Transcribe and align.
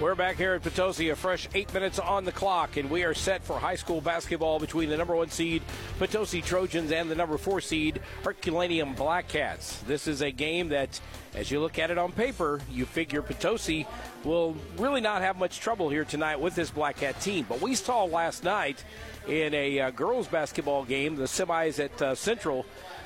We're 0.00 0.14
back 0.14 0.36
here 0.36 0.54
at 0.54 0.62
Potosi, 0.62 1.10
a 1.10 1.14
fresh 1.14 1.46
eight 1.52 1.74
minutes 1.74 1.98
on 1.98 2.24
the 2.24 2.32
clock, 2.32 2.78
and 2.78 2.88
we 2.88 3.04
are 3.04 3.12
set 3.12 3.44
for 3.44 3.58
high 3.58 3.74
school 3.74 4.00
basketball 4.00 4.58
between 4.58 4.88
the 4.88 4.96
number 4.96 5.14
one 5.14 5.28
seed 5.28 5.62
Potosi 6.00 6.40
Trojans 6.40 6.92
and 6.92 7.10
the 7.10 7.14
number 7.14 7.36
four 7.36 7.60
seed 7.60 8.00
Herculaneum 8.24 8.96
Blackcats. 8.96 9.84
This 9.84 10.06
is 10.06 10.22
a 10.22 10.30
game 10.30 10.70
that, 10.70 10.98
as 11.34 11.50
you 11.50 11.60
look 11.60 11.78
at 11.78 11.90
it 11.90 11.98
on 11.98 12.10
paper, 12.10 12.58
you 12.72 12.86
figure 12.86 13.20
Potosi 13.20 13.86
will 14.24 14.56
really 14.78 15.02
not 15.02 15.20
have 15.20 15.36
much 15.36 15.60
trouble 15.60 15.90
here 15.90 16.06
tonight 16.06 16.40
with 16.40 16.54
this 16.54 16.70
Blackcat 16.70 17.20
team. 17.22 17.44
But 17.46 17.60
we 17.60 17.74
saw 17.74 18.04
last 18.04 18.44
night 18.44 18.82
in 19.28 19.52
a 19.52 19.78
uh, 19.78 19.90
girls 19.90 20.26
basketball 20.26 20.86
game, 20.86 21.16
the 21.16 21.24
semis 21.24 21.78
at 21.78 22.00
uh, 22.00 22.14
Central 22.14 22.64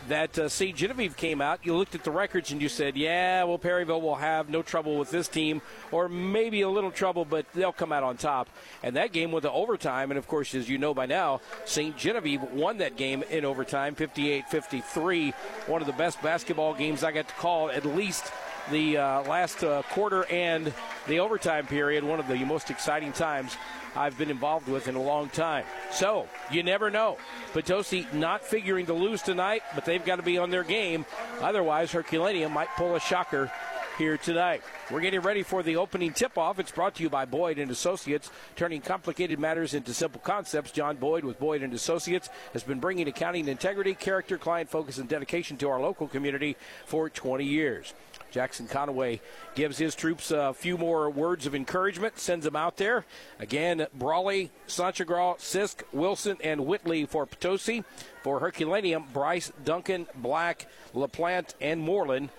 that 0.08 0.38
uh. 0.38 0.48
Genevieve 0.48 1.16
came 1.16 1.40
out, 1.40 1.60
you 1.64 1.74
looked 1.74 1.94
at 1.94 2.04
the 2.04 2.10
records 2.10 2.52
and 2.52 2.60
you 2.60 2.68
said, 2.68 2.96
yeah, 2.96 3.44
well, 3.44 3.58
Perryville 3.58 4.02
will 4.02 4.16
have 4.16 4.48
no 4.48 4.62
trouble 4.62 4.98
with 4.98 5.10
this 5.10 5.28
team, 5.28 5.62
or 5.92 6.08
maybe 6.08 6.60
a 6.60 6.68
little 6.68 6.90
trouble, 6.90 7.24
but 7.24 7.46
they'll 7.54 7.72
come 7.72 7.92
out 7.92 8.02
on 8.02 8.16
top. 8.16 8.48
And 8.82 8.96
that 8.96 9.12
game 9.12 9.32
went 9.32 9.44
to 9.44 9.50
overtime. 9.50 10.10
And 10.10 10.18
of 10.18 10.28
course, 10.28 10.54
as 10.54 10.68
you 10.68 10.78
know 10.78 10.94
by 10.94 11.06
now, 11.06 11.40
St. 11.64 11.96
Genevieve 11.96 12.42
won 12.42 12.78
that 12.78 12.83
game 12.96 13.22
in 13.30 13.44
overtime, 13.44 13.94
58 13.94 14.48
53. 14.48 15.30
One 15.66 15.80
of 15.80 15.86
the 15.86 15.92
best 15.94 16.20
basketball 16.22 16.74
games 16.74 17.02
I 17.04 17.12
got 17.12 17.28
to 17.28 17.34
call, 17.34 17.70
at 17.70 17.84
least 17.84 18.32
the 18.70 18.96
uh, 18.96 19.22
last 19.22 19.62
uh, 19.62 19.82
quarter 19.90 20.24
and 20.26 20.72
the 21.06 21.20
overtime 21.20 21.66
period, 21.66 22.04
one 22.04 22.20
of 22.20 22.28
the 22.28 22.36
most 22.44 22.70
exciting 22.70 23.12
times 23.12 23.56
I've 23.96 24.18
been 24.18 24.30
involved 24.30 24.68
with 24.68 24.88
in 24.88 24.96
a 24.96 25.02
long 25.02 25.28
time. 25.28 25.64
So, 25.92 26.26
you 26.50 26.62
never 26.62 26.90
know. 26.90 27.18
Potosi 27.52 28.06
not 28.12 28.42
figuring 28.42 28.86
to 28.86 28.94
lose 28.94 29.22
tonight, 29.22 29.62
but 29.74 29.84
they've 29.84 30.04
got 30.04 30.16
to 30.16 30.22
be 30.22 30.38
on 30.38 30.50
their 30.50 30.64
game. 30.64 31.04
Otherwise, 31.40 31.92
Herculaneum 31.92 32.52
might 32.52 32.68
pull 32.76 32.96
a 32.96 33.00
shocker 33.00 33.52
here 33.96 34.16
tonight. 34.16 34.62
We're 34.90 35.00
getting 35.00 35.20
ready 35.20 35.42
for 35.42 35.62
the 35.62 35.76
opening 35.76 36.12
tip-off. 36.12 36.58
It's 36.58 36.72
brought 36.72 36.96
to 36.96 37.02
you 37.02 37.08
by 37.08 37.24
Boyd 37.24 37.58
and 37.58 37.70
Associates, 37.70 38.30
turning 38.56 38.80
complicated 38.80 39.38
matters 39.38 39.74
into 39.74 39.94
simple 39.94 40.20
concepts. 40.20 40.72
John 40.72 40.96
Boyd 40.96 41.24
with 41.24 41.38
Boyd 41.38 41.62
and 41.62 41.72
Associates 41.72 42.28
has 42.52 42.62
been 42.62 42.80
bringing 42.80 43.06
accounting 43.06 43.46
integrity, 43.46 43.94
character, 43.94 44.36
client 44.36 44.68
focus, 44.68 44.98
and 44.98 45.08
dedication 45.08 45.56
to 45.58 45.68
our 45.68 45.80
local 45.80 46.08
community 46.08 46.56
for 46.86 47.08
20 47.08 47.44
years. 47.44 47.94
Jackson 48.30 48.66
Conaway 48.66 49.20
gives 49.54 49.78
his 49.78 49.94
troops 49.94 50.32
a 50.32 50.52
few 50.52 50.76
more 50.76 51.08
words 51.08 51.46
of 51.46 51.54
encouragement, 51.54 52.18
sends 52.18 52.44
them 52.44 52.56
out 52.56 52.76
there. 52.76 53.04
Again, 53.38 53.86
Brawley, 53.94 54.50
Sanchagraw, 54.66 55.38
Sisk, 55.38 55.82
Wilson, 55.92 56.36
and 56.42 56.66
Whitley 56.66 57.06
for 57.06 57.26
Potosi. 57.26 57.84
For 58.24 58.40
Herculaneum, 58.40 59.04
Bryce, 59.12 59.52
Duncan, 59.66 60.06
Black, 60.16 60.66
LaPlante, 60.94 61.52
and 61.60 61.78
Moreland 61.78 62.30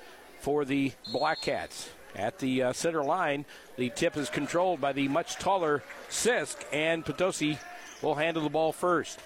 for 0.45 0.63
the 0.63 0.91
Black 1.11 1.41
Cats. 1.41 1.89
At 2.15 2.37
the 2.37 2.61
uh, 2.61 2.73
center 2.73 3.03
line, 3.03 3.45
the 3.77 3.89
tip 3.89 4.15
is 4.15 4.29
controlled 4.29 4.79
by 4.79 4.93
the 4.93 5.07
much 5.07 5.37
taller 5.37 5.81
Sisk, 6.07 6.57
and 6.71 7.03
Potosi 7.03 7.57
will 8.03 8.13
handle 8.13 8.43
the 8.43 8.51
ball 8.51 8.71
first. 8.71 9.19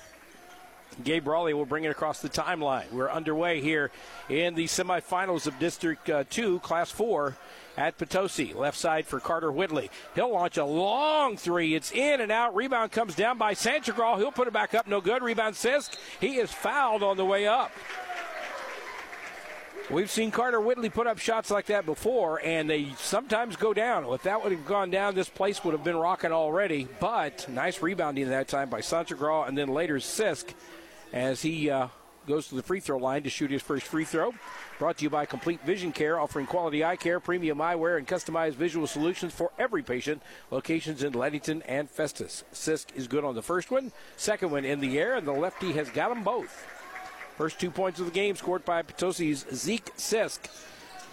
Gabe 1.04 1.26
Brawley 1.26 1.54
will 1.54 1.66
bring 1.66 1.84
it 1.84 1.90
across 1.90 2.22
the 2.22 2.30
timeline. 2.30 2.90
We're 2.94 3.12
underway 3.12 3.60
here 3.60 3.92
in 4.30 4.56
the 4.56 4.64
semifinals 4.64 5.46
of 5.46 5.60
District 5.60 6.10
uh, 6.10 6.24
2, 6.30 6.60
Class 6.60 6.90
4 6.90 7.36
at 7.76 7.98
Potosi. 7.98 8.54
Left 8.56 8.78
side 8.78 9.06
for 9.06 9.20
Carter 9.20 9.52
Whitley. 9.52 9.92
He'll 10.16 10.32
launch 10.32 10.56
a 10.56 10.64
long 10.64 11.36
three. 11.36 11.76
It's 11.76 11.92
in 11.92 12.22
and 12.22 12.32
out. 12.32 12.56
Rebound 12.56 12.94
comes 12.94 13.14
down 13.14 13.38
by 13.38 13.56
Sanchagraw. 13.56 14.20
He'll 14.20 14.32
put 14.32 14.48
it 14.48 14.54
back 14.54 14.74
up. 14.74 14.88
No 14.88 15.02
good. 15.02 15.22
Rebound 15.22 15.56
Sisk. 15.56 15.98
He 16.22 16.38
is 16.38 16.50
fouled 16.50 17.04
on 17.04 17.18
the 17.18 17.26
way 17.26 17.46
up. 17.46 17.72
We've 19.92 20.12
seen 20.12 20.30
Carter 20.30 20.62
Whitley 20.62 20.92
put 20.92 21.08
up 21.08 21.18
shots 21.18 21.50
like 21.50 21.66
that 21.66 21.84
before, 21.84 22.40
and 22.44 22.70
they 22.70 22.90
sometimes 23.00 23.56
go 23.56 23.74
down. 23.74 24.06
If 24.14 24.22
that 24.22 24.44
would 24.44 24.52
have 24.52 24.68
gone 24.68 24.92
down, 24.92 25.16
this 25.16 25.30
place 25.30 25.64
would 25.64 25.72
have 25.72 25.84
been 25.84 25.96
rocking 25.96 26.32
already. 26.32 26.88
But 27.00 27.50
nice 27.50 27.82
rebounding 27.82 28.30
that 28.30 28.48
time 28.48 28.70
by 28.70 28.82
Sanchagraw, 28.82 29.48
and 29.48 29.58
then 29.58 29.70
later 29.70 29.96
Sisk 29.96 30.54
as 31.12 31.42
he 31.42 31.72
uh, 31.72 31.88
goes 32.28 32.50
to 32.50 32.56
the 32.56 32.62
free 32.62 32.80
throw 32.80 33.00
line 33.00 33.24
to 33.24 33.32
shoot 33.32 33.50
his 33.50 33.64
first 33.64 33.88
free 33.88 34.06
throw. 34.06 34.32
Brought 34.78 34.98
to 34.98 35.06
you 35.06 35.10
by 35.10 35.26
Complete 35.26 35.66
Vision 35.66 35.92
Care, 35.92 36.20
offering 36.20 36.46
quality 36.46 36.86
eye 36.86 36.96
care, 36.96 37.20
premium 37.20 37.58
eyewear, 37.58 37.98
and 37.98 38.08
customized 38.08 38.54
visual 38.54 38.86
solutions 38.86 39.34
for 39.34 39.52
every 39.58 39.82
patient. 39.82 40.22
Locations 40.52 41.02
in 41.02 41.14
Leadington 41.14 41.64
and 41.64 41.90
Festus. 41.90 42.44
Sisk 42.54 42.96
is 42.96 43.08
good 43.08 43.26
on 43.26 43.34
the 43.34 43.42
first 43.42 43.72
one, 43.72 43.92
second 44.18 44.52
one 44.52 44.66
in 44.66 44.82
the 44.82 45.00
air, 45.00 45.16
and 45.16 45.26
the 45.26 45.32
lefty 45.32 45.72
has 45.72 45.90
got 45.90 46.10
them 46.10 46.24
both. 46.24 46.79
First 47.40 47.58
two 47.58 47.72
points 47.72 48.02
of 48.02 48.06
the 48.06 48.12
game 48.12 48.36
scored 48.36 48.66
by 48.66 48.82
Potosi's 48.82 49.46
Zeke 49.54 49.96
Sisk. 49.96 50.40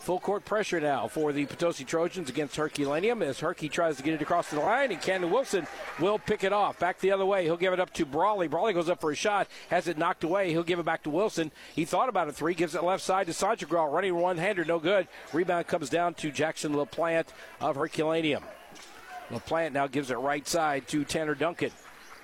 Full 0.01 0.19
court 0.19 0.45
pressure 0.45 0.81
now 0.81 1.07
for 1.07 1.33
the 1.33 1.47
Potosi 1.47 1.85
Trojans 1.85 2.29
against 2.29 2.57
Herculaneum 2.57 3.23
as 3.23 3.39
Herky 3.39 3.69
tries 3.69 3.97
to 3.99 4.03
get 4.03 4.15
it 4.15 4.23
across 4.23 4.51
the 4.51 4.59
line, 4.59 4.91
and 4.91 5.01
Cannon 5.01 5.31
Wilson 5.31 5.69
will 6.01 6.19
pick 6.19 6.43
it 6.43 6.53
off. 6.53 6.81
Back 6.81 6.99
the 6.99 7.13
other 7.13 7.25
way. 7.25 7.45
He'll 7.45 7.57
give 7.57 7.73
it 7.73 7.79
up 7.79 7.93
to 7.93 8.05
Brawley. 8.05 8.49
Brawley 8.49 8.73
goes 8.73 8.89
up 8.89 9.01
for 9.01 9.13
a 9.13 9.15
shot, 9.15 9.47
has 9.71 9.87
it 9.87 9.99
knocked 9.99 10.25
away. 10.25 10.51
He'll 10.51 10.65
give 10.65 10.81
it 10.81 10.85
back 10.85 11.05
to 11.05 11.11
Wilson. 11.11 11.53
He 11.77 11.85
thought 11.85 12.09
about 12.09 12.27
a 12.27 12.33
three, 12.33 12.55
gives 12.55 12.75
it 12.75 12.83
left 12.83 13.05
side 13.05 13.27
to 13.27 13.33
Sanchagraw, 13.33 13.93
running 13.93 14.17
one 14.17 14.37
hander, 14.37 14.65
no 14.65 14.81
good. 14.81 15.07
Rebound 15.33 15.69
comes 15.69 15.89
down 15.89 16.15
to 16.15 16.33
Jackson 16.33 16.73
LaPlante 16.75 17.29
of 17.61 17.77
Herculaneum. 17.77 18.43
LaPlante 19.31 19.71
now 19.71 19.87
gives 19.87 20.11
it 20.11 20.17
right 20.17 20.47
side 20.49 20.89
to 20.89 21.05
Tanner 21.05 21.37
Duncan. 21.37 21.71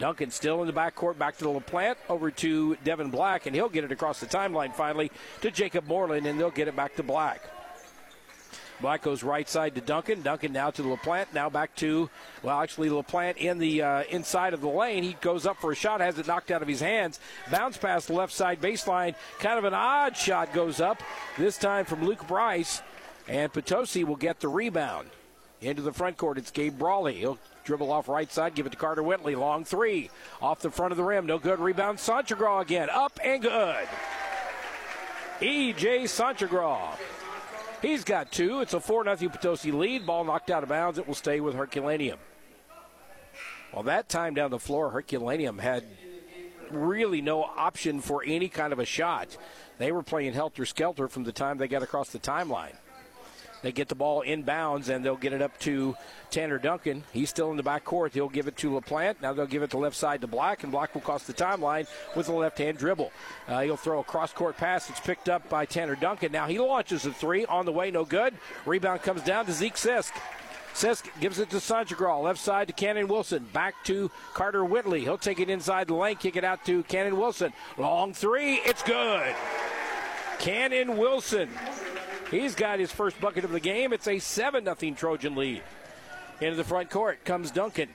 Duncan 0.03 0.33
still 0.33 0.63
in 0.63 0.67
the 0.67 0.73
backcourt, 0.73 1.17
back 1.17 1.37
to 1.37 1.45
the 1.45 1.51
LaPlante, 1.51 1.95
over 2.09 2.33
to 2.33 2.75
Devin 2.83 3.11
Black, 3.11 3.47
and 3.47 3.55
he'll 3.55 3.69
get 3.69 3.85
it 3.85 3.93
across 3.93 4.19
the 4.19 4.27
timeline 4.27 4.75
finally 4.75 5.13
to 5.43 5.51
Jacob 5.53 5.87
Moreland, 5.87 6.27
and 6.27 6.41
they'll 6.41 6.51
get 6.51 6.67
it 6.67 6.75
back 6.75 6.97
to 6.97 7.05
Black. 7.05 7.41
Black 8.81 9.03
goes 9.03 9.23
right 9.23 9.49
side 9.49 9.77
to 9.77 9.81
Duncan. 9.81 10.21
Duncan 10.23 10.53
now 10.53 10.73
to 10.73 10.83
LaPlante. 10.83 11.33
Now 11.33 11.49
back 11.49 11.77
to, 11.77 12.11
well, 12.43 12.61
actually, 12.61 12.89
LaPlante 12.89 13.37
in 13.37 13.61
the 13.61 13.83
uh, 13.83 14.03
inside 14.11 14.55
of 14.55 14.61
the 14.61 14.67
lane. 14.67 15.05
He 15.05 15.13
goes 15.21 15.47
up 15.47 15.59
for 15.61 15.71
a 15.71 15.77
shot, 15.77 16.01
has 16.01 16.19
it 16.19 16.27
knocked 16.27 16.51
out 16.51 16.63
of 16.63 16.69
his 16.69 16.81
hands. 16.81 17.21
Bounce 17.53 17.77
past 17.77 18.09
the 18.09 18.15
left 18.15 18.33
side 18.33 18.61
baseline. 18.61 19.15
Kind 19.39 19.57
of 19.57 19.65
an 19.65 19.73
odd 19.73 20.17
shot 20.17 20.53
goes 20.53 20.81
up, 20.81 21.01
this 21.39 21.57
time 21.57 21.85
from 21.85 22.05
Luke 22.05 22.27
Bryce. 22.27 22.83
And 23.29 23.53
Potosi 23.53 24.03
will 24.03 24.17
get 24.17 24.41
the 24.41 24.49
rebound. 24.49 25.11
Into 25.61 25.83
the 25.83 25.93
front 25.93 26.17
court, 26.17 26.39
it's 26.39 26.51
Gabe 26.51 26.77
Brawley. 26.77 27.15
He'll 27.19 27.39
dribble 27.65 27.91
off 27.93 28.09
right 28.09 28.31
side, 28.31 28.55
give 28.55 28.67
it 28.67 28.71
to 28.71 28.79
Carter 28.79 29.03
Whitley. 29.03 29.35
Long 29.35 29.65
three. 29.65 30.11
Off 30.41 30.61
the 30.61 30.71
front 30.71 30.93
of 30.93 30.97
the 30.97 31.05
rim. 31.05 31.27
No 31.27 31.39
good. 31.39 31.59
Rebound. 31.59 31.99
Sanchagraw 31.99 32.63
again. 32.63 32.89
Up 32.91 33.19
and 33.25 33.43
good. 33.43 33.89
E.J. 35.41 36.05
Sanchagraw 36.05 36.97
He's 37.83 38.05
got 38.05 38.31
two. 38.31 38.61
It's 38.61 38.75
a 38.75 38.81
4 38.81 39.17
0 39.17 39.31
Potosi 39.31 39.73
lead. 39.73 40.07
Ball 40.07 40.23
knocked 40.23 40.51
out 40.51 40.63
of 40.63 40.69
bounds. 40.69 40.99
It 40.99 41.07
will 41.07 41.17
stay 41.17 41.41
with 41.41 41.57
Herculaneum. 41.57 42.21
Well, 43.73 43.83
that 43.85 44.09
time 44.09 44.35
down 44.35 44.51
the 44.51 44.61
floor, 44.61 44.91
Herculaneum 44.91 45.59
had 45.59 45.85
really 46.71 47.21
no 47.21 47.43
option 47.43 48.01
for 48.01 48.23
any 48.25 48.49
kind 48.49 48.73
of 48.73 48.79
a 48.79 48.85
shot. 48.85 49.37
They 49.79 49.91
were 49.91 50.05
playing 50.05 50.35
helter 50.35 50.65
skelter 50.65 51.09
from 51.09 51.25
the 51.25 51.33
time 51.33 51.59
they 51.59 51.67
got 51.67 51.83
across 51.83 52.11
the 52.11 52.21
timeline. 52.21 52.77
They 53.63 53.73
get 53.73 53.89
the 53.89 53.95
ball 53.95 54.25
inbounds 54.27 54.89
and 54.89 55.05
they'll 55.05 55.17
get 55.17 55.33
it 55.33 55.41
up 55.41 55.59
to 55.61 55.95
Tanner 56.31 56.59
Duncan. 56.59 57.05
He's 57.13 57.31
still 57.31 57.51
in 57.51 57.57
the 57.57 57.63
back 57.63 57.85
court. 57.85 58.13
He'll 58.13 58.29
give 58.29 58.49
it 58.49 58.57
to 58.59 58.71
LaPlante. 58.73 59.23
Now 59.23 59.33
they'll 59.33 59.47
give 59.47 59.63
it 59.63 59.71
to 59.71 59.79
left 59.79 59.97
side 59.97 60.21
to 60.23 60.27
Black, 60.27 60.63
and 60.63 60.73
Black 60.73 60.95
will 60.95 61.01
cross 61.01 61.25
the 61.25 61.33
timeline 61.33 61.87
with 62.17 62.29
a 62.29 62.33
left 62.33 62.59
hand 62.59 62.79
dribble. 62.79 63.13
Uh, 63.47 63.61
he'll 63.61 63.77
throw 63.77 64.01
a 64.01 64.05
cross 64.05 64.33
court 64.33 64.57
pass. 64.57 64.91
It's 64.91 65.01
picked 65.01 65.29
up 65.29 65.49
by 65.49 65.65
Tanner 65.65 65.95
Duncan. 65.95 66.33
Now 66.33 66.47
he 66.47 66.59
launches 66.59 67.07
a 67.07 67.13
three 67.13 67.47
on 67.47 67.65
the 67.65 67.73
way, 67.73 67.91
no 67.91 68.05
good. 68.05 68.35
Rebound 68.67 69.03
comes 69.03 69.23
down 69.23 69.47
to 69.47 69.53
Zeke 69.53 69.77
Sisk. 69.77 70.13
Sisk 70.75 71.09
gives 71.21 71.39
it 71.39 71.51
to 71.51 71.57
Sanchagraw. 71.57 72.23
Left 72.23 72.41
side 72.41 72.67
to 72.69 72.73
Cannon 72.73 73.07
Wilson. 73.07 73.47
Back 73.53 73.75
to 73.85 74.11
Carter 74.33 74.65
Whitley. 74.65 75.03
He'll 75.03 75.19
take 75.19 75.39
it 75.39 75.51
inside 75.51 75.89
the 75.89 75.95
lane, 75.95 76.17
kick 76.17 76.37
it 76.37 76.45
out 76.45 76.65
to 76.65 76.83
Cannon 76.85 77.19
Wilson. 77.19 77.53
Long 77.77 78.15
three. 78.15 78.55
It's 78.65 78.83
good. 78.83 79.35
Cannon 80.39 80.97
Wilson 80.97 81.51
He's 82.33 82.55
got 82.55 82.79
his 82.79 82.91
first 82.91 83.21
bucket 83.21 83.45
of 83.45 83.51
the 83.51 83.61
game. 83.61 83.93
It's 83.93 84.09
a 84.09 84.19
7 84.19 84.65
0 84.65 84.95
Trojan 84.95 85.37
lead. 85.37 85.63
Into 86.41 86.57
the 86.57 86.65
front 86.65 86.89
court 86.89 87.23
comes 87.27 87.51
Duncan. 87.51 87.91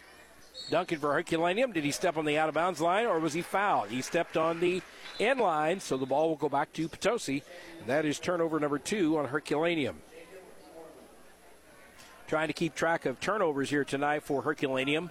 Duncan 0.69 1.00
for 1.00 1.12
Herculaneum. 1.12 1.72
Did 1.72 1.84
he 1.84 1.89
step 1.89 2.18
on 2.18 2.25
the 2.25 2.38
out 2.38 2.48
of 2.48 2.54
bounds 2.54 2.80
line 2.80 3.07
or 3.07 3.19
was 3.19 3.34
he 3.34 3.42
fouled? 3.42 3.89
He 3.89 4.04
stepped 4.04 4.38
on 4.38 4.60
the 4.60 4.84
end 5.19 5.39
line, 5.39 5.80
so 5.80 5.98
the 5.98 6.06
ball 6.06 6.30
will 6.30 6.36
go 6.36 6.50
back 6.50 6.72
to 6.74 6.88
Potosi. 6.88 7.42
That 7.88 8.06
is 8.06 8.19
turnover 8.19 8.60
number 8.60 8.78
two 8.78 9.18
on 9.18 9.25
Herculaneum. 9.25 9.95
Trying 12.28 12.48
to 12.48 12.54
keep 12.54 12.75
track 12.75 13.07
of 13.07 13.19
turnovers 13.19 13.72
here 13.72 13.86
tonight 13.86 14.22
for 14.22 14.44
Herculaneum. 14.44 15.10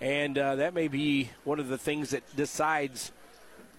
And 0.00 0.36
uh, 0.36 0.56
that 0.56 0.74
may 0.74 0.88
be 0.88 1.30
one 1.44 1.60
of 1.60 1.68
the 1.68 1.78
things 1.78 2.10
that 2.10 2.24
decides, 2.34 3.12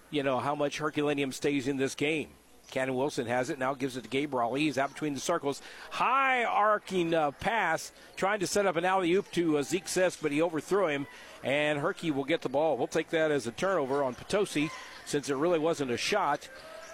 you 0.10 0.24
know, 0.24 0.40
how 0.40 0.56
much 0.56 0.78
Herculaneum 0.78 1.34
stays 1.34 1.68
in 1.68 1.76
this 1.76 1.96
game. 1.96 2.30
Cannon 2.72 2.96
Wilson 2.96 3.28
has 3.28 3.50
it 3.50 3.60
now, 3.60 3.74
gives 3.74 3.98
it 3.98 4.10
to 4.10 4.28
Brawley. 4.28 4.62
He's 4.62 4.78
out 4.78 4.94
between 4.94 5.14
the 5.14 5.20
circles. 5.20 5.62
High 5.90 6.44
arcing 6.44 7.14
uh, 7.14 7.32
pass, 7.32 7.92
trying 8.16 8.40
to 8.40 8.48
set 8.48 8.66
up 8.66 8.76
an 8.76 8.86
alley 8.86 9.14
oop 9.14 9.32
to 9.32 9.58
uh, 9.58 9.64
Zeke 9.64 9.86
Sisk, 9.86 10.22
but 10.22 10.32
he 10.32 10.42
overthrew 10.42 10.88
him, 10.88 11.08
and 11.44 11.80
Herky 11.80 12.12
will 12.12 12.24
get 12.24 12.42
the 12.42 12.50
ball. 12.50 12.78
We'll 12.78 12.88
take 12.88 13.10
that 13.10 13.32
as 13.32 13.48
a 13.48 13.52
turnover 13.52 14.04
on 14.04 14.16
Potosi 14.16 14.70
since 15.06 15.30
it 15.30 15.36
really 15.36 15.60
wasn't 15.60 15.92
a 15.92 15.98
shot. 15.98 16.48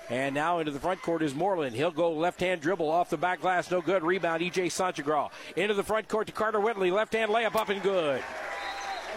And 0.10 0.36
now 0.36 0.60
into 0.60 0.72
the 0.72 0.80
front 0.80 1.02
court 1.02 1.24
is 1.24 1.34
Moreland. 1.34 1.76
He'll 1.76 1.90
go 1.90 2.12
left 2.12 2.40
hand 2.40 2.62
dribble 2.62 2.90
off 2.90 3.10
the 3.10 3.18
back 3.18 3.42
glass. 3.42 3.72
No 3.72 3.82
good. 3.82 4.04
Rebound, 4.04 4.42
EJ 4.42 4.68
Sanchagraw. 4.68 5.32
Into 5.56 5.74
the 5.74 5.84
front 5.84 6.08
court 6.08 6.28
to 6.28 6.34
Carter 6.34 6.60
Whitley. 6.60 6.92
Left 6.92 7.14
hand 7.14 7.32
layup 7.32 7.56
up 7.56 7.70
and 7.70 7.82
good. 7.82 8.24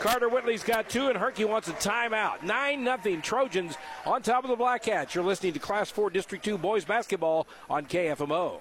Carter 0.00 0.28
Whitley's 0.28 0.62
got 0.62 0.88
two, 0.88 1.08
and 1.08 1.18
Herky 1.18 1.44
wants 1.44 1.68
a 1.68 1.72
timeout. 1.72 2.42
9 2.42 2.84
0 3.02 3.20
Trojans 3.20 3.76
on 4.06 4.22
top 4.22 4.44
of 4.44 4.50
the 4.50 4.56
Black 4.56 4.84
Cats. 4.84 5.14
You're 5.14 5.24
listening 5.24 5.54
to 5.54 5.58
Class 5.58 5.90
4 5.90 6.10
District 6.10 6.44
2 6.44 6.56
boys 6.56 6.84
basketball 6.84 7.48
on 7.68 7.84
KFMO. 7.86 8.60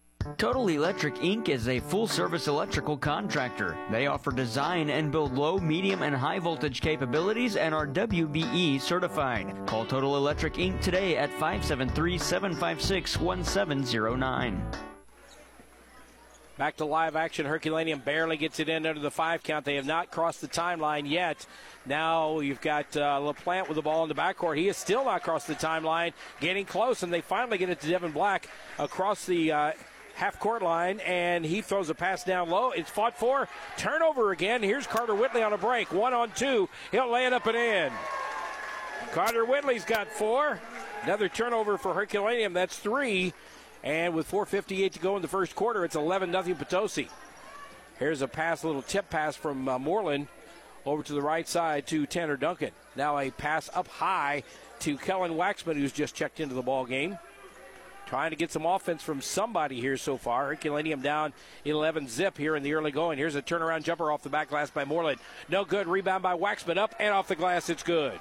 Total 0.37 0.67
Electric 0.67 1.15
Inc. 1.15 1.49
is 1.49 1.67
a 1.67 1.79
full 1.79 2.07
service 2.07 2.47
electrical 2.47 2.97
contractor. 2.97 3.77
They 3.89 4.07
offer 4.07 4.31
design 4.31 4.89
and 4.89 5.11
build 5.11 5.33
low, 5.33 5.57
medium, 5.57 6.03
and 6.03 6.15
high 6.15 6.39
voltage 6.39 6.81
capabilities 6.81 7.55
and 7.55 7.73
are 7.73 7.87
WBE 7.87 8.81
certified. 8.81 9.55
Call 9.65 9.85
Total 9.85 10.17
Electric 10.17 10.55
Inc. 10.55 10.81
today 10.81 11.17
at 11.17 11.29
573 11.31 12.17
756 12.17 13.19
1709. 13.19 14.71
Back 16.57 16.77
to 16.77 16.85
live 16.85 17.15
action. 17.15 17.45
Herculaneum 17.45 17.99
barely 17.99 18.37
gets 18.37 18.59
it 18.59 18.69
in 18.69 18.85
under 18.85 19.01
the 19.01 19.09
five 19.09 19.41
count. 19.41 19.65
They 19.65 19.75
have 19.75 19.85
not 19.85 20.11
crossed 20.11 20.41
the 20.41 20.47
timeline 20.47 21.09
yet. 21.09 21.47
Now 21.87 22.39
you've 22.39 22.61
got 22.61 22.95
uh, 22.95 23.19
LaPlante 23.19 23.67
with 23.67 23.75
the 23.75 23.81
ball 23.81 24.03
in 24.03 24.09
the 24.09 24.15
backcourt. 24.15 24.57
He 24.57 24.67
has 24.67 24.77
still 24.77 25.05
not 25.05 25.23
crossed 25.23 25.47
the 25.47 25.55
timeline, 25.55 26.13
getting 26.39 26.65
close, 26.65 27.01
and 27.01 27.11
they 27.11 27.21
finally 27.21 27.57
get 27.57 27.69
it 27.69 27.79
to 27.81 27.87
Devin 27.87 28.11
Black 28.11 28.47
across 28.77 29.25
the 29.25 29.51
uh, 29.51 29.71
half 30.21 30.37
court 30.37 30.61
line, 30.61 30.99
and 30.99 31.43
he 31.43 31.61
throws 31.61 31.89
a 31.89 31.95
pass 31.95 32.23
down 32.23 32.47
low. 32.47 32.69
It's 32.69 32.91
fought 32.91 33.17
for. 33.17 33.47
Turnover 33.75 34.31
again. 34.31 34.61
Here's 34.61 34.85
Carter 34.85 35.15
Whitley 35.15 35.41
on 35.41 35.51
a 35.51 35.57
break. 35.57 35.91
One 35.91 36.13
on 36.13 36.29
two. 36.35 36.69
He'll 36.91 37.11
lay 37.11 37.25
it 37.25 37.33
up 37.33 37.47
and 37.47 37.57
in. 37.57 37.91
Carter 39.13 39.45
Whitley's 39.45 39.83
got 39.83 40.07
four. 40.07 40.61
Another 41.01 41.27
turnover 41.27 41.75
for 41.79 41.95
Herculaneum. 41.95 42.53
That's 42.53 42.77
three. 42.77 43.33
And 43.83 44.13
with 44.13 44.29
4.58 44.29 44.91
to 44.91 44.99
go 44.99 45.15
in 45.15 45.23
the 45.23 45.27
first 45.27 45.55
quarter, 45.55 45.83
it's 45.83 45.95
11 45.95 46.31
0 46.31 46.55
Potosi. 46.55 47.09
Here's 47.97 48.21
a 48.21 48.27
pass, 48.27 48.61
a 48.61 48.67
little 48.67 48.83
tip 48.83 49.09
pass 49.09 49.35
from 49.35 49.67
uh, 49.67 49.79
Moreland 49.79 50.27
over 50.85 51.01
to 51.01 51.13
the 51.13 51.21
right 51.21 51.47
side 51.47 51.87
to 51.87 52.05
Tanner 52.05 52.37
Duncan. 52.37 52.71
Now 52.95 53.17
a 53.17 53.31
pass 53.31 53.71
up 53.73 53.87
high 53.87 54.43
to 54.81 54.97
Kellen 54.97 55.31
Waxman, 55.31 55.77
who's 55.77 55.91
just 55.91 56.13
checked 56.13 56.39
into 56.39 56.53
the 56.53 56.61
ball 56.61 56.85
game. 56.85 57.17
Trying 58.11 58.31
to 58.31 58.35
get 58.35 58.51
some 58.51 58.65
offense 58.65 59.01
from 59.01 59.21
somebody 59.21 59.79
here 59.79 59.95
so 59.95 60.17
far. 60.17 60.47
Herculaneum 60.47 60.99
down 60.99 61.31
11 61.63 62.09
zip 62.09 62.37
here 62.37 62.57
in 62.57 62.61
the 62.61 62.73
early 62.73 62.91
going. 62.91 63.17
Here's 63.17 63.35
a 63.35 63.41
turnaround 63.41 63.83
jumper 63.83 64.11
off 64.11 64.21
the 64.21 64.27
back 64.27 64.49
glass 64.49 64.69
by 64.69 64.83
Moreland. 64.83 65.21
No 65.47 65.63
good. 65.63 65.87
Rebound 65.87 66.21
by 66.21 66.35
Waxman. 66.35 66.75
Up 66.75 66.93
and 66.99 67.13
off 67.13 67.29
the 67.29 67.37
glass. 67.37 67.69
It's 67.69 67.83
good. 67.83 68.19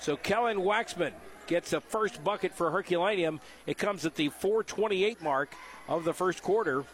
So 0.00 0.16
Kellen 0.16 0.56
Waxman 0.56 1.12
gets 1.46 1.72
a 1.72 1.80
first 1.80 2.24
bucket 2.24 2.52
for 2.52 2.72
Herculaneum. 2.72 3.38
It 3.64 3.78
comes 3.78 4.04
at 4.04 4.16
the 4.16 4.30
428 4.30 5.22
mark 5.22 5.54
of 5.86 6.02
the 6.02 6.12
first 6.12 6.42
quarter. 6.42 6.84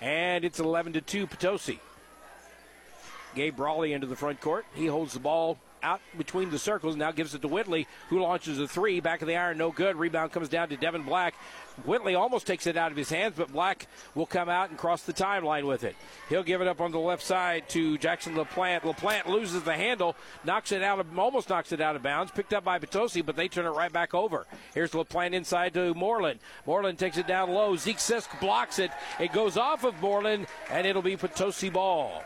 And 0.00 0.44
it's 0.44 0.60
11 0.60 0.92
to 0.92 1.00
2 1.00 1.26
Potosi. 1.26 1.80
Gabe 3.34 3.56
Brawley 3.56 3.94
into 3.94 4.06
the 4.06 4.14
front 4.14 4.40
court. 4.40 4.64
He 4.74 4.86
holds 4.86 5.12
the 5.12 5.18
ball 5.18 5.58
out 5.86 6.00
between 6.18 6.50
the 6.50 6.58
circles. 6.58 6.96
Now 6.96 7.12
gives 7.12 7.34
it 7.34 7.42
to 7.42 7.48
Whitley, 7.48 7.86
who 8.08 8.20
launches 8.20 8.58
a 8.58 8.66
three. 8.66 9.00
Back 9.00 9.22
of 9.22 9.28
the 9.28 9.36
iron, 9.36 9.58
no 9.58 9.70
good. 9.70 9.96
Rebound 9.96 10.32
comes 10.32 10.48
down 10.48 10.68
to 10.70 10.76
Devin 10.76 11.02
Black. 11.02 11.34
Whitley 11.84 12.14
almost 12.14 12.46
takes 12.46 12.66
it 12.66 12.76
out 12.76 12.90
of 12.90 12.96
his 12.96 13.10
hands, 13.10 13.34
but 13.36 13.52
Black 13.52 13.86
will 14.14 14.26
come 14.26 14.48
out 14.48 14.70
and 14.70 14.78
cross 14.78 15.02
the 15.02 15.12
timeline 15.12 15.66
with 15.66 15.84
it. 15.84 15.94
He'll 16.28 16.42
give 16.42 16.60
it 16.62 16.68
up 16.68 16.80
on 16.80 16.90
the 16.90 16.98
left 16.98 17.22
side 17.22 17.68
to 17.70 17.98
Jackson 17.98 18.34
LaPlante. 18.34 18.80
LaPlante 18.80 19.26
loses 19.26 19.62
the 19.62 19.74
handle, 19.74 20.16
knocks 20.44 20.72
it 20.72 20.82
out 20.82 20.98
of, 20.98 21.18
almost 21.18 21.50
knocks 21.50 21.72
it 21.72 21.80
out 21.80 21.94
of 21.94 22.02
bounds. 22.02 22.32
Picked 22.32 22.54
up 22.54 22.64
by 22.64 22.78
Potosi, 22.78 23.20
but 23.20 23.36
they 23.36 23.46
turn 23.46 23.66
it 23.66 23.70
right 23.70 23.92
back 23.92 24.14
over. 24.14 24.46
Here's 24.74 24.92
LaPlante 24.92 25.34
inside 25.34 25.74
to 25.74 25.94
Moreland. 25.94 26.40
Moreland 26.66 26.98
takes 26.98 27.18
it 27.18 27.26
down 27.26 27.50
low. 27.50 27.76
Zeke 27.76 27.98
Sisk 27.98 28.40
blocks 28.40 28.78
it. 28.78 28.90
It 29.20 29.32
goes 29.32 29.56
off 29.56 29.84
of 29.84 30.00
Moreland, 30.00 30.46
and 30.70 30.86
it'll 30.86 31.02
be 31.02 31.16
Potosi 31.16 31.70
ball. 31.70 32.24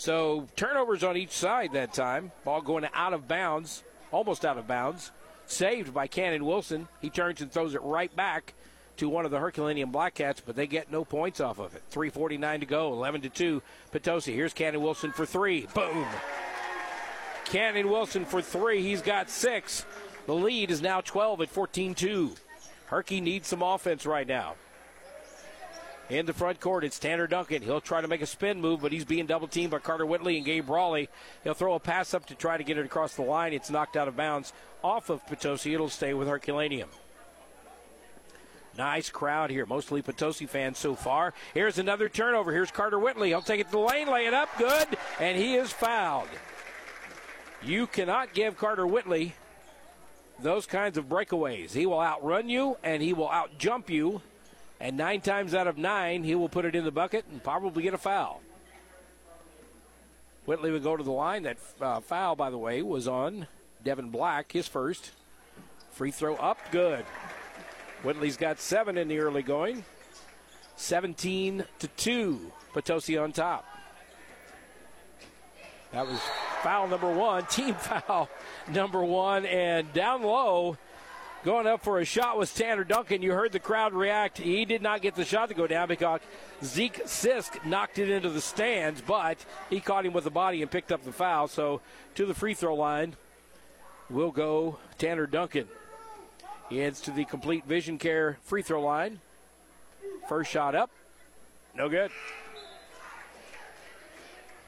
So 0.00 0.48
turnovers 0.56 1.04
on 1.04 1.18
each 1.18 1.32
side 1.32 1.74
that 1.74 1.92
time. 1.92 2.32
Ball 2.42 2.62
going 2.62 2.88
out 2.94 3.12
of 3.12 3.28
bounds, 3.28 3.84
almost 4.10 4.46
out 4.46 4.56
of 4.56 4.66
bounds. 4.66 5.10
Saved 5.44 5.92
by 5.92 6.06
Cannon 6.06 6.46
Wilson. 6.46 6.88
He 7.02 7.10
turns 7.10 7.42
and 7.42 7.52
throws 7.52 7.74
it 7.74 7.82
right 7.82 8.14
back 8.16 8.54
to 8.96 9.10
one 9.10 9.26
of 9.26 9.30
the 9.30 9.38
Herculaneum 9.38 9.92
Blackcats, 9.92 10.40
but 10.44 10.56
they 10.56 10.66
get 10.66 10.90
no 10.90 11.04
points 11.04 11.38
off 11.38 11.58
of 11.58 11.74
it. 11.74 11.82
3:49 11.90 12.60
to 12.60 12.66
go, 12.66 12.94
11 12.94 13.20
to 13.20 13.28
2. 13.28 13.62
Potosi. 13.92 14.32
Here's 14.32 14.54
Cannon 14.54 14.80
Wilson 14.80 15.12
for 15.12 15.26
three. 15.26 15.66
Boom. 15.74 16.06
Cannon 17.44 17.90
Wilson 17.90 18.24
for 18.24 18.40
three. 18.40 18.80
He's 18.80 19.02
got 19.02 19.28
six. 19.28 19.84
The 20.24 20.34
lead 20.34 20.70
is 20.70 20.80
now 20.80 21.02
12 21.02 21.42
at 21.42 21.52
14-2. 21.52 22.38
Herky 22.86 23.20
needs 23.20 23.48
some 23.48 23.60
offense 23.60 24.06
right 24.06 24.26
now. 24.26 24.54
In 26.10 26.26
the 26.26 26.32
front 26.32 26.58
court, 26.58 26.82
it's 26.82 26.98
Tanner 26.98 27.28
Duncan. 27.28 27.62
He'll 27.62 27.80
try 27.80 28.00
to 28.00 28.08
make 28.08 28.20
a 28.20 28.26
spin 28.26 28.60
move, 28.60 28.80
but 28.82 28.90
he's 28.90 29.04
being 29.04 29.26
double 29.26 29.46
teamed 29.46 29.70
by 29.70 29.78
Carter 29.78 30.04
Whitley 30.04 30.36
and 30.36 30.44
Gabe 30.44 30.66
Brawley. 30.66 31.08
He'll 31.44 31.54
throw 31.54 31.74
a 31.74 31.80
pass 31.80 32.14
up 32.14 32.26
to 32.26 32.34
try 32.34 32.56
to 32.56 32.64
get 32.64 32.76
it 32.76 32.84
across 32.84 33.14
the 33.14 33.22
line. 33.22 33.52
It's 33.52 33.70
knocked 33.70 33.96
out 33.96 34.08
of 34.08 34.16
bounds 34.16 34.52
off 34.82 35.08
of 35.08 35.24
Potosi. 35.26 35.72
It'll 35.72 35.88
stay 35.88 36.12
with 36.12 36.26
Herculaneum. 36.26 36.88
Nice 38.76 39.08
crowd 39.08 39.50
here, 39.50 39.66
mostly 39.66 40.02
Potosi 40.02 40.46
fans 40.46 40.78
so 40.78 40.96
far. 40.96 41.32
Here's 41.54 41.78
another 41.78 42.08
turnover. 42.08 42.52
Here's 42.52 42.72
Carter 42.72 42.98
Whitley. 42.98 43.28
He'll 43.28 43.40
take 43.40 43.60
it 43.60 43.66
to 43.66 43.72
the 43.72 43.78
lane, 43.78 44.08
lay 44.08 44.26
it 44.26 44.34
up, 44.34 44.48
good, 44.58 44.88
and 45.20 45.38
he 45.38 45.54
is 45.54 45.70
fouled. 45.70 46.28
You 47.62 47.86
cannot 47.86 48.34
give 48.34 48.56
Carter 48.56 48.86
Whitley 48.86 49.34
those 50.40 50.66
kinds 50.66 50.98
of 50.98 51.08
breakaways. 51.08 51.72
He 51.72 51.86
will 51.86 52.00
outrun 52.00 52.48
you 52.48 52.78
and 52.82 53.00
he 53.00 53.12
will 53.12 53.28
outjump 53.28 53.90
you 53.90 54.22
and 54.80 54.96
nine 54.96 55.20
times 55.20 55.54
out 55.54 55.66
of 55.66 55.76
nine, 55.76 56.24
he 56.24 56.34
will 56.34 56.48
put 56.48 56.64
it 56.64 56.74
in 56.74 56.84
the 56.84 56.90
bucket 56.90 57.26
and 57.30 57.44
probably 57.44 57.82
get 57.82 57.92
a 57.92 57.98
foul. 57.98 58.40
Whitley 60.46 60.70
would 60.70 60.82
go 60.82 60.96
to 60.96 61.04
the 61.04 61.12
line. 61.12 61.42
That 61.42 61.58
uh, 61.80 62.00
foul, 62.00 62.34
by 62.34 62.50
the 62.50 62.58
way, 62.58 62.80
was 62.82 63.06
on 63.06 63.46
Devin 63.84 64.10
Black, 64.10 64.52
his 64.52 64.66
first. 64.66 65.10
Free 65.92 66.10
throw 66.10 66.34
up, 66.36 66.58
good. 66.70 67.04
Whitley's 68.02 68.38
got 68.38 68.58
seven 68.58 68.96
in 68.96 69.08
the 69.08 69.18
early 69.18 69.42
going. 69.42 69.84
17 70.76 71.64
to 71.78 71.88
2. 71.88 72.52
Potosi 72.72 73.18
on 73.18 73.32
top. 73.32 73.66
That 75.92 76.06
was 76.06 76.20
foul 76.62 76.88
number 76.88 77.12
one, 77.12 77.44
team 77.50 77.74
foul 77.74 78.30
number 78.72 79.04
one, 79.04 79.44
and 79.44 79.92
down 79.92 80.22
low 80.22 80.78
Going 81.42 81.66
up 81.66 81.82
for 81.82 81.98
a 81.98 82.04
shot 82.04 82.36
was 82.36 82.52
Tanner 82.52 82.84
Duncan. 82.84 83.22
You 83.22 83.32
heard 83.32 83.52
the 83.52 83.60
crowd 83.60 83.94
react. 83.94 84.36
He 84.36 84.66
did 84.66 84.82
not 84.82 85.00
get 85.00 85.14
the 85.14 85.24
shot 85.24 85.48
to 85.48 85.54
go 85.54 85.66
down 85.66 85.88
because 85.88 86.20
Zeke 86.62 87.04
Sisk 87.06 87.64
knocked 87.64 87.98
it 87.98 88.10
into 88.10 88.28
the 88.28 88.42
stands, 88.42 89.00
but 89.00 89.38
he 89.70 89.80
caught 89.80 90.04
him 90.04 90.12
with 90.12 90.24
the 90.24 90.30
body 90.30 90.60
and 90.60 90.70
picked 90.70 90.92
up 90.92 91.02
the 91.02 91.12
foul. 91.12 91.48
So 91.48 91.80
to 92.16 92.26
the 92.26 92.34
free 92.34 92.52
throw 92.52 92.74
line 92.74 93.16
will 94.10 94.30
go 94.30 94.78
Tanner 94.98 95.26
Duncan. 95.26 95.66
He 96.68 96.76
heads 96.76 97.00
to 97.02 97.10
the 97.10 97.24
complete 97.24 97.64
vision 97.64 97.96
care 97.96 98.36
free 98.42 98.62
throw 98.62 98.82
line. 98.82 99.20
First 100.28 100.50
shot 100.50 100.74
up. 100.74 100.90
No 101.74 101.88
good. 101.88 102.10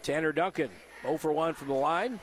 Tanner 0.02 0.32
Duncan, 0.32 0.70
0 1.02 1.18
for 1.18 1.32
1 1.32 1.52
from 1.52 1.68
the 1.68 1.74
line. 1.74 2.18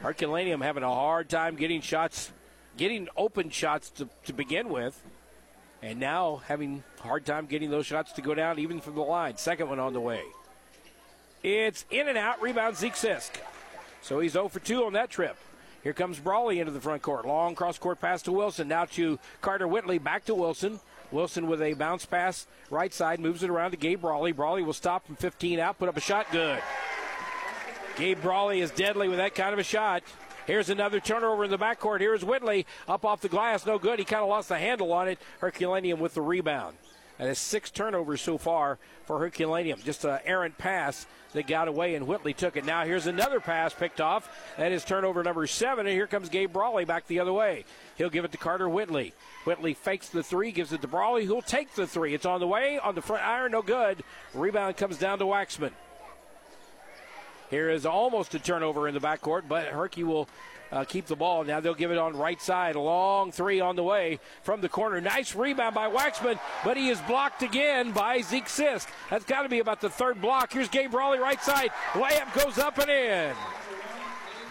Herculaneum 0.00 0.60
having 0.60 0.82
a 0.82 0.88
hard 0.88 1.28
time 1.28 1.56
getting 1.56 1.80
shots 1.80 2.30
getting 2.78 3.08
open 3.16 3.50
shots 3.50 3.90
to, 3.90 4.08
to 4.24 4.32
begin 4.32 4.70
with, 4.70 5.02
and 5.82 6.00
now 6.00 6.36
having 6.46 6.82
hard 7.00 7.26
time 7.26 7.44
getting 7.44 7.70
those 7.70 7.84
shots 7.84 8.12
to 8.12 8.22
go 8.22 8.34
down 8.34 8.58
even 8.58 8.80
from 8.80 8.94
the 8.94 9.02
line. 9.02 9.36
Second 9.36 9.68
one 9.68 9.78
on 9.78 9.92
the 9.92 10.00
way. 10.00 10.22
It's 11.42 11.84
in 11.90 12.08
and 12.08 12.16
out. 12.16 12.40
Rebound 12.40 12.76
Zeke 12.76 12.94
Sisk. 12.94 13.30
So 14.00 14.20
he's 14.20 14.32
0 14.32 14.48
for 14.48 14.60
2 14.60 14.84
on 14.84 14.94
that 14.94 15.10
trip. 15.10 15.36
Here 15.82 15.92
comes 15.92 16.18
Brawley 16.18 16.58
into 16.58 16.72
the 16.72 16.80
front 16.80 17.02
court. 17.02 17.26
Long 17.26 17.54
cross 17.54 17.78
court 17.78 18.00
pass 18.00 18.22
to 18.22 18.32
Wilson. 18.32 18.68
Now 18.68 18.86
to 18.86 19.18
Carter 19.40 19.68
Whitley. 19.68 19.98
Back 19.98 20.24
to 20.24 20.34
Wilson. 20.34 20.80
Wilson 21.12 21.46
with 21.46 21.62
a 21.62 21.74
bounce 21.74 22.04
pass 22.04 22.46
right 22.70 22.92
side. 22.92 23.20
Moves 23.20 23.42
it 23.42 23.50
around 23.50 23.70
to 23.72 23.76
Gabe 23.76 24.00
Brawley. 24.00 24.32
Brawley 24.32 24.62
will 24.62 24.72
stop 24.72 25.06
from 25.06 25.16
15 25.16 25.60
out. 25.60 25.78
Put 25.78 25.88
up 25.88 25.96
a 25.96 26.00
shot. 26.00 26.26
Good. 26.32 26.60
Gabe 27.96 28.20
Brawley 28.20 28.60
is 28.60 28.70
deadly 28.72 29.08
with 29.08 29.18
that 29.18 29.34
kind 29.34 29.52
of 29.52 29.58
a 29.58 29.64
shot. 29.64 30.02
Here's 30.48 30.70
another 30.70 30.98
turnover 30.98 31.44
in 31.44 31.50
the 31.50 31.58
backcourt. 31.58 32.00
Here's 32.00 32.24
Whitley 32.24 32.64
up 32.88 33.04
off 33.04 33.20
the 33.20 33.28
glass. 33.28 33.66
No 33.66 33.78
good. 33.78 33.98
He 33.98 34.06
kind 34.06 34.22
of 34.22 34.30
lost 34.30 34.48
the 34.48 34.56
handle 34.56 34.94
on 34.94 35.06
it. 35.06 35.18
Herculaneum 35.40 36.00
with 36.00 36.14
the 36.14 36.22
rebound. 36.22 36.78
And 37.18 37.28
it's 37.28 37.38
six 37.38 37.70
turnovers 37.70 38.22
so 38.22 38.38
far 38.38 38.78
for 39.04 39.18
Herculaneum. 39.18 39.80
Just 39.84 40.06
an 40.06 40.20
errant 40.24 40.56
pass 40.56 41.06
that 41.34 41.46
got 41.46 41.68
away, 41.68 41.96
and 41.96 42.06
Whitley 42.06 42.32
took 42.32 42.56
it. 42.56 42.64
Now 42.64 42.86
here's 42.86 43.06
another 43.06 43.40
pass 43.40 43.74
picked 43.74 44.00
off. 44.00 44.54
That 44.56 44.72
is 44.72 44.86
turnover 44.86 45.22
number 45.22 45.46
seven, 45.46 45.86
and 45.86 45.94
here 45.94 46.06
comes 46.06 46.30
Gabe 46.30 46.50
Brawley 46.50 46.86
back 46.86 47.06
the 47.08 47.20
other 47.20 47.34
way. 47.34 47.66
He'll 47.96 48.08
give 48.08 48.24
it 48.24 48.32
to 48.32 48.38
Carter 48.38 48.70
Whitley. 48.70 49.12
Whitley 49.44 49.74
fakes 49.74 50.08
the 50.08 50.22
three, 50.22 50.50
gives 50.50 50.72
it 50.72 50.80
to 50.80 50.88
Brawley, 50.88 51.26
who'll 51.26 51.42
take 51.42 51.74
the 51.74 51.86
three. 51.86 52.14
It's 52.14 52.24
on 52.24 52.40
the 52.40 52.46
way, 52.46 52.78
on 52.78 52.94
the 52.94 53.02
front 53.02 53.22
iron, 53.22 53.52
no 53.52 53.60
good. 53.60 54.02
Rebound 54.32 54.78
comes 54.78 54.96
down 54.96 55.18
to 55.18 55.26
Waxman. 55.26 55.72
Here 57.50 57.70
is 57.70 57.86
almost 57.86 58.34
a 58.34 58.38
turnover 58.38 58.88
in 58.88 58.94
the 58.94 59.00
backcourt, 59.00 59.48
but 59.48 59.66
Herky 59.66 60.04
will 60.04 60.28
uh, 60.70 60.84
keep 60.84 61.06
the 61.06 61.16
ball. 61.16 61.44
Now 61.44 61.60
they'll 61.60 61.74
give 61.74 61.90
it 61.90 61.98
on 61.98 62.16
right 62.16 62.40
side. 62.40 62.76
Long 62.76 63.32
three 63.32 63.60
on 63.60 63.76
the 63.76 63.82
way 63.82 64.20
from 64.42 64.60
the 64.60 64.68
corner. 64.68 65.00
Nice 65.00 65.34
rebound 65.34 65.74
by 65.74 65.88
Waxman, 65.88 66.38
but 66.64 66.76
he 66.76 66.90
is 66.90 67.00
blocked 67.02 67.42
again 67.42 67.92
by 67.92 68.20
Zeke 68.20 68.46
Sisk. 68.46 68.88
That's 69.10 69.24
got 69.24 69.42
to 69.42 69.48
be 69.48 69.60
about 69.60 69.80
the 69.80 69.90
third 69.90 70.20
block. 70.20 70.52
Here's 70.52 70.68
Gabe 70.68 70.90
Brawley 70.90 71.18
right 71.18 71.42
side. 71.42 71.70
Layup 71.92 72.34
goes 72.34 72.58
up 72.58 72.78
and 72.78 72.90
in. 72.90 73.34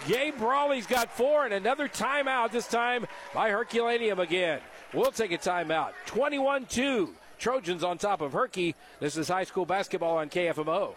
Gabe 0.07 0.37
Brawley's 0.37 0.87
got 0.87 1.11
four 1.11 1.45
and 1.45 1.53
another 1.53 1.89
timeout, 1.89 2.51
this 2.51 2.67
time 2.67 3.05
by 3.33 3.49
Herculaneum 3.49 4.19
again. 4.19 4.61
We'll 4.93 5.11
take 5.11 5.31
a 5.33 5.37
timeout. 5.37 5.91
21 6.05 6.65
2. 6.65 7.13
Trojans 7.39 7.83
on 7.83 7.97
top 7.97 8.21
of 8.21 8.33
Herky. 8.33 8.73
This 8.99 9.17
is 9.17 9.27
high 9.27 9.43
school 9.43 9.65
basketball 9.65 10.17
on 10.17 10.29
KFMO. 10.29 10.95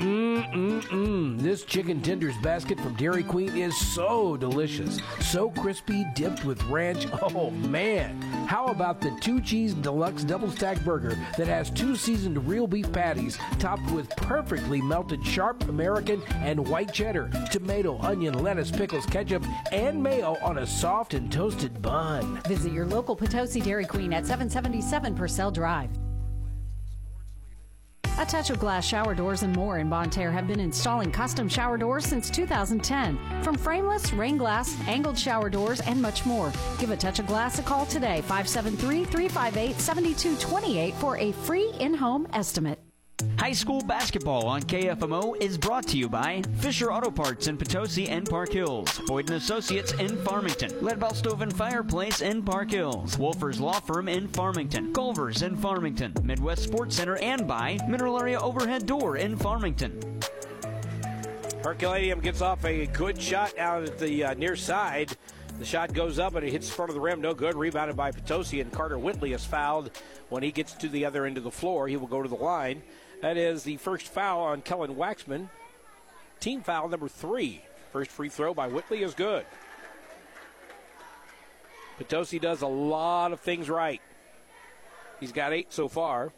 Mmm, 0.00 1.38
this 1.40 1.64
chicken 1.64 2.00
tenders 2.00 2.36
basket 2.42 2.80
from 2.80 2.94
Dairy 2.96 3.22
Queen 3.22 3.56
is 3.56 3.76
so 3.76 4.36
delicious. 4.36 4.98
So 5.20 5.50
crispy, 5.50 6.04
dipped 6.14 6.44
with 6.44 6.62
ranch. 6.64 7.06
Oh, 7.22 7.50
man. 7.50 8.20
How 8.46 8.66
about 8.66 9.00
the 9.00 9.16
two 9.20 9.40
cheese 9.40 9.74
deluxe 9.74 10.24
double 10.24 10.50
stack 10.50 10.82
burger 10.84 11.18
that 11.36 11.46
has 11.46 11.70
two 11.70 11.96
seasoned 11.96 12.46
real 12.48 12.66
beef 12.66 12.90
patties 12.92 13.38
topped 13.58 13.90
with 13.90 14.08
perfectly 14.10 14.80
melted 14.80 15.24
sharp 15.24 15.68
American 15.68 16.22
and 16.40 16.66
white 16.68 16.92
cheddar, 16.92 17.30
tomato, 17.50 17.98
onion, 18.00 18.42
lettuce, 18.42 18.70
pickles, 18.70 19.06
ketchup, 19.06 19.44
and 19.72 20.02
mayo 20.02 20.36
on 20.42 20.58
a 20.58 20.66
soft 20.66 21.14
and 21.14 21.30
toasted 21.30 21.80
bun? 21.80 22.40
Visit 22.48 22.72
your 22.72 22.86
local 22.86 23.14
Potosi 23.14 23.60
Dairy 23.60 23.84
Queen 23.84 24.12
at 24.12 24.26
777 24.26 25.14
Purcell 25.14 25.50
Drive. 25.50 25.90
A 28.20 28.26
Touch 28.26 28.50
of 28.50 28.58
Glass 28.58 28.84
shower 28.84 29.14
doors 29.14 29.44
and 29.44 29.56
more 29.56 29.78
in 29.78 29.88
Bonne 29.88 30.10
Terre 30.10 30.30
have 30.30 30.46
been 30.46 30.60
installing 30.60 31.10
custom 31.10 31.48
shower 31.48 31.78
doors 31.78 32.04
since 32.04 32.28
2010. 32.28 33.18
From 33.42 33.56
frameless, 33.56 34.12
rain 34.12 34.36
glass, 34.36 34.76
angled 34.86 35.18
shower 35.18 35.48
doors, 35.48 35.80
and 35.80 36.02
much 36.02 36.26
more. 36.26 36.52
Give 36.78 36.90
A 36.90 36.98
Touch 36.98 37.18
of 37.18 37.26
Glass 37.26 37.58
a 37.58 37.62
call 37.62 37.86
today, 37.86 38.20
573 38.20 39.06
358 39.06 39.80
7228 39.80 40.94
for 40.96 41.16
a 41.16 41.32
free 41.32 41.72
in 41.80 41.94
home 41.94 42.28
estimate. 42.34 42.89
High 43.38 43.52
school 43.52 43.80
basketball 43.82 44.46
on 44.46 44.62
KFMO 44.62 45.36
is 45.42 45.58
brought 45.58 45.86
to 45.88 45.96
you 45.96 46.08
by 46.08 46.42
Fisher 46.58 46.92
Auto 46.92 47.10
Parts 47.10 47.48
in 47.48 47.56
Potosi 47.56 48.08
and 48.08 48.28
Park 48.28 48.52
Hills, 48.52 49.00
Boyd 49.06 49.30
& 49.30 49.32
Associates 49.32 49.92
in 49.94 50.16
Farmington, 50.18 50.70
Leadbelt 50.80 51.16
Stove 51.16 51.42
and 51.42 51.54
Fireplace 51.54 52.20
in 52.20 52.42
Park 52.42 52.70
Hills, 52.70 53.16
Wolfers 53.16 53.58
Law 53.58 53.80
Firm 53.80 54.08
in 54.08 54.28
Farmington, 54.28 54.92
Culver's 54.92 55.42
in 55.42 55.56
Farmington, 55.56 56.14
Midwest 56.22 56.62
Sports 56.62 56.96
Center, 56.96 57.16
and 57.16 57.48
by 57.48 57.78
Mineral 57.88 58.20
Area 58.20 58.38
Overhead 58.38 58.86
Door 58.86 59.16
in 59.16 59.36
Farmington. 59.36 60.20
Herculaneum 61.62 62.20
gets 62.20 62.40
off 62.40 62.64
a 62.64 62.86
good 62.86 63.20
shot 63.20 63.58
out 63.58 63.82
at 63.84 63.98
the 63.98 64.24
uh, 64.24 64.34
near 64.34 64.56
side. 64.56 65.16
The 65.58 65.66
shot 65.66 65.92
goes 65.92 66.18
up 66.18 66.36
and 66.36 66.46
it 66.46 66.52
hits 66.52 66.68
the 66.68 66.74
front 66.74 66.88
of 66.88 66.94
the 66.94 67.00
rim. 67.00 67.20
No 67.20 67.34
good. 67.34 67.54
Rebounded 67.54 67.94
by 67.94 68.12
Potosi, 68.12 68.62
and 68.62 68.72
Carter 68.72 68.98
Whitley 68.98 69.34
is 69.34 69.44
fouled. 69.44 69.90
When 70.30 70.42
he 70.42 70.52
gets 70.52 70.72
to 70.74 70.88
the 70.88 71.04
other 71.04 71.26
end 71.26 71.36
of 71.36 71.44
the 71.44 71.50
floor, 71.50 71.86
he 71.86 71.98
will 71.98 72.06
go 72.06 72.22
to 72.22 72.28
the 72.28 72.34
line. 72.34 72.82
That 73.20 73.36
is 73.36 73.64
the 73.64 73.76
first 73.76 74.08
foul 74.08 74.40
on 74.40 74.62
Kellen 74.62 74.94
Waxman. 74.94 75.48
Team 76.40 76.62
foul 76.62 76.88
number 76.88 77.08
three. 77.08 77.62
First 77.92 78.10
free 78.10 78.28
throw 78.28 78.54
by 78.54 78.68
Whitley 78.68 79.02
is 79.02 79.14
good. 79.14 79.44
Potosi 81.98 82.38
does 82.38 82.62
a 82.62 82.66
lot 82.66 83.32
of 83.32 83.40
things 83.40 83.68
right. 83.68 84.00
He's 85.18 85.32
got 85.32 85.52
eight 85.52 85.72
so 85.72 85.86
far. 85.86 86.32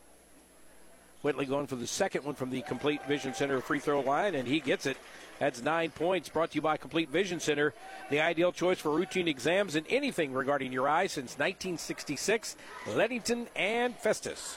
Whitley 1.23 1.47
going 1.47 1.69
for 1.69 1.77
the 1.77 1.87
second 1.87 2.25
one 2.25 2.35
from 2.35 2.51
the 2.51 2.63
Complete 2.63 3.07
Vision 3.07 3.33
Center 3.33 3.61
free 3.61 3.79
throw 3.79 4.01
line, 4.01 4.35
and 4.35 4.49
he 4.49 4.59
gets 4.59 4.87
it. 4.87 4.97
That's 5.39 5.63
nine 5.63 5.91
points 5.91 6.29
brought 6.29 6.51
to 6.51 6.57
you 6.57 6.63
by 6.63 6.77
Complete 6.77 7.11
Vision 7.11 7.39
Center, 7.39 7.75
the 8.11 8.21
ideal 8.21 8.51
choice 8.51 8.81
for 8.81 8.91
routine 8.91 9.29
exams 9.29 9.77
and 9.77 9.87
anything 9.89 10.33
regarding 10.33 10.73
your 10.73 10.89
eyes 10.89 11.13
since 11.13 11.39
1966. 11.39 12.57
Leadington 12.89 13.47
and 13.55 13.95
Festus. 13.97 14.57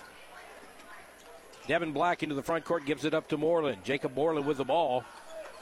Devin 1.68 1.94
Black 1.94 2.24
into 2.24 2.36
the 2.36 2.44
front 2.44 2.66
court 2.66 2.86
gives 2.86 3.06
it 3.06 3.14
up 3.14 3.28
to 3.30 3.38
Moreland. 3.38 3.84
Jacob 3.84 4.16
Moreland 4.16 4.46
with 4.46 4.58
the 4.58 4.66
ball. 4.66 5.04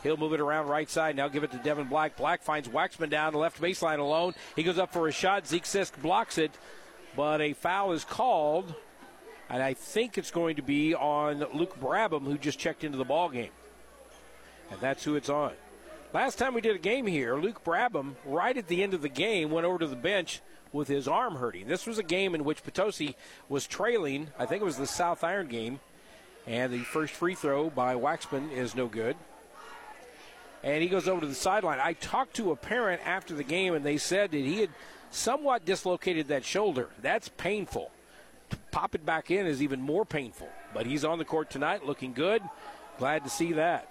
He'll 0.04 0.18
move 0.18 0.34
it 0.34 0.42
around 0.42 0.68
right 0.68 0.90
side. 0.90 1.16
Now 1.16 1.30
give 1.30 1.44
it 1.44 1.52
to 1.52 1.58
Devin 1.58 1.88
Black. 1.88 2.18
Black 2.18 2.42
finds 2.44 2.68
Waxman 2.68 3.10
down 3.10 3.32
the 3.32 3.40
left 3.40 3.62
baseline 3.62 4.00
alone. 4.00 4.36
He 4.56 4.64
goes 4.64 4.78
up 4.78 4.92
for 4.92 5.08
a 5.08 5.12
shot. 5.14 5.48
Zeke 5.48 5.64
Sisk 5.64 6.00
blocks 6.02 6.38
it, 6.38 6.52
but 7.16 7.40
a 7.40 7.54
foul 7.54 7.94
is 7.94 8.04
called, 8.04 8.76
and 9.50 9.64
I 9.64 9.74
think 9.74 10.18
it's 10.18 10.32
going 10.32 10.58
to 10.58 10.62
be 10.62 10.94
on 10.94 11.46
Luke 11.54 11.80
Brabham, 11.80 12.26
who 12.26 12.38
just 12.38 12.60
checked 12.60 12.84
into 12.84 12.98
the 12.98 13.06
ball 13.06 13.30
game, 13.30 13.52
and 14.70 14.80
that's 14.82 15.06
who 15.06 15.16
it's 15.16 15.30
on. 15.30 15.54
Last 16.14 16.38
time 16.38 16.54
we 16.54 16.62
did 16.62 16.76
a 16.76 16.80
game 16.80 17.08
here, 17.08 17.38
Luke 17.38 17.64
Brabham, 17.64 18.16
right 18.26 18.58
at 18.58 18.68
the 18.68 18.84
end 18.84 18.94
of 18.94 19.02
the 19.02 19.10
game, 19.10 19.52
went 19.52 19.66
over 19.66 19.80
to 19.80 19.88
the 19.88 19.96
bench 19.96 20.42
with 20.74 20.88
his 20.88 21.08
arm 21.08 21.36
hurting. 21.36 21.68
This 21.68 21.88
was 21.88 21.98
a 21.98 22.04
game 22.04 22.36
in 22.36 22.44
which 22.44 22.64
Potosi 22.64 23.16
was 23.48 23.66
trailing. 23.66 24.28
I 24.38 24.46
think 24.46 24.62
it 24.62 24.66
was 24.66 24.78
the 24.78 24.86
South 24.86 25.24
Iron 25.24 25.48
game 25.48 25.80
and 26.48 26.74
the 26.74 26.80
first 26.80 27.14
free 27.14 27.36
throw 27.36 27.70
by 27.70 27.96
Waxman 27.96 28.52
is 28.52 28.76
no 28.76 28.88
good. 28.88 29.16
And 30.64 30.82
he 30.82 30.90
goes 30.90 31.08
over 31.08 31.22
to 31.22 31.28
the 31.28 31.36
sideline. 31.36 31.80
I 31.80 31.94
talked 31.94 32.36
to 32.38 32.52
a 32.52 32.56
parent 32.56 33.02
after 33.06 33.34
the 33.34 33.44
game, 33.44 33.74
and 33.74 33.86
they 33.86 33.98
said 33.98 34.32
that 34.32 34.38
he 34.38 34.62
had 34.62 34.70
somewhat 35.12 35.66
dislocated 35.66 36.30
that 36.30 36.46
shoulder. 36.46 36.90
That's 37.02 37.30
painful. 37.30 37.92
To 38.50 38.58
pop 38.72 38.96
it 38.96 39.06
back 39.06 39.30
in 39.30 39.46
is 39.46 39.62
even 39.62 39.82
more 39.82 40.06
painful. 40.06 40.48
But 40.74 40.86
he's 40.86 41.04
on 41.04 41.18
the 41.18 41.26
court 41.26 41.50
tonight, 41.50 41.86
looking 41.86 42.14
good. 42.14 42.42
Glad 42.98 43.24
to 43.24 43.30
see 43.30 43.54
that. 43.54 43.90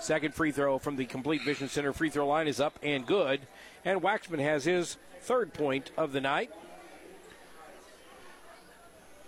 Second 0.00 0.34
free 0.34 0.50
throw 0.50 0.78
from 0.78 0.96
the 0.96 1.04
Complete 1.04 1.42
Vision 1.44 1.68
Center 1.68 1.92
free 1.92 2.10
throw 2.10 2.26
line 2.26 2.48
is 2.48 2.58
up 2.58 2.78
and 2.82 3.06
good. 3.06 3.40
And 3.84 4.00
Waxman 4.00 4.40
has 4.40 4.64
his 4.64 4.96
third 5.20 5.52
point 5.52 5.90
of 5.96 6.12
the 6.12 6.20
night. 6.20 6.50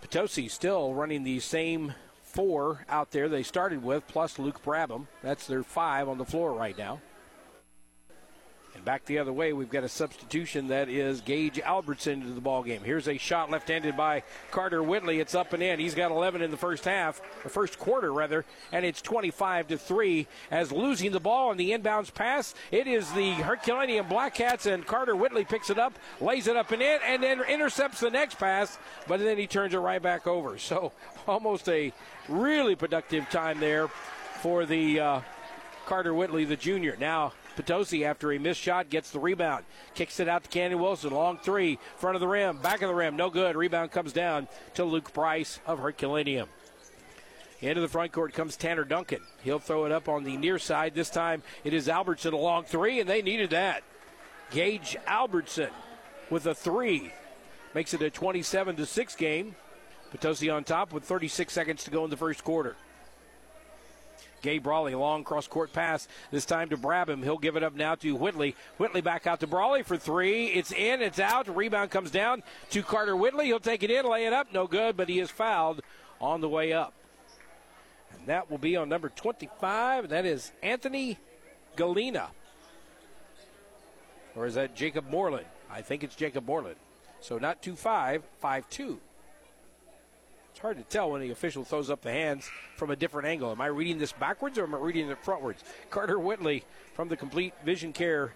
Potosi 0.00 0.48
still 0.48 0.94
running 0.94 1.24
the 1.24 1.40
same 1.40 1.94
four 2.34 2.84
out 2.88 3.10
there 3.12 3.28
they 3.28 3.42
started 3.42 3.82
with, 3.82 4.06
plus 4.08 4.38
Luke 4.38 4.62
Brabham. 4.62 5.06
That's 5.22 5.46
their 5.46 5.62
five 5.62 6.08
on 6.08 6.18
the 6.18 6.24
floor 6.24 6.52
right 6.52 6.76
now. 6.76 7.00
Back 8.84 9.06
the 9.06 9.18
other 9.18 9.32
way, 9.32 9.54
we've 9.54 9.70
got 9.70 9.82
a 9.82 9.88
substitution 9.88 10.68
that 10.68 10.90
is 10.90 11.22
Gage 11.22 11.58
Albertson 11.58 12.20
into 12.20 12.34
the 12.34 12.40
ball 12.42 12.62
game. 12.62 12.82
Here's 12.84 13.08
a 13.08 13.16
shot 13.16 13.50
left-handed 13.50 13.96
by 13.96 14.22
Carter 14.50 14.82
Whitley. 14.82 15.20
It's 15.20 15.34
up 15.34 15.54
and 15.54 15.62
in. 15.62 15.80
He's 15.80 15.94
got 15.94 16.10
11 16.10 16.42
in 16.42 16.50
the 16.50 16.58
first 16.58 16.84
half, 16.84 17.22
the 17.42 17.48
first 17.48 17.78
quarter 17.78 18.12
rather, 18.12 18.44
and 18.72 18.84
it's 18.84 19.00
25 19.00 19.68
to 19.68 19.78
three. 19.78 20.26
As 20.50 20.70
losing 20.70 21.12
the 21.12 21.20
ball 21.20 21.48
on 21.48 21.56
the 21.56 21.70
inbounds 21.70 22.12
pass, 22.12 22.54
it 22.70 22.86
is 22.86 23.10
the 23.12 23.30
Herculaneum 23.32 24.06
Black 24.06 24.34
Cats, 24.34 24.66
and 24.66 24.86
Carter 24.86 25.16
Whitley 25.16 25.44
picks 25.46 25.70
it 25.70 25.78
up, 25.78 25.94
lays 26.20 26.46
it 26.46 26.56
up 26.56 26.70
and 26.70 26.82
in, 26.82 26.98
and 27.06 27.22
then 27.22 27.40
intercepts 27.48 28.00
the 28.00 28.10
next 28.10 28.34
pass, 28.34 28.78
but 29.08 29.18
then 29.18 29.38
he 29.38 29.46
turns 29.46 29.72
it 29.72 29.78
right 29.78 30.02
back 30.02 30.26
over. 30.26 30.58
So 30.74 30.92
almost 31.28 31.68
a 31.68 31.92
really 32.28 32.74
productive 32.74 33.28
time 33.30 33.60
there 33.60 33.88
for 34.40 34.66
the 34.66 34.98
uh, 34.98 35.20
Carter 35.86 36.14
Whitley, 36.14 36.44
the 36.44 36.56
junior. 36.56 36.96
Now 36.98 37.32
Potosi, 37.56 38.04
after 38.04 38.32
a 38.32 38.38
missed 38.38 38.60
shot, 38.60 38.90
gets 38.90 39.10
the 39.10 39.20
rebound. 39.20 39.64
Kicks 39.94 40.20
it 40.20 40.28
out 40.28 40.44
to 40.44 40.50
Cannon 40.50 40.80
Wilson. 40.80 41.12
Long 41.12 41.38
three. 41.38 41.78
Front 41.96 42.16
of 42.16 42.20
the 42.20 42.28
rim. 42.28 42.58
Back 42.58 42.82
of 42.82 42.88
the 42.88 42.94
rim. 42.94 43.16
No 43.16 43.30
good. 43.30 43.56
Rebound 43.56 43.92
comes 43.92 44.12
down 44.12 44.48
to 44.74 44.84
Luke 44.84 45.12
Bryce 45.12 45.60
of 45.66 45.78
Herculaneum. 45.78 46.48
Into 47.60 47.80
the 47.80 47.88
front 47.88 48.12
court 48.12 48.34
comes 48.34 48.56
Tanner 48.56 48.84
Duncan. 48.84 49.20
He'll 49.42 49.58
throw 49.58 49.86
it 49.86 49.92
up 49.92 50.08
on 50.08 50.24
the 50.24 50.36
near 50.36 50.58
side. 50.58 50.94
This 50.94 51.08
time 51.08 51.42
it 51.62 51.72
is 51.72 51.88
Albertson 51.88 52.34
a 52.34 52.38
long 52.38 52.64
three, 52.64 53.00
and 53.00 53.08
they 53.08 53.22
needed 53.22 53.50
that. 53.50 53.82
Gage 54.50 54.96
Albertson 55.06 55.70
with 56.28 56.46
a 56.46 56.54
three 56.54 57.12
makes 57.72 57.94
it 57.94 58.02
a 58.02 58.10
27 58.10 58.76
to 58.76 58.86
6 58.86 59.16
game. 59.16 59.56
Potosi 60.10 60.50
on 60.50 60.64
top 60.64 60.92
with 60.92 61.04
36 61.04 61.52
seconds 61.52 61.84
to 61.84 61.90
go 61.90 62.04
in 62.04 62.10
the 62.10 62.16
first 62.16 62.44
quarter. 62.44 62.76
Gabe 64.44 64.62
Brawley, 64.62 64.94
long 64.94 65.24
cross 65.24 65.48
court 65.48 65.72
pass. 65.72 66.06
This 66.30 66.44
time 66.44 66.68
to 66.68 66.76
Brabham. 66.76 67.24
He'll 67.24 67.38
give 67.38 67.56
it 67.56 67.62
up 67.62 67.74
now 67.74 67.94
to 67.96 68.14
Whitley. 68.14 68.54
Whitley 68.76 69.00
back 69.00 69.26
out 69.26 69.40
to 69.40 69.46
Brawley 69.46 69.82
for 69.82 69.96
three. 69.96 70.48
It's 70.48 70.70
in, 70.70 71.00
it's 71.00 71.18
out. 71.18 71.48
Rebound 71.48 71.90
comes 71.90 72.10
down 72.10 72.42
to 72.68 72.82
Carter 72.82 73.16
Whitley. 73.16 73.46
He'll 73.46 73.58
take 73.58 73.82
it 73.82 73.90
in, 73.90 74.04
lay 74.04 74.26
it 74.26 74.34
up. 74.34 74.52
No 74.52 74.66
good, 74.66 74.98
but 74.98 75.08
he 75.08 75.18
is 75.18 75.30
fouled 75.30 75.80
on 76.20 76.42
the 76.42 76.48
way 76.48 76.74
up. 76.74 76.92
And 78.12 78.26
that 78.26 78.50
will 78.50 78.58
be 78.58 78.76
on 78.76 78.90
number 78.90 79.08
25. 79.08 80.10
That 80.10 80.26
is 80.26 80.52
Anthony 80.62 81.18
Galena. 81.74 82.28
Or 84.36 84.44
is 84.44 84.56
that 84.56 84.76
Jacob 84.76 85.08
Moreland? 85.08 85.46
I 85.70 85.80
think 85.80 86.04
it's 86.04 86.14
Jacob 86.14 86.46
Moreland. 86.46 86.76
So 87.22 87.38
not 87.38 87.62
2 87.62 87.76
5, 87.76 88.22
5 88.40 88.68
2. 88.68 89.00
Hard 90.64 90.78
to 90.78 90.82
tell 90.84 91.10
when 91.10 91.20
the 91.20 91.30
official 91.30 91.62
throws 91.62 91.90
up 91.90 92.00
the 92.00 92.10
hands 92.10 92.48
from 92.76 92.90
a 92.90 92.96
different 92.96 93.28
angle. 93.28 93.50
Am 93.50 93.60
I 93.60 93.66
reading 93.66 93.98
this 93.98 94.12
backwards 94.12 94.56
or 94.56 94.62
am 94.62 94.74
I 94.74 94.78
reading 94.78 95.10
it 95.10 95.22
frontwards? 95.22 95.58
Carter 95.90 96.18
Whitley 96.18 96.64
from 96.94 97.10
the 97.10 97.18
Complete 97.18 97.52
Vision 97.66 97.92
Care 97.92 98.32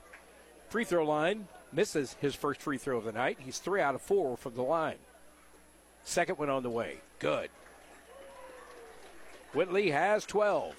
free 0.68 0.84
throw 0.84 1.06
line 1.06 1.48
misses 1.72 2.16
his 2.20 2.34
first 2.34 2.60
free 2.60 2.76
throw 2.76 2.98
of 2.98 3.04
the 3.04 3.12
night. 3.12 3.38
He's 3.40 3.56
three 3.56 3.80
out 3.80 3.94
of 3.94 4.02
four 4.02 4.36
from 4.36 4.56
the 4.56 4.62
line. 4.62 4.98
Second 6.04 6.36
one 6.36 6.50
on 6.50 6.62
the 6.62 6.68
way. 6.68 6.98
Good. 7.18 7.48
Whitley 9.54 9.90
has 9.92 10.26
12. 10.26 10.74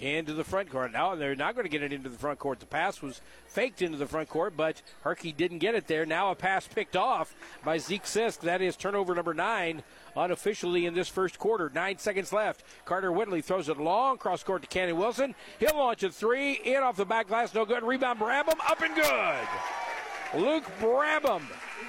Into 0.00 0.32
the 0.34 0.44
front 0.44 0.70
court. 0.70 0.92
Now 0.92 1.14
they're 1.14 1.36
not 1.36 1.54
going 1.54 1.64
to 1.64 1.70
get 1.70 1.82
it 1.82 1.92
into 1.92 2.08
the 2.08 2.18
front 2.18 2.38
court. 2.38 2.58
The 2.58 2.66
pass 2.66 3.00
was 3.00 3.20
faked 3.46 3.80
into 3.80 3.96
the 3.96 4.06
front 4.06 4.28
court, 4.28 4.54
but 4.56 4.82
Herky 5.02 5.30
didn't 5.30 5.58
get 5.58 5.76
it 5.76 5.86
there. 5.86 6.04
Now 6.04 6.32
a 6.32 6.34
pass 6.34 6.66
picked 6.66 6.96
off 6.96 7.34
by 7.64 7.78
Zeke 7.78 8.04
Sisk. 8.04 8.40
That 8.40 8.60
is 8.60 8.76
turnover 8.76 9.14
number 9.14 9.34
nine 9.34 9.82
unofficially 10.16 10.86
in 10.86 10.94
this 10.94 11.08
first 11.08 11.38
quarter. 11.38 11.70
Nine 11.72 11.98
seconds 11.98 12.32
left. 12.32 12.64
Carter 12.84 13.12
Whitley 13.12 13.40
throws 13.40 13.68
it 13.68 13.78
long 13.78 14.18
cross 14.18 14.42
court 14.42 14.62
to 14.62 14.68
Cannon 14.68 14.96
Wilson. 14.96 15.34
He'll 15.60 15.76
launch 15.76 16.02
a 16.02 16.10
three. 16.10 16.52
In 16.52 16.82
off 16.82 16.96
the 16.96 17.04
back 17.04 17.28
glass. 17.28 17.54
No 17.54 17.64
good. 17.64 17.84
Rebound 17.84 18.18
Brabham. 18.18 18.58
Up 18.68 18.80
and 18.82 18.94
good. 18.94 19.48
Luke 20.34 20.64
Brabham. 20.80 21.42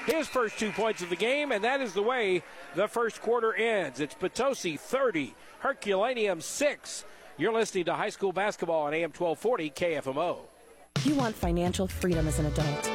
His 0.05 0.27
first 0.27 0.59
two 0.59 0.71
points 0.71 1.01
of 1.01 1.09
the 1.09 1.15
game, 1.15 1.51
and 1.51 1.63
that 1.63 1.81
is 1.81 1.93
the 1.93 2.03
way 2.03 2.43
the 2.75 2.87
first 2.87 3.21
quarter 3.21 3.55
ends. 3.55 3.99
It's 3.99 4.13
Potosi 4.13 4.77
30, 4.77 5.33
Herculaneum 5.59 6.41
6. 6.41 7.05
You're 7.37 7.51
listening 7.51 7.83
to 7.85 7.93
high 7.93 8.11
school 8.11 8.31
basketball 8.31 8.83
on 8.83 8.93
AM 8.93 9.11
1240 9.11 9.71
KFMO. 9.71 10.37
You 11.03 11.15
want 11.15 11.35
financial 11.35 11.85
freedom 11.85 12.27
as 12.29 12.39
an 12.39 12.45
adult. 12.45 12.94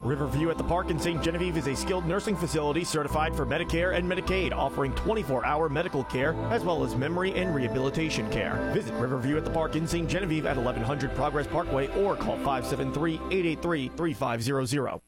Riverview 0.00 0.48
at 0.48 0.56
the 0.56 0.64
Park 0.64 0.90
in 0.90 0.98
St. 0.98 1.20
Genevieve 1.24 1.56
is 1.56 1.66
a 1.66 1.74
skilled 1.74 2.06
nursing 2.06 2.36
facility 2.36 2.84
certified 2.84 3.34
for 3.34 3.44
Medicare 3.44 3.96
and 3.96 4.08
Medicaid, 4.08 4.52
offering 4.52 4.92
24 4.92 5.44
hour 5.44 5.68
medical 5.68 6.04
care 6.04 6.34
as 6.52 6.62
well 6.62 6.84
as 6.84 6.94
memory 6.94 7.32
and 7.34 7.52
rehabilitation 7.52 8.30
care. 8.30 8.70
Visit 8.72 8.94
Riverview 8.94 9.36
at 9.36 9.44
the 9.44 9.50
Park 9.50 9.74
in 9.74 9.88
St. 9.88 10.08
Genevieve 10.08 10.46
at 10.46 10.56
1100 10.56 11.14
Progress 11.16 11.48
Parkway 11.48 11.88
or 12.00 12.14
call 12.14 12.36
573 12.36 13.14
883 13.14 13.88
3500. 13.96 15.07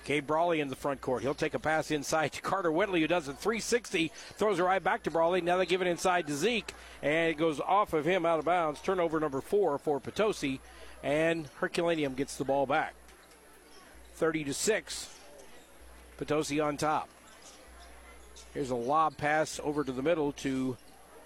Gabe 0.05 0.27
Brawley 0.27 0.59
in 0.59 0.69
the 0.69 0.75
front 0.75 1.01
court. 1.01 1.23
He'll 1.23 1.33
take 1.33 1.55
a 1.55 1.59
pass 1.59 1.89
inside 1.89 2.31
to 2.33 2.41
Carter 2.41 2.71
Whitley, 2.71 3.01
who 3.01 3.07
does 3.07 3.27
a 3.27 3.33
360, 3.33 4.11
throws 4.35 4.59
it 4.59 4.63
right 4.63 4.83
back 4.83 5.03
to 5.03 5.11
Brawley. 5.11 5.41
Now 5.41 5.57
they 5.57 5.65
give 5.65 5.81
it 5.81 5.87
inside 5.87 6.27
to 6.27 6.33
Zeke, 6.33 6.73
and 7.01 7.31
it 7.31 7.37
goes 7.37 7.59
off 7.59 7.93
of 7.93 8.05
him 8.05 8.25
out 8.25 8.39
of 8.39 8.45
bounds. 8.45 8.81
Turnover 8.81 9.19
number 9.19 9.41
four 9.41 9.77
for 9.79 9.99
Potosi, 9.99 10.59
and 11.03 11.49
Herculaneum 11.59 12.13
gets 12.13 12.37
the 12.37 12.45
ball 12.45 12.67
back. 12.67 12.93
30 14.15 14.45
to 14.45 14.53
6. 14.53 15.09
Potosi 16.17 16.59
on 16.59 16.77
top. 16.77 17.09
Here's 18.55 18.69
a 18.69 18.75
lob 18.75 19.17
pass 19.17 19.59
over 19.61 19.83
to 19.83 19.91
the 19.91 20.01
middle 20.01 20.31
to 20.31 20.77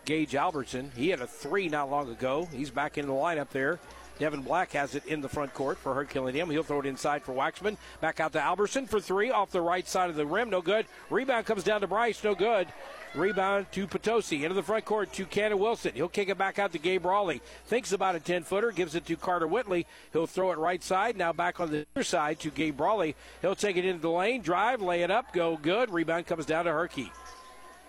Gage 0.05 0.33
Albertson. 0.33 0.91
He 0.95 1.09
had 1.09 1.21
a 1.21 1.27
three 1.27 1.69
not 1.69 1.91
long 1.91 2.09
ago. 2.09 2.49
He's 2.51 2.71
back 2.71 2.97
in 2.97 3.05
the 3.05 3.13
lineup 3.13 3.49
there. 3.49 3.79
Devin 4.19 4.41
Black 4.41 4.73
has 4.73 4.95
it 4.95 5.05
in 5.05 5.21
the 5.21 5.29
front 5.29 5.53
court 5.53 5.77
for 5.77 5.93
Herculaneum. 5.93 6.49
He'll 6.49 6.61
throw 6.61 6.81
it 6.81 6.85
inside 6.85 7.23
for 7.23 7.33
Waxman. 7.33 7.77
Back 8.01 8.19
out 8.19 8.33
to 8.33 8.41
Albertson 8.41 8.85
for 8.85 8.99
three 8.99 9.31
off 9.31 9.51
the 9.51 9.61
right 9.61 9.87
side 9.87 10.09
of 10.09 10.17
the 10.17 10.25
rim. 10.25 10.49
No 10.49 10.61
good. 10.61 10.85
Rebound 11.09 11.45
comes 11.45 11.63
down 11.63 11.81
to 11.81 11.87
Bryce. 11.87 12.21
No 12.21 12.35
good. 12.35 12.67
Rebound 13.15 13.71
to 13.71 13.87
Potosi. 13.87 14.43
Into 14.43 14.53
the 14.53 14.61
front 14.61 14.83
court 14.83 15.13
to 15.13 15.25
Cannon 15.25 15.57
Wilson. 15.57 15.93
He'll 15.95 16.09
kick 16.09 16.27
it 16.27 16.37
back 16.37 16.59
out 16.59 16.73
to 16.73 16.77
Gabe 16.77 17.01
Brawley. 17.01 17.41
Thinks 17.65 17.93
about 17.93 18.15
a 18.15 18.19
10 18.19 18.43
footer. 18.43 18.71
Gives 18.71 18.93
it 18.93 19.05
to 19.05 19.15
Carter 19.15 19.47
Whitley. 19.47 19.87
He'll 20.11 20.27
throw 20.27 20.51
it 20.51 20.57
right 20.57 20.83
side. 20.83 21.15
Now 21.15 21.31
back 21.31 21.61
on 21.61 21.71
the 21.71 21.85
other 21.95 22.03
side 22.03 22.39
to 22.41 22.51
Gabe 22.51 22.75
Brawley. 22.75 23.15
He'll 23.41 23.55
take 23.55 23.77
it 23.77 23.85
into 23.85 24.01
the 24.01 24.11
lane. 24.11 24.41
Drive. 24.41 24.81
Lay 24.81 25.01
it 25.01 25.09
up. 25.09 25.31
Go 25.33 25.57
good. 25.57 25.89
Rebound 25.89 26.27
comes 26.27 26.45
down 26.45 26.65
to 26.65 26.71
Herky. 26.71 27.11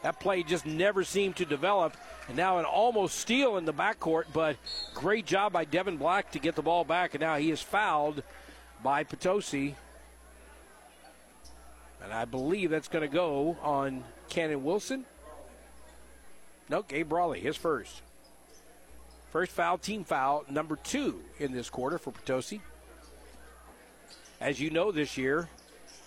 That 0.03 0.19
play 0.19 0.43
just 0.43 0.65
never 0.65 1.05
seemed 1.05 1.37
to 1.37 1.45
develop. 1.45 1.97
And 2.29 2.37
now 2.37 2.59
an 2.59 2.65
almost 2.65 3.19
steal 3.19 3.57
in 3.57 3.65
the 3.65 3.75
backcourt, 3.75 4.25
but 4.33 4.57
great 4.95 5.27
job 5.27 5.53
by 5.53 5.65
Devin 5.65 5.99
Black 5.99 6.33
to 6.33 6.39
get 6.39 6.55
the 6.55 6.63
ball 6.63 6.85
back. 6.85 7.15
And 7.15 7.21
now 7.21 7.37
he 7.37 7.51
is 7.51 7.61
fouled 7.61 8.23
by 8.83 9.05
Potosi. 9.05 9.75
And 12.03 12.13
I 12.13 12.25
believe 12.25 12.71
that's 12.71 12.89
going 12.89 13.09
to 13.09 13.15
go 13.15 13.59
on 13.63 14.05
Cannon 14.31 14.65
Wilson. 14.65 15.05
No, 16.71 16.83
Gabe 16.83 17.09
Brawley, 17.09 17.41
his 17.41 17.57
first. 17.57 18.01
First 19.31 19.53
foul, 19.53 19.77
team 19.77 20.05
foul, 20.05 20.45
number 20.49 20.77
two 20.77 21.21
in 21.39 21.53
this 21.53 21.69
quarter 21.69 21.99
for 21.99 22.11
Potosi. 22.11 22.61
As 24.41 24.59
you 24.59 24.71
know, 24.71 24.91
this 24.91 25.19
year, 25.19 25.49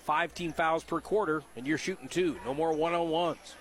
five 0.04 0.34
team 0.34 0.52
fouls 0.52 0.84
per 0.84 1.00
quarter, 1.00 1.44
and 1.56 1.68
you're 1.68 1.78
shooting 1.78 2.08
two. 2.08 2.38
No 2.46 2.54
more 2.54 2.74
one 2.74 2.94
on 2.94 3.10
ones. 3.10 3.56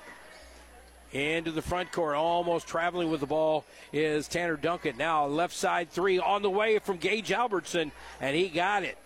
Into 1.12 1.50
the 1.50 1.60
front 1.60 1.92
court, 1.92 2.16
almost 2.16 2.66
traveling 2.66 3.10
with 3.10 3.20
the 3.20 3.26
ball 3.26 3.66
is 3.92 4.28
Tanner 4.28 4.56
Duncan. 4.56 4.96
Now, 4.96 5.26
left 5.26 5.54
side 5.54 5.90
three 5.90 6.18
on 6.18 6.40
the 6.40 6.48
way 6.48 6.78
from 6.78 6.96
Gage 6.96 7.30
Albertson, 7.30 7.92
and 8.18 8.34
he 8.34 8.48
got 8.48 8.82
it. 8.82 8.96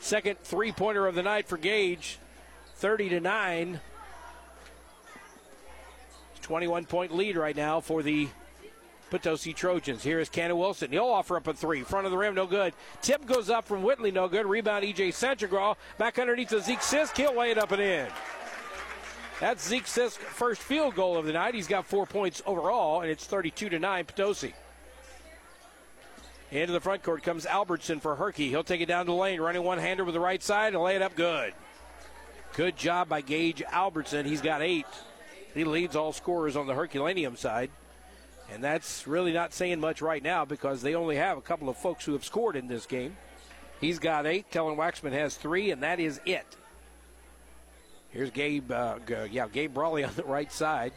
Second 0.00 0.40
three 0.40 0.72
pointer 0.72 1.06
of 1.06 1.14
the 1.14 1.22
night 1.22 1.46
for 1.46 1.56
Gage, 1.56 2.18
30 2.76 3.10
to 3.10 3.20
9. 3.20 3.80
21 6.42 6.84
point 6.84 7.14
lead 7.14 7.36
right 7.36 7.56
now 7.56 7.80
for 7.80 8.02
the 8.02 8.28
Potosi 9.10 9.52
Trojans. 9.54 10.02
Here 10.02 10.18
is 10.18 10.28
Cannon 10.28 10.58
Wilson. 10.58 10.90
He'll 10.90 11.04
offer 11.04 11.36
up 11.36 11.46
a 11.46 11.54
three. 11.54 11.82
Front 11.82 12.06
of 12.06 12.12
the 12.12 12.18
rim, 12.18 12.34
no 12.34 12.46
good. 12.46 12.74
Tip 13.02 13.24
goes 13.26 13.50
up 13.50 13.66
from 13.66 13.82
Whitley, 13.82 14.10
no 14.10 14.28
good. 14.28 14.46
Rebound, 14.46 14.84
EJ 14.84 15.08
Sanchagraw. 15.08 15.76
Back 15.98 16.18
underneath 16.18 16.48
the 16.48 16.60
Zeke 16.60 16.80
Sisk. 16.80 17.16
He'll 17.16 17.36
lay 17.36 17.50
it 17.50 17.58
up 17.58 17.72
and 17.72 17.82
in. 17.82 18.06
That's 19.40 19.68
Zeke 19.68 19.86
Sisk's 19.86 20.22
first 20.22 20.62
field 20.62 20.94
goal 20.94 21.18
of 21.18 21.26
the 21.26 21.32
night. 21.32 21.54
He's 21.54 21.66
got 21.66 21.84
four 21.84 22.06
points 22.06 22.42
overall, 22.46 23.02
and 23.02 23.10
it's 23.10 23.26
32 23.26 23.68
to 23.68 23.78
9 23.78 24.04
Potosi. 24.06 24.54
Into 26.50 26.72
the 26.72 26.80
front 26.80 27.02
court 27.02 27.22
comes 27.22 27.44
Albertson 27.44 28.00
for 28.00 28.14
Herky. 28.14 28.48
He'll 28.48 28.64
take 28.64 28.80
it 28.80 28.86
down 28.86 29.06
the 29.06 29.12
lane, 29.12 29.40
running 29.40 29.62
one 29.62 29.78
hander 29.78 30.04
with 30.04 30.14
the 30.14 30.20
right 30.20 30.42
side 30.42 30.72
and 30.72 30.82
lay 30.82 30.96
it 30.96 31.02
up 31.02 31.16
good. 31.16 31.52
Good 32.54 32.76
job 32.76 33.08
by 33.08 33.20
Gage 33.20 33.62
Albertson. 33.62 34.24
He's 34.24 34.40
got 34.40 34.62
eight. 34.62 34.86
He 35.52 35.64
leads 35.64 35.96
all 35.96 36.12
scorers 36.12 36.56
on 36.56 36.66
the 36.66 36.74
Herculaneum 36.74 37.36
side. 37.36 37.70
And 38.50 38.62
that's 38.62 39.06
really 39.06 39.32
not 39.32 39.52
saying 39.52 39.80
much 39.80 40.00
right 40.00 40.22
now 40.22 40.44
because 40.44 40.80
they 40.80 40.94
only 40.94 41.16
have 41.16 41.36
a 41.36 41.42
couple 41.42 41.68
of 41.68 41.76
folks 41.76 42.04
who 42.04 42.12
have 42.12 42.24
scored 42.24 42.56
in 42.56 42.68
this 42.68 42.86
game. 42.86 43.16
He's 43.80 43.98
got 43.98 44.24
eight. 44.24 44.50
Kellen 44.50 44.76
Waxman 44.76 45.12
has 45.12 45.36
three, 45.36 45.72
and 45.72 45.82
that 45.82 46.00
is 46.00 46.20
it. 46.24 46.46
Here's 48.16 48.30
Gabe, 48.30 48.72
uh, 48.72 48.96
yeah, 49.30 49.46
Gabe 49.46 49.74
Brawley 49.74 50.02
on 50.08 50.14
the 50.14 50.24
right 50.24 50.50
side. 50.50 50.92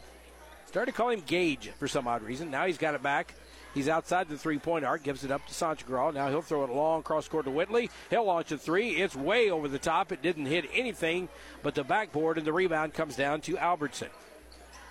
Started 0.66 0.92
to 0.92 0.96
call 0.96 1.10
him 1.10 1.22
Gage 1.26 1.70
for 1.78 1.86
some 1.86 2.08
odd 2.08 2.22
reason. 2.22 2.50
Now 2.50 2.66
he's 2.66 2.78
got 2.78 2.94
it 2.94 3.02
back. 3.02 3.34
He's 3.74 3.88
outside 3.88 4.28
the 4.28 4.38
three 4.38 4.58
point 4.58 4.84
arc, 4.84 5.02
gives 5.02 5.22
it 5.22 5.30
up 5.30 5.46
to 5.46 5.52
Sanchagraw. 5.52 6.14
Now 6.14 6.28
he'll 6.28 6.42
throw 6.42 6.64
it 6.64 6.70
long 6.70 7.02
cross 7.02 7.28
court 7.28 7.44
to 7.44 7.50
Whitley. 7.50 7.90
He'll 8.08 8.24
launch 8.24 8.50
a 8.52 8.58
three. 8.58 8.90
It's 8.90 9.14
way 9.14 9.50
over 9.50 9.68
the 9.68 9.78
top. 9.78 10.12
It 10.12 10.22
didn't 10.22 10.46
hit 10.46 10.64
anything, 10.72 11.28
but 11.62 11.74
the 11.74 11.84
backboard 11.84 12.38
and 12.38 12.46
the 12.46 12.52
rebound 12.52 12.94
comes 12.94 13.16
down 13.16 13.42
to 13.42 13.58
Albertson. 13.58 14.08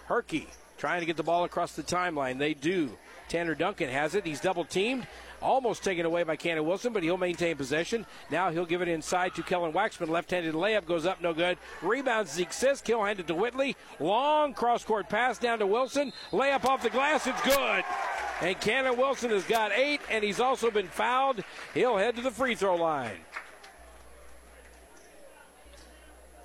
Herky 0.06 0.48
trying 0.78 1.02
to 1.02 1.06
get 1.06 1.18
the 1.18 1.24
ball 1.24 1.44
across 1.44 1.74
the 1.74 1.84
timeline. 1.84 2.38
They 2.38 2.54
do. 2.54 2.92
Tanner 3.28 3.56
Duncan 3.56 3.89
has 3.89 4.15
it. 4.15 4.26
He's 4.26 4.39
double 4.39 4.65
teamed. 4.65 5.08
Almost 5.41 5.84
taken 5.84 6.06
away 6.06 6.23
by 6.23 6.36
Cannon 6.36 6.65
Wilson, 6.65 6.91
but 6.91 7.04
he'll 7.04 7.17
maintain 7.17 7.56
possession. 7.56 8.06
Now 8.30 8.52
he'll 8.52 8.65
give 8.65 8.82
it 8.82 8.88
inside 8.88 9.36
to 9.36 9.43
Kellen 9.43 9.71
Waxman. 9.71 10.10
Left 10.10 10.32
handed 10.32 10.54
layup 10.54 10.86
goes 10.86 11.06
up, 11.06 11.21
no 11.21 11.34
good. 11.34 11.58
Rebounds 11.82 12.32
Zeke 12.32 12.49
Sisk. 12.49 12.86
He'll 12.86 13.04
hand 13.04 13.19
it 13.19 13.28
to 13.28 13.36
Whitley. 13.36 13.75
Long 13.99 14.54
cross 14.54 14.84
court 14.84 15.08
pass 15.08 15.38
down 15.38 15.60
to 15.60 15.67
Wilson. 15.67 16.12
Layup 16.32 16.65
off 16.65 16.84
the 16.84 16.89
glass. 16.89 17.25
It's 17.25 17.41
good. 17.41 17.84
And 18.41 18.60
Cannon 18.60 18.97
Wilson 18.97 19.32
has 19.32 19.43
got 19.43 19.71
eight, 19.71 20.02
and 20.10 20.23
he's 20.23 20.39
also 20.39 20.71
been 20.71 20.88
fouled. 20.88 21.43
He'll 21.73 21.97
head 21.97 22.15
to 22.15 22.21
the 22.21 22.32
free 22.32 22.56
throw 22.56 22.75
line. 22.75 23.17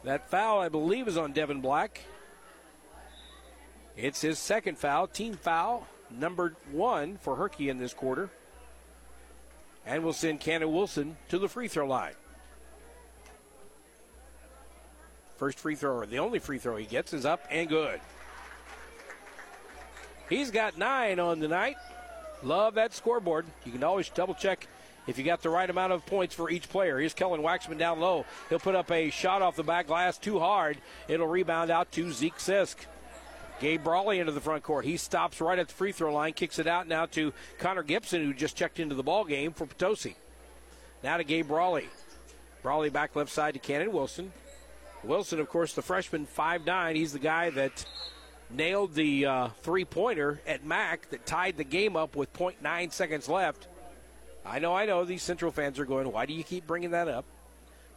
That 0.04 0.28
foul, 0.28 0.60
I 0.60 0.68
believe, 0.68 1.08
is 1.08 1.16
on 1.16 1.32
Devin 1.32 1.60
Black. 1.60 2.04
It's 3.96 4.20
his 4.20 4.38
second 4.38 4.76
foul, 4.76 5.06
team 5.06 5.34
foul, 5.34 5.86
number 6.10 6.56
one 6.70 7.16
for 7.16 7.36
Herky 7.36 7.68
in 7.68 7.78
this 7.78 7.94
quarter. 7.94 8.28
And 9.86 10.02
we'll 10.02 10.12
send 10.12 10.40
Cannon 10.40 10.72
Wilson 10.72 11.16
to 11.28 11.38
the 11.38 11.48
free 11.48 11.68
throw 11.68 11.86
line. 11.86 12.14
First 15.36 15.58
free 15.58 15.74
thrower, 15.74 16.06
the 16.06 16.20
only 16.20 16.38
free 16.38 16.58
throw 16.58 16.76
he 16.76 16.86
gets, 16.86 17.12
is 17.12 17.26
up 17.26 17.44
and 17.50 17.68
good. 17.68 18.00
He's 20.28 20.50
got 20.50 20.78
nine 20.78 21.18
on 21.18 21.40
the 21.40 21.48
night. 21.48 21.76
Love 22.42 22.74
that 22.74 22.94
scoreboard. 22.94 23.46
You 23.64 23.72
can 23.72 23.84
always 23.84 24.08
double 24.08 24.34
check 24.34 24.68
if 25.06 25.18
you 25.18 25.24
got 25.24 25.42
the 25.42 25.50
right 25.50 25.68
amount 25.68 25.92
of 25.92 26.06
points 26.06 26.34
for 26.34 26.50
each 26.50 26.68
player. 26.68 26.98
Here's 26.98 27.14
Kellen 27.14 27.42
Waxman 27.42 27.78
down 27.78 28.00
low. 28.00 28.24
He'll 28.48 28.58
put 28.58 28.74
up 28.74 28.90
a 28.90 29.10
shot 29.10 29.42
off 29.42 29.56
the 29.56 29.62
back 29.62 29.86
glass 29.86 30.18
too 30.18 30.38
hard. 30.38 30.78
It'll 31.08 31.26
rebound 31.26 31.70
out 31.70 31.92
to 31.92 32.10
Zeke 32.10 32.36
Sisk. 32.36 32.76
Gabe 33.60 33.82
Brawley 33.82 34.18
into 34.18 34.32
the 34.32 34.40
front 34.40 34.62
court. 34.62 34.84
He 34.84 34.96
stops 34.96 35.40
right 35.40 35.58
at 35.58 35.68
the 35.68 35.74
free 35.74 35.92
throw 35.92 36.12
line, 36.12 36.32
kicks 36.32 36.58
it 36.58 36.66
out 36.66 36.88
now 36.88 37.06
to 37.06 37.32
Connor 37.58 37.82
Gibson, 37.82 38.24
who 38.24 38.34
just 38.34 38.56
checked 38.56 38.80
into 38.80 38.94
the 38.94 39.02
ball 39.02 39.24
game 39.24 39.52
for 39.52 39.66
Potosi. 39.66 40.16
Now 41.02 41.16
to 41.16 41.24
Gabe 41.24 41.48
Brawley. 41.48 41.88
Brawley 42.62 42.90
back 42.90 43.14
left 43.14 43.30
side 43.30 43.54
to 43.54 43.60
Cannon 43.60 43.92
Wilson. 43.92 44.32
Wilson, 45.02 45.38
of 45.38 45.48
course, 45.48 45.74
the 45.74 45.82
freshman, 45.82 46.26
5'9. 46.26 46.96
He's 46.96 47.12
the 47.12 47.18
guy 47.18 47.50
that 47.50 47.84
nailed 48.50 48.94
the 48.94 49.26
uh, 49.26 49.48
three 49.62 49.84
pointer 49.84 50.40
at 50.46 50.64
Mac 50.64 51.10
that 51.10 51.26
tied 51.26 51.56
the 51.56 51.64
game 51.64 51.96
up 51.96 52.16
with 52.16 52.32
0.9 52.32 52.92
seconds 52.92 53.28
left. 53.28 53.68
I 54.46 54.58
know, 54.58 54.74
I 54.74 54.86
know, 54.86 55.04
these 55.04 55.22
Central 55.22 55.50
fans 55.50 55.78
are 55.78 55.84
going, 55.84 56.10
why 56.10 56.26
do 56.26 56.34
you 56.34 56.44
keep 56.44 56.66
bringing 56.66 56.90
that 56.90 57.08
up? 57.08 57.24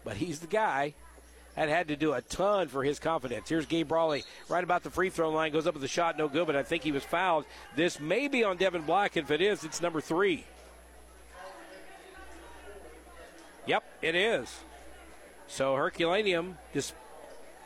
But 0.03 0.17
he's 0.17 0.39
the 0.39 0.47
guy 0.47 0.93
that 1.57 1.69
had 1.69 1.87
to 1.87 1.95
do 1.95 2.13
a 2.13 2.21
ton 2.21 2.67
for 2.67 2.83
his 2.83 2.99
confidence. 2.99 3.49
Here's 3.49 3.65
Gabe 3.65 3.87
Brawley 3.87 4.23
right 4.47 4.63
about 4.63 4.83
the 4.83 4.91
free 4.91 5.09
throw 5.09 5.31
line, 5.31 5.51
goes 5.51 5.65
up 5.65 5.73
with 5.73 5.81
the 5.81 5.87
shot, 5.87 6.17
no 6.17 6.27
good, 6.27 6.45
but 6.45 6.55
I 6.55 6.61
think 6.61 6.83
he 6.83 6.91
was 6.91 7.03
fouled. 7.03 7.45
This 7.75 7.99
may 7.99 8.27
be 8.27 8.43
on 8.43 8.57
Devin 8.57 8.83
Black. 8.83 9.17
If 9.17 9.31
it 9.31 9.41
is, 9.41 9.63
it's 9.63 9.81
number 9.81 9.99
three. 9.99 10.45
Yep, 13.65 13.83
it 14.03 14.15
is. 14.15 14.55
So 15.47 15.75
Herculaneum, 15.75 16.59
just 16.73 16.93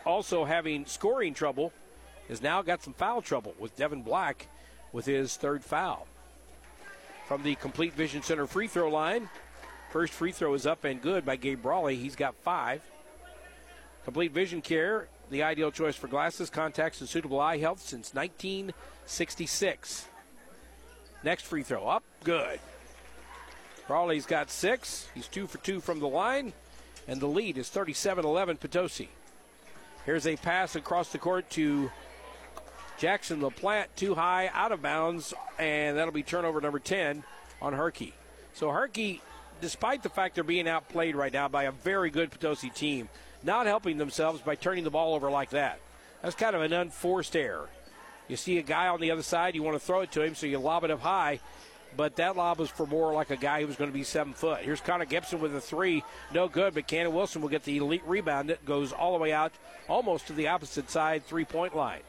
also 0.06 0.46
having 0.46 0.86
scoring 0.86 1.34
trouble, 1.34 1.74
has 2.30 2.42
now 2.42 2.62
got 2.62 2.82
some 2.82 2.94
foul 2.94 3.22
trouble 3.22 3.54
with 3.60 3.76
Devin 3.76 4.04
Black 4.04 4.48
with 4.94 5.06
his 5.06 5.36
third 5.36 5.66
foul. 5.66 6.08
From 7.28 7.44
the 7.44 7.56
Complete 7.56 7.94
Vision 7.94 8.24
Center 8.24 8.48
free 8.48 8.68
throw 8.68 8.90
line, 8.90 9.30
first 9.90 10.14
free 10.14 10.32
throw 10.32 10.54
is 10.54 10.66
up 10.66 10.86
and 10.86 11.02
good 11.02 11.26
by 11.26 11.36
Gabe 11.36 11.62
Brawley. 11.62 11.98
He's 11.98 12.16
got 12.16 12.36
five. 12.36 12.82
Complete 14.06 14.32
Vision 14.32 14.62
Care, 14.62 15.08
the 15.30 15.44
ideal 15.44 15.72
choice 15.72 15.96
for 15.96 16.08
glasses, 16.08 16.50
contacts, 16.50 17.00
and 17.02 17.10
suitable 17.10 17.40
eye 17.40 17.58
health 17.58 17.80
since 17.80 18.14
1966. 18.14 20.08
Next 21.24 21.44
free 21.44 21.64
throw 21.64 21.88
up, 21.88 22.04
good. 22.24 22.60
Brawley's 23.88 24.26
got 24.26 24.50
six. 24.50 25.08
He's 25.14 25.28
two 25.28 25.46
for 25.48 25.60
two 25.60 25.82
from 25.82 26.00
the 26.00 26.08
line, 26.08 26.54
and 27.08 27.20
the 27.20 27.28
lead 27.28 27.58
is 27.58 27.70
37 27.70 28.26
11 28.26 28.58
Potosi. 28.58 29.10
Here's 30.06 30.26
a 30.26 30.36
pass 30.36 30.76
across 30.76 31.12
the 31.12 31.20
court 31.20 31.50
to 31.52 31.92
Jackson 32.98 33.42
LaPlante, 33.42 33.88
too 33.96 34.16
high, 34.16 34.50
out 34.54 34.72
of 34.72 34.82
bounds, 34.82 35.34
and 35.60 35.98
that'll 35.98 36.14
be 36.14 36.24
turnover 36.24 36.60
number 36.60 36.80
10 36.80 37.24
on 37.62 37.74
Herky. 37.74 38.14
So 38.54 38.72
Herky, 38.72 39.22
despite 39.60 40.02
the 40.04 40.10
fact 40.10 40.36
they're 40.36 40.44
being 40.44 40.68
outplayed 40.68 41.16
right 41.16 41.32
now 41.32 41.48
by 41.48 41.64
a 41.64 41.72
very 41.72 42.10
good 42.10 42.32
Potosi 42.32 42.70
team, 42.70 43.10
not 43.44 43.66
helping 43.66 43.98
themselves 43.98 44.42
by 44.42 44.56
turning 44.56 44.84
the 44.84 44.90
ball 44.90 45.14
over 45.16 45.30
like 45.30 45.52
that. 45.52 45.80
That's 46.22 46.36
kind 46.36 46.56
of 46.56 46.62
an 46.62 46.74
unforced 46.74 47.36
error. 47.36 47.70
You 48.28 48.38
see 48.38 48.58
a 48.58 48.64
guy 48.64 48.88
on 48.88 49.02
the 49.02 49.12
other 49.12 49.24
side, 49.24 49.56
you 49.56 49.64
want 49.64 49.76
to 49.76 49.86
throw 49.86 50.02
it 50.02 50.12
to 50.14 50.22
him, 50.22 50.36
so 50.36 50.46
you 50.46 50.60
lob 50.60 50.84
it 50.84 50.92
up 50.92 51.02
high. 51.02 51.40
But 51.98 52.16
that 52.16 52.38
lob 52.38 52.60
was 52.60 52.70
for 52.70 52.86
more 52.86 53.14
like 53.14 53.32
a 53.32 53.36
guy 53.36 53.62
who 53.62 53.68
was 53.68 53.76
going 53.76 53.90
to 53.90 53.94
be 53.94 54.04
seven 54.04 54.34
foot. 54.34 54.62
Here's 54.62 54.80
Connor 54.80 55.06
Gibson 55.06 55.42
with 55.42 55.54
a 55.56 55.60
three. 55.60 56.04
No 56.34 56.48
good, 56.48 56.74
but 56.74 56.88
Cannon 56.88 57.14
Wilson 57.14 57.42
will 57.42 57.50
get 57.50 57.64
the 57.64 57.78
elite 57.78 58.04
rebound 58.06 58.50
that 58.50 58.64
goes 58.64 58.94
all 58.94 59.12
the 59.12 59.20
way 59.20 59.34
out 59.34 59.52
almost 59.90 60.28
to 60.28 60.34
the 60.34 60.48
opposite 60.48 60.90
side 60.90 61.26
three 61.26 61.44
point 61.44 61.76
line. 61.76 62.02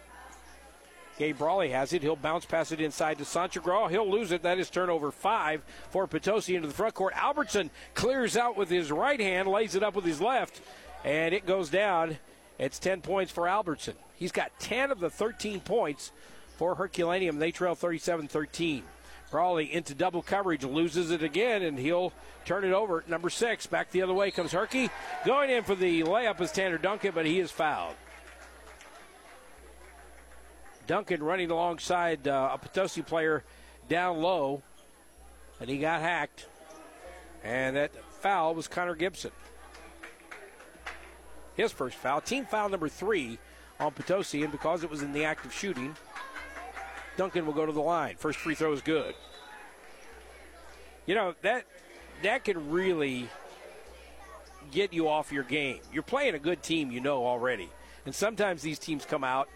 Gabe 1.19 1.37
Brawley 1.37 1.71
has 1.71 1.93
it. 1.93 2.03
He'll 2.03 2.17
bounce 2.17 2.47
pass 2.47 2.73
it 2.73 2.81
inside 2.81 3.19
to 3.19 3.25
Sanchagraw. 3.25 3.91
He'll 3.91 4.11
lose 4.11 4.33
it. 4.33 4.43
That 4.43 4.59
is 4.59 4.71
turnover 4.71 5.11
five 5.11 5.63
for 5.91 6.07
Potosi 6.07 6.55
into 6.55 6.69
the 6.69 6.75
front 6.75 6.95
court. 6.95 7.15
Albertson 7.17 7.71
clears 7.95 8.37
out 8.37 8.57
with 8.57 8.71
his 8.71 8.91
right 8.91 9.21
hand, 9.21 9.49
lays 9.49 9.75
it 9.75 9.83
up 9.83 9.95
with 9.95 10.05
his 10.05 10.21
left 10.21 10.61
and 11.05 11.35
it 11.35 11.47
goes 11.47 11.71
down. 11.71 12.19
It's 12.59 12.79
10 12.79 13.01
points 13.01 13.33
for 13.33 13.49
Albertson. 13.49 13.95
He's 14.15 14.33
got 14.33 14.59
10 14.61 14.91
of 14.91 15.01
the 15.01 15.11
13 15.11 15.61
points 15.61 16.13
for 16.57 16.75
Herculaneum. 16.75 17.39
They 17.39 17.51
trail 17.51 17.75
37 17.75 18.29
13. 18.29 18.85
Brawley 19.31 19.73
into 19.73 19.95
double 19.95 20.21
coverage, 20.21 20.63
loses 20.63 21.11
it 21.11 21.23
again, 21.23 21.63
and 21.63 21.79
he'll 21.79 22.13
turn 22.45 22.65
it 22.65 22.73
over. 22.75 23.03
Number 23.09 23.31
six, 23.31 23.67
back 23.67 23.91
the 23.91 24.03
other 24.03 24.13
way 24.13 24.31
comes 24.31 24.53
Herky. 24.53 24.91
Going 25.25 25.49
in 25.49 25.65
for 25.65 25.75
the 25.75 26.03
layup 26.03 26.39
is 26.43 26.53
Tanner 26.53 26.77
Duncan, 26.77 27.13
but 27.15 27.25
he 27.25 27.41
is 27.41 27.51
fouled. 27.51 27.97
Duncan 30.87 31.23
running 31.23 31.51
alongside 31.51 32.29
uh, 32.29 32.51
a 32.53 32.59
Potosi 32.59 33.01
player 33.01 33.43
down 33.89 34.19
low, 34.21 34.63
and 35.61 35.71
he 35.71 35.79
got 35.79 36.03
hacked. 36.03 36.47
And 37.43 37.77
that 37.77 37.93
foul 38.21 38.55
was 38.55 38.69
Connor 38.69 38.95
Gibson 38.95 39.33
his 41.55 41.73
first 41.73 41.97
foul. 41.97 42.21
Team 42.21 42.45
foul 42.45 42.69
number 42.69 42.89
three 42.89 43.39
on 43.81 43.93
Potosi, 43.93 44.43
and 44.43 44.53
because 44.53 44.85
it 44.85 44.91
was 44.91 45.03
in 45.03 45.13
the 45.13 45.25
act 45.25 45.45
of 45.45 45.53
shooting, 45.53 45.97
Duncan 47.17 47.47
will 47.47 47.53
go 47.53 47.67
to 47.67 47.73
the 47.73 47.81
line. 47.81 48.17
First 48.17 48.39
free 48.39 48.55
throw 48.55 48.73
is 48.73 48.81
good. 48.81 49.15
You 51.07 51.15
know 51.15 51.35
that 51.43 51.65
that 52.23 52.45
can 52.45 52.71
really 52.71 53.29
get 54.71 54.93
you 54.93 55.09
off 55.09 55.33
your 55.33 55.43
game. 55.43 55.81
You're 55.93 56.03
playing 56.03 56.35
a 56.35 56.39
good 56.39 56.63
team, 56.63 56.91
you 56.91 57.01
know 57.01 57.27
already. 57.27 57.69
And 58.07 58.15
sometimes 58.15 58.63
these 58.63 58.79
teams 58.79 59.05
come 59.05 59.25
out 59.25 59.49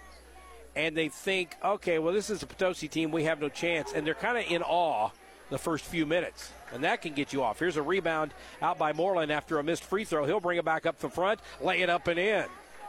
and 0.75 0.97
they 0.97 1.09
think, 1.09 1.57
okay, 1.65 1.99
well, 1.99 2.13
this 2.13 2.29
is 2.31 2.43
a 2.43 2.47
Potosi 2.47 2.89
team. 2.89 3.11
We 3.11 3.25
have 3.25 3.41
no 3.41 3.49
chance. 3.49 3.93
And 3.95 4.07
they're 4.07 4.15
kind 4.15 4.37
of 4.37 4.45
in 4.51 4.63
awe 4.63 5.11
the 5.51 5.59
first 5.59 5.85
few 5.85 6.07
minutes. 6.07 6.51
And 6.73 6.85
that 6.85 7.03
can 7.03 7.15
get 7.15 7.33
you 7.33 7.43
off. 7.43 7.59
Here's 7.59 7.77
a 7.77 7.83
rebound 7.83 8.33
out 8.61 8.79
by 8.79 8.93
Moreland 8.93 9.31
after 9.31 9.59
a 9.59 9.63
missed 9.63 9.85
free 9.85 10.05
throw. 10.05 10.25
He'll 10.25 10.41
bring 10.41 10.59
it 10.59 10.65
back 10.65 10.87
up 10.87 10.99
the 10.99 11.09
front, 11.09 11.41
lay 11.61 11.83
it 11.83 11.91
up 11.91 12.09
and 12.09 12.19
in. 12.19 12.47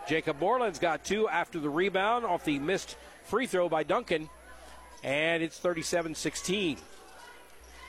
Jacob 0.07 0.39
Moreland's 0.39 0.79
got 0.79 1.03
two 1.03 1.27
after 1.27 1.59
the 1.59 1.69
rebound 1.69 2.25
off 2.25 2.45
the 2.45 2.59
missed 2.59 2.97
free 3.23 3.45
throw 3.45 3.69
by 3.69 3.83
Duncan. 3.83 4.29
And 5.03 5.43
it's 5.43 5.59
37 5.59 6.15
16. 6.15 6.77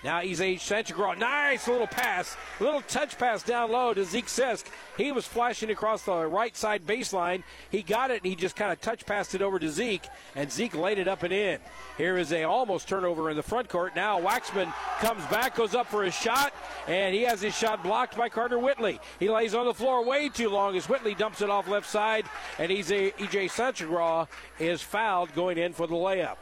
Now 0.04 0.20
he's 0.20 0.40
a 0.40 0.54
Sanchagraw. 0.54 1.18
Nice 1.18 1.66
little 1.66 1.86
pass, 1.86 2.36
little 2.60 2.82
touch 2.82 3.18
pass 3.18 3.42
down 3.42 3.72
low 3.72 3.92
to 3.94 4.04
Zeke 4.04 4.26
Sisk. 4.26 4.66
He 4.96 5.10
was 5.10 5.26
flashing 5.26 5.70
across 5.70 6.02
the 6.02 6.26
right 6.26 6.56
side 6.56 6.86
baseline. 6.86 7.42
He 7.70 7.82
got 7.82 8.10
it 8.10 8.22
and 8.22 8.26
he 8.26 8.36
just 8.36 8.54
kind 8.54 8.72
of 8.72 8.80
touch 8.80 9.04
passed 9.06 9.34
it 9.34 9.42
over 9.42 9.58
to 9.58 9.68
Zeke, 9.68 10.06
and 10.36 10.50
Zeke 10.50 10.76
laid 10.76 10.98
it 10.98 11.08
up 11.08 11.24
and 11.24 11.32
in. 11.32 11.58
Here 11.96 12.16
is 12.16 12.32
a 12.32 12.44
almost 12.44 12.88
turnover 12.88 13.30
in 13.30 13.36
the 13.36 13.42
front 13.42 13.68
court. 13.68 13.96
Now 13.96 14.20
Waxman 14.20 14.72
comes 15.00 15.24
back, 15.26 15.56
goes 15.56 15.74
up 15.74 15.88
for 15.88 16.04
a 16.04 16.10
shot, 16.10 16.52
and 16.86 17.14
he 17.14 17.22
has 17.22 17.40
his 17.40 17.56
shot 17.56 17.82
blocked 17.82 18.16
by 18.16 18.28
Carter 18.28 18.58
Whitley. 18.58 19.00
He 19.18 19.28
lays 19.28 19.54
on 19.54 19.66
the 19.66 19.74
floor 19.74 20.04
way 20.04 20.28
too 20.28 20.48
long 20.48 20.76
as 20.76 20.88
Whitley 20.88 21.14
dumps 21.14 21.42
it 21.42 21.50
off 21.50 21.66
left 21.68 21.88
side, 21.88 22.24
and 22.58 22.70
he's 22.70 22.92
a 22.92 23.10
EJ 23.12 23.50
Sanchagraw 23.50 24.28
is 24.58 24.80
fouled 24.80 25.34
going 25.34 25.58
in 25.58 25.72
for 25.72 25.86
the 25.86 25.94
layup. 25.94 26.36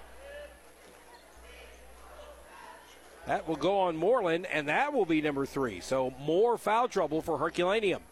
That 3.27 3.49
will 3.49 3.57
go 3.57 3.81
on 3.81 3.97
Moreland, 3.97 4.47
and 4.47 4.69
that 4.69 4.93
will 4.93 5.05
be 5.05 5.21
number 5.21 5.47
three. 5.47 5.81
So 5.81 6.15
more 6.21 6.57
foul 6.57 6.89
trouble 6.89 7.23
for 7.23 7.39
Herculaneum. 7.39 8.03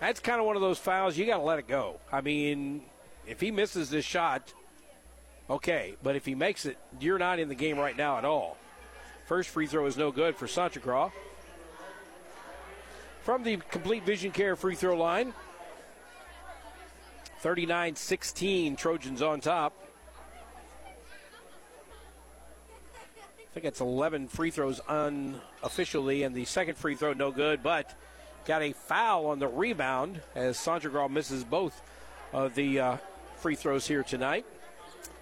That's 0.00 0.20
kind 0.20 0.40
of 0.40 0.46
one 0.46 0.56
of 0.56 0.62
those 0.62 0.78
fouls 0.78 1.16
you 1.16 1.26
got 1.26 1.38
to 1.38 1.42
let 1.42 1.58
it 1.58 1.68
go. 1.68 2.00
I 2.10 2.20
mean, 2.20 2.82
if 3.26 3.40
he 3.40 3.50
misses 3.50 3.90
this 3.90 4.04
shot, 4.04 4.52
okay, 5.48 5.96
but 6.02 6.16
if 6.16 6.24
he 6.24 6.34
makes 6.34 6.66
it, 6.66 6.78
you're 6.98 7.18
not 7.18 7.38
in 7.38 7.48
the 7.48 7.54
game 7.54 7.78
right 7.78 7.96
now 7.96 8.18
at 8.18 8.24
all. 8.24 8.56
First 9.26 9.50
free 9.50 9.66
throw 9.66 9.86
is 9.86 9.96
no 9.96 10.10
good 10.10 10.36
for 10.36 10.46
Sanchagraw. 10.46 11.12
From 13.22 13.42
the 13.42 13.56
complete 13.70 14.04
vision 14.04 14.32
care 14.32 14.56
free 14.56 14.74
throw 14.74 14.96
line, 14.96 15.32
39 17.40 17.96
16, 17.96 18.76
Trojans 18.76 19.22
on 19.22 19.40
top. 19.40 19.83
Think 23.54 23.66
it's 23.66 23.80
11 23.80 24.26
free 24.26 24.50
throws 24.50 24.80
unofficially, 24.88 26.24
and 26.24 26.34
the 26.34 26.44
second 26.44 26.76
free 26.76 26.96
throw 26.96 27.12
no 27.12 27.30
good, 27.30 27.62
but 27.62 27.94
got 28.46 28.62
a 28.62 28.72
foul 28.72 29.26
on 29.26 29.38
the 29.38 29.46
rebound 29.46 30.20
as 30.34 30.58
Sanchagraw 30.58 31.08
misses 31.08 31.44
both 31.44 31.80
of 32.32 32.56
the 32.56 32.80
uh, 32.80 32.96
free 33.36 33.54
throws 33.54 33.86
here 33.86 34.02
tonight. 34.02 34.44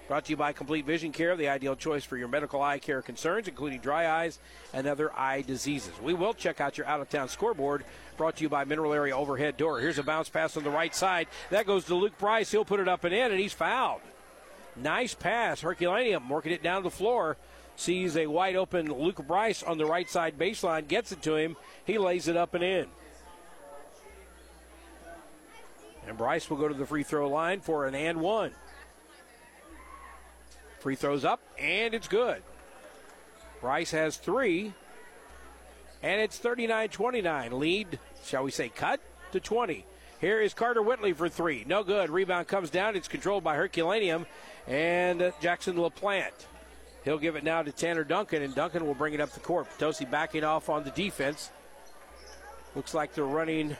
Brought 0.09 0.25
to 0.25 0.31
you 0.31 0.39
by 0.39 0.55
Complete 0.55 0.87
Vision 0.87 1.13
Care, 1.13 1.37
the 1.37 1.51
ideal 1.51 1.77
choice 1.77 2.05
for 2.05 2.17
your 2.17 2.27
medical 2.27 2.63
eye 2.63 2.79
care 2.79 3.03
concerns, 3.03 3.49
including 3.49 3.81
dry 3.81 4.09
eyes 4.09 4.39
and 4.73 4.87
other 4.87 5.13
eye 5.13 5.43
diseases. 5.43 5.93
We 6.03 6.15
will 6.15 6.33
check 6.33 6.59
out 6.59 6.79
your 6.79 6.87
out 6.87 7.03
of 7.03 7.11
town 7.11 7.29
scoreboard. 7.29 7.85
Brought 8.17 8.37
to 8.37 8.43
you 8.45 8.49
by 8.49 8.65
Mineral 8.65 8.95
Area 8.95 9.15
Overhead 9.15 9.59
Door. 9.59 9.81
Here's 9.81 9.99
a 9.99 10.03
bounce 10.03 10.31
pass 10.31 10.57
on 10.57 10.65
the 10.65 10.71
right 10.71 10.95
side. 10.95 11.29
That 11.51 11.67
goes 11.67 11.85
to 11.85 11.95
Luke 11.95 12.17
Bryce. 12.17 12.51
He'll 12.51 12.65
put 12.65 12.81
it 12.81 12.89
up 12.89 13.05
and 13.05 13.15
in, 13.15 13.31
and 13.31 13.39
he's 13.39 13.53
fouled. 13.53 14.01
Nice 14.75 15.15
pass. 15.15 15.61
Herculaneum 15.61 16.31
working 16.31 16.53
it 16.53 16.63
down 16.63 16.83
the 16.83 16.91
floor 16.91 17.37
sees 17.83 18.17
a 18.17 18.27
wide 18.27 18.57
open 18.57 18.87
Luke 18.87 19.27
Bryce 19.27 19.63
on 19.63 19.77
the 19.77 19.85
right 19.85 20.09
side 20.09 20.39
baseline, 20.39 20.87
gets 20.87 21.13
it 21.13 21.21
to 21.23 21.37
him. 21.37 21.57
He 21.85 21.99
lays 21.99 22.29
it 22.29 22.37
up 22.37 22.55
and 22.55 22.63
in. 22.63 22.87
And 26.07 26.17
Bryce 26.17 26.49
will 26.49 26.57
go 26.57 26.69
to 26.69 26.75
the 26.75 26.87
free 26.87 27.03
throw 27.03 27.29
line 27.29 27.61
for 27.61 27.87
an 27.87 27.95
and 27.95 28.21
one. 28.21 28.53
Free 30.81 30.97
throws 30.97 31.25
up, 31.25 31.41
and 31.59 31.95
it's 31.95 32.09
good. 32.09 32.43
Bryce 33.61 33.93
has 33.93 34.17
three, 34.17 34.73
and 36.03 36.21
it's 36.21 36.39
39 36.39 36.89
29. 36.89 37.61
Lead, 37.61 37.99
shall 38.25 38.43
we 38.45 38.51
say, 38.51 38.69
cut 38.69 39.01
to 39.31 39.39
20. 39.39 39.87
Here 40.21 40.41
is 40.41 40.55
Carter 40.55 40.83
Whitley 40.83 41.13
for 41.13 41.29
three. 41.29 41.65
No 41.67 41.83
good. 41.83 42.11
Rebound 42.11 42.47
comes 42.47 42.71
down. 42.71 42.97
It's 42.97 43.09
controlled 43.09 43.45
by 43.45 43.57
Herculaneum 43.57 44.27
and 44.69 45.33
Jackson 45.41 45.77
LaPlante. 45.77 46.47
He'll 47.05 47.19
give 47.19 47.37
it 47.37 47.45
now 47.45 47.63
to 47.63 47.73
Tanner 47.73 48.05
Duncan, 48.05 48.43
and 48.43 48.55
Duncan 48.55 48.87
will 48.87 48.95
bring 48.95 49.15
it 49.15 49.21
up 49.21 49.33
the 49.33 49.41
court. 49.41 49.69
Potosi 49.71 50.05
backing 50.05 50.45
off 50.45 50.69
on 50.69 50.85
the 50.85 50.91
defense. 50.91 51.51
Looks 52.75 52.95
like 52.95 53.15
they're 53.15 53.25
running 53.25 53.77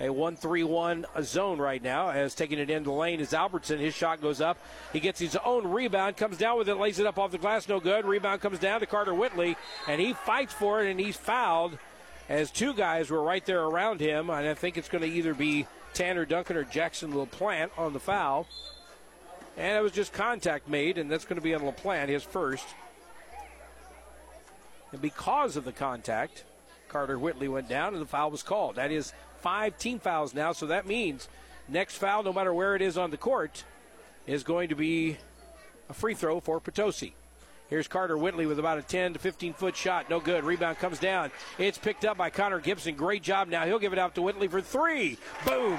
a 0.00 0.08
1 0.10 0.36
3 0.36 0.64
1 0.64 1.06
zone 1.22 1.58
right 1.58 1.82
now 1.82 2.10
as 2.10 2.34
taking 2.34 2.58
it 2.58 2.70
into 2.70 2.90
the 2.90 2.96
lane 2.96 3.20
is 3.20 3.34
Albertson. 3.34 3.78
His 3.78 3.94
shot 3.94 4.20
goes 4.20 4.40
up. 4.40 4.58
He 4.92 5.00
gets 5.00 5.20
his 5.20 5.36
own 5.44 5.66
rebound, 5.66 6.16
comes 6.16 6.38
down 6.38 6.58
with 6.58 6.68
it, 6.68 6.76
lays 6.76 6.98
it 6.98 7.06
up 7.06 7.18
off 7.18 7.30
the 7.30 7.38
glass, 7.38 7.68
no 7.68 7.80
good. 7.80 8.04
Rebound 8.04 8.40
comes 8.40 8.58
down 8.58 8.80
to 8.80 8.86
Carter 8.86 9.14
Whitley, 9.14 9.56
and 9.86 10.00
he 10.00 10.14
fights 10.14 10.52
for 10.52 10.82
it, 10.82 10.90
and 10.90 10.98
he's 10.98 11.16
fouled 11.16 11.78
as 12.28 12.50
two 12.50 12.72
guys 12.74 13.10
were 13.10 13.22
right 13.22 13.44
there 13.44 13.62
around 13.62 14.00
him. 14.00 14.30
And 14.30 14.48
I 14.48 14.54
think 14.54 14.76
it's 14.78 14.88
going 14.88 15.02
to 15.02 15.10
either 15.10 15.34
be 15.34 15.66
Tanner 15.92 16.24
Duncan 16.24 16.56
or 16.56 16.64
Jackson 16.64 17.12
LaPlante 17.12 17.70
on 17.76 17.92
the 17.92 18.00
foul. 18.00 18.46
And 19.60 19.76
it 19.76 19.82
was 19.82 19.92
just 19.92 20.14
contact 20.14 20.70
made, 20.70 20.96
and 20.96 21.10
that's 21.10 21.26
going 21.26 21.36
to 21.36 21.42
be 21.42 21.54
on 21.54 21.60
LaPlante, 21.60 22.08
his 22.08 22.22
first. 22.22 22.66
And 24.90 25.02
because 25.02 25.54
of 25.54 25.66
the 25.66 25.72
contact, 25.72 26.44
Carter 26.88 27.18
Whitley 27.18 27.46
went 27.46 27.68
down, 27.68 27.92
and 27.92 28.00
the 28.00 28.06
foul 28.06 28.30
was 28.30 28.42
called. 28.42 28.76
That 28.76 28.90
is 28.90 29.12
five 29.40 29.76
team 29.76 29.98
fouls 29.98 30.32
now, 30.32 30.52
so 30.52 30.68
that 30.68 30.86
means 30.86 31.28
next 31.68 31.96
foul, 31.96 32.22
no 32.22 32.32
matter 32.32 32.54
where 32.54 32.74
it 32.74 32.80
is 32.80 32.96
on 32.96 33.10
the 33.10 33.18
court, 33.18 33.64
is 34.26 34.44
going 34.44 34.70
to 34.70 34.74
be 34.74 35.18
a 35.90 35.92
free 35.92 36.14
throw 36.14 36.40
for 36.40 36.58
Potosi. 36.58 37.12
Here's 37.68 37.86
Carter 37.86 38.16
Whitley 38.16 38.46
with 38.46 38.58
about 38.58 38.78
a 38.78 38.82
10 38.82 39.12
to 39.12 39.18
15 39.18 39.52
foot 39.52 39.76
shot. 39.76 40.08
No 40.08 40.20
good. 40.20 40.42
Rebound 40.42 40.78
comes 40.78 40.98
down. 40.98 41.30
It's 41.58 41.76
picked 41.76 42.06
up 42.06 42.16
by 42.16 42.30
Connor 42.30 42.60
Gibson. 42.60 42.96
Great 42.96 43.22
job 43.22 43.48
now. 43.48 43.66
He'll 43.66 43.78
give 43.78 43.92
it 43.92 43.98
out 43.98 44.14
to 44.14 44.22
Whitley 44.22 44.48
for 44.48 44.62
three. 44.62 45.18
Boom. 45.44 45.78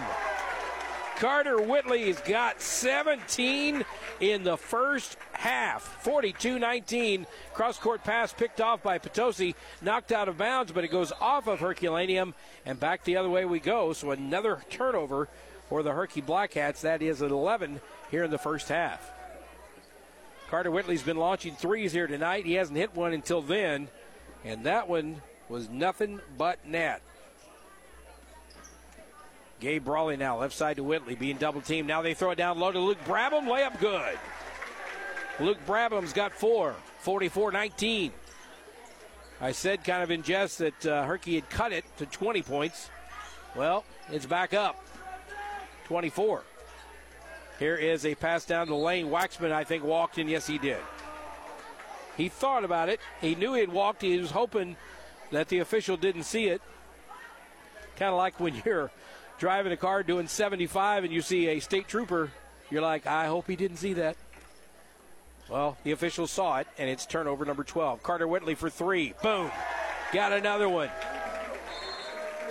Carter 1.21 1.61
Whitley's 1.61 2.19
got 2.21 2.59
17 2.59 3.85
in 4.21 4.43
the 4.43 4.57
first 4.57 5.17
half. 5.33 5.83
42 6.01 6.57
19. 6.57 7.27
Cross 7.53 7.77
court 7.77 8.03
pass 8.03 8.33
picked 8.33 8.59
off 8.59 8.81
by 8.81 8.97
Potosi, 8.97 9.53
knocked 9.83 10.11
out 10.11 10.27
of 10.27 10.39
bounds, 10.39 10.71
but 10.71 10.83
it 10.83 10.87
goes 10.87 11.11
off 11.21 11.45
of 11.45 11.59
Herculaneum, 11.59 12.33
and 12.65 12.79
back 12.79 13.03
the 13.03 13.17
other 13.17 13.29
way 13.29 13.45
we 13.45 13.59
go. 13.59 13.93
So 13.93 14.09
another 14.09 14.63
turnover 14.71 15.29
for 15.69 15.83
the 15.83 15.91
Herky 15.91 16.23
Blackcats. 16.23 16.81
That 16.81 17.03
is 17.03 17.21
at 17.21 17.29
11 17.29 17.81
here 18.09 18.23
in 18.23 18.31
the 18.31 18.39
first 18.39 18.67
half. 18.69 19.11
Carter 20.49 20.71
Whitley's 20.71 21.03
been 21.03 21.17
launching 21.17 21.53
threes 21.53 21.91
here 21.91 22.07
tonight. 22.07 22.47
He 22.47 22.53
hasn't 22.53 22.79
hit 22.79 22.95
one 22.95 23.13
until 23.13 23.43
then, 23.43 23.89
and 24.43 24.63
that 24.63 24.89
one 24.89 25.21
was 25.49 25.69
nothing 25.69 26.19
but 26.35 26.65
net. 26.65 27.03
Gabe 29.61 29.85
Brawley 29.85 30.17
now 30.17 30.39
left 30.39 30.55
side 30.55 30.77
to 30.77 30.83
Whitley 30.83 31.13
being 31.13 31.37
double 31.37 31.61
teamed. 31.61 31.87
Now 31.87 32.01
they 32.01 32.15
throw 32.15 32.31
it 32.31 32.35
down 32.35 32.59
low 32.59 32.71
to 32.71 32.79
Luke 32.79 32.97
Brabham. 33.05 33.45
Layup 33.45 33.79
good. 33.79 34.17
Luke 35.39 35.59
Brabham's 35.67 36.13
got 36.13 36.33
four, 36.33 36.75
44 36.99 37.51
19. 37.51 38.11
I 39.39 39.51
said 39.51 39.83
kind 39.83 40.03
of 40.03 40.11
in 40.11 40.23
jest 40.23 40.57
that 40.57 40.85
uh, 40.85 41.05
Herky 41.05 41.35
had 41.35 41.49
cut 41.49 41.71
it 41.71 41.85
to 41.97 42.07
20 42.07 42.41
points. 42.41 42.89
Well, 43.55 43.85
it's 44.09 44.25
back 44.25 44.53
up 44.53 44.83
24. 45.85 46.43
Here 47.59 47.75
is 47.75 48.05
a 48.05 48.15
pass 48.15 48.45
down 48.45 48.67
to 48.67 48.75
lane. 48.75 49.07
Waxman, 49.07 49.51
I 49.51 49.63
think, 49.63 49.83
walked 49.83 50.17
in. 50.17 50.27
Yes, 50.27 50.47
he 50.47 50.57
did. 50.57 50.79
He 52.17 52.29
thought 52.29 52.63
about 52.63 52.89
it. 52.89 52.99
He 53.19 53.35
knew 53.35 53.53
he 53.53 53.59
had 53.59 53.71
walked. 53.71 54.01
He 54.01 54.17
was 54.17 54.31
hoping 54.31 54.75
that 55.31 55.49
the 55.49 55.59
official 55.59 55.97
didn't 55.97 56.23
see 56.23 56.45
it. 56.45 56.61
Kind 57.95 58.11
of 58.11 58.17
like 58.17 58.39
when 58.39 58.59
you're 58.65 58.89
driving 59.41 59.71
a 59.71 59.77
car 59.77 60.03
doing 60.03 60.27
75 60.27 61.03
and 61.03 61.11
you 61.11 61.19
see 61.19 61.47
a 61.47 61.59
state 61.59 61.87
trooper, 61.87 62.29
you're 62.69 62.83
like, 62.83 63.07
I 63.07 63.25
hope 63.25 63.47
he 63.47 63.55
didn't 63.55 63.77
see 63.77 63.93
that. 63.93 64.15
Well, 65.49 65.77
the 65.83 65.93
officials 65.93 66.29
saw 66.29 66.59
it, 66.59 66.67
and 66.77 66.87
it's 66.87 67.07
turnover 67.07 67.43
number 67.43 67.63
12. 67.63 68.03
Carter 68.03 68.27
Whitley 68.27 68.53
for 68.53 68.69
three. 68.69 69.15
Boom. 69.23 69.49
Got 70.13 70.31
another 70.31 70.69
one. 70.69 70.91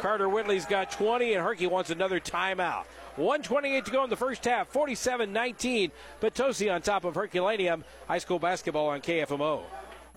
Carter 0.01 0.29
Whitley's 0.29 0.67
got 0.67 0.91
20, 0.91 1.35
and 1.35 1.43
Herky 1.43 1.69
wants 1.69 1.91
another 1.91 2.19
timeout. 2.19 2.87
128 3.15 3.85
to 3.85 3.91
go 3.93 4.03
in 4.03 4.11
the 4.11 4.17
first 4.17 4.45
half. 4.45 4.67
47 4.69 5.33
19. 5.33 5.93
Potosi 6.21 6.69
on 6.71 6.83
top 6.83 7.05
of 7.05 7.15
Herculaneum. 7.15 7.85
High 8.09 8.19
school 8.19 8.41
basketball 8.41 8.89
on 8.89 9.01
KFMO. 9.01 9.63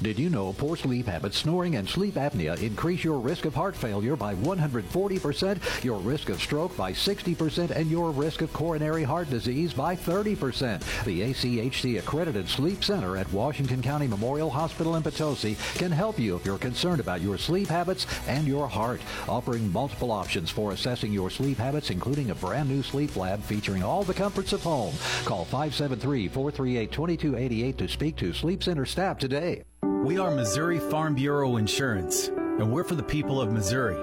Did 0.04 0.20
you 0.20 0.30
know 0.30 0.52
poor 0.52 0.76
sleep 0.76 1.06
habits, 1.06 1.38
snoring, 1.38 1.78
and 1.78 1.88
sleep 1.88 2.16
apnea 2.16 2.62
increase 2.62 3.06
your 3.06 3.20
risk 3.20 3.46
of 3.46 3.56
heart 3.56 3.74
failure 3.74 4.18
by 4.18 4.36
140%, 4.36 5.84
your 5.84 5.98
risk 6.00 6.28
of 6.28 6.42
stroke 6.42 6.76
by 6.76 6.92
60%, 6.92 7.72
and 7.72 7.90
your 7.90 8.12
risk 8.12 8.42
of 8.42 8.52
coronary 8.52 9.04
heart 9.04 9.30
disease 9.30 9.72
by 9.72 9.96
30%? 9.96 11.06
The 11.06 11.22
ACHC 11.22 12.00
accredited 12.00 12.50
Sleep 12.50 12.84
Center 12.84 13.16
at 13.16 13.32
Washington 13.32 13.82
County 13.82 14.08
Memorial 14.08 14.50
Hospital 14.50 14.98
in 14.98 15.04
Potosi 15.04 15.56
can 15.76 15.90
help 15.90 16.20
you 16.20 16.36
if 16.36 16.46
you're 16.46 16.58
concerned 16.58 17.00
about 17.00 17.22
your 17.22 17.38
sleep 17.38 17.70
habits 17.70 18.06
and 18.28 18.46
your 18.46 18.68
heart, 18.68 19.00
offering 19.30 19.72
multiple 19.72 20.12
options 20.12 20.50
for 20.50 20.74
assessing 20.74 21.14
your 21.14 21.30
sleep 21.30 21.58
habits, 21.58 21.92
including 21.92 22.32
a 22.32 22.36
brand 22.36 22.68
new 22.68 22.84
sleep 22.84 23.16
lab 23.16 23.42
featuring 23.42 23.84
all 23.84 24.04
the 24.04 24.14
comforts 24.14 24.52
of 24.52 24.64
home. 24.64 24.94
Call 25.24 25.46
573 25.46 26.28
438 26.28 26.92
2288 26.92 27.78
to 27.78 27.88
speak 27.88 28.18
to 28.18 28.34
Sleep 28.34 28.62
Center 28.62 28.86
staff 28.86 29.18
today. 29.18 29.64
We 29.84 30.18
are 30.18 30.32
Missouri 30.32 30.80
Farm 30.80 31.14
Bureau 31.14 31.58
Insurance, 31.58 32.30
and 32.30 32.72
we're 32.72 32.86
for 32.86 32.96
the 32.96 33.04
people 33.04 33.42
of 33.42 33.52
Missouri, 33.52 33.98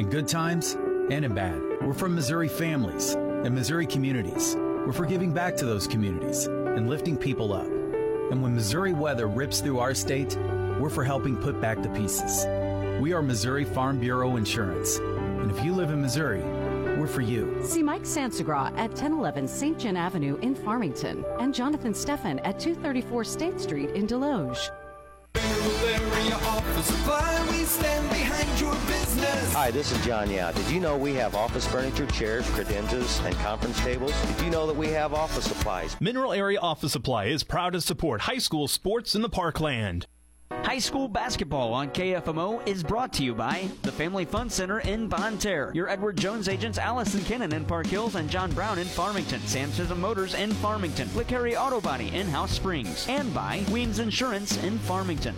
in 0.00 0.08
good 0.08 0.28
times 0.28 0.74
and 1.10 1.24
in 1.24 1.34
bad. 1.34 1.60
We're 1.82 1.92
from 1.92 2.14
Missouri 2.14 2.46
families 2.46 3.14
and 3.14 3.52
Missouri 3.52 3.84
communities. 3.84 4.54
We're 4.56 4.92
for 4.92 5.06
giving 5.06 5.32
back 5.32 5.56
to 5.56 5.66
those 5.66 5.88
communities 5.88 6.46
and 6.46 6.88
lifting 6.88 7.16
people 7.16 7.52
up. 7.52 7.66
And 7.66 8.42
when 8.42 8.54
Missouri 8.54 8.92
weather 8.92 9.26
rips 9.26 9.60
through 9.60 9.80
our 9.80 9.92
state, 9.92 10.36
we're 10.78 10.88
for 10.88 11.02
helping 11.02 11.36
put 11.36 11.60
back 11.60 11.82
the 11.82 11.88
pieces. 11.88 12.46
We 13.02 13.12
are 13.12 13.22
Missouri 13.22 13.64
Farm 13.64 13.98
Bureau 13.98 14.36
Insurance, 14.36 14.98
and 14.98 15.50
if 15.50 15.64
you 15.64 15.74
live 15.74 15.90
in 15.90 16.00
Missouri, 16.00 16.42
we're 16.96 17.08
for 17.08 17.22
you. 17.22 17.60
See 17.64 17.82
Mike 17.82 18.02
Sansagra 18.02 18.66
at 18.76 18.90
1011 18.90 19.48
St. 19.48 19.80
John 19.80 19.96
Avenue 19.96 20.38
in 20.42 20.54
Farmington 20.54 21.24
and 21.40 21.52
Jonathan 21.52 21.92
Steffen 21.92 22.40
at 22.44 22.60
234 22.60 23.24
State 23.24 23.60
Street 23.60 23.90
in 23.90 24.06
Desloge. 24.06 24.70
Hi, 29.54 29.70
this 29.70 29.92
is 29.92 30.04
John 30.04 30.30
Yao. 30.30 30.50
Did 30.50 30.68
you 30.68 30.80
know 30.80 30.96
we 30.96 31.14
have 31.14 31.34
office 31.34 31.66
furniture, 31.66 32.06
chairs, 32.06 32.44
credenzas, 32.48 33.24
and 33.24 33.34
conference 33.36 33.78
tables? 33.80 34.12
Did 34.26 34.44
you 34.44 34.50
know 34.50 34.66
that 34.66 34.74
we 34.74 34.88
have 34.88 35.14
office 35.14 35.44
supplies? 35.44 35.96
Mineral 36.00 36.32
Area 36.32 36.58
Office 36.58 36.92
Supply 36.92 37.26
is 37.26 37.44
proud 37.44 37.72
to 37.72 37.80
support 37.80 38.22
high 38.22 38.38
school 38.38 38.68
sports 38.68 39.14
in 39.14 39.22
the 39.22 39.28
parkland. 39.28 40.06
High 40.62 40.78
school 40.78 41.08
basketball 41.08 41.72
on 41.72 41.90
KFMO 41.90 42.66
is 42.66 42.82
brought 42.82 43.12
to 43.14 43.24
you 43.24 43.34
by 43.34 43.68
the 43.82 43.92
Family 43.92 44.24
Fun 44.24 44.48
Center 44.48 44.80
in 44.80 45.08
Bonne 45.08 45.38
Terre, 45.38 45.72
your 45.74 45.88
Edward 45.88 46.16
Jones 46.16 46.48
agents 46.48 46.78
Allison 46.78 47.22
Kennan 47.24 47.52
in 47.52 47.64
Park 47.64 47.86
Hills 47.86 48.14
and 48.14 48.30
John 48.30 48.52
Brown 48.52 48.78
in 48.78 48.86
Farmington, 48.86 49.40
Sam 49.46 49.72
Chisholm 49.72 50.00
Motors 50.00 50.34
in 50.34 50.52
Farmington, 50.54 51.08
LeCarry 51.08 51.58
Auto 51.58 51.80
Body 51.80 52.08
in 52.14 52.26
House 52.26 52.52
Springs, 52.52 53.06
and 53.08 53.32
by 53.34 53.64
Weems 53.70 53.98
Insurance 53.98 54.62
in 54.62 54.78
Farmington. 54.78 55.34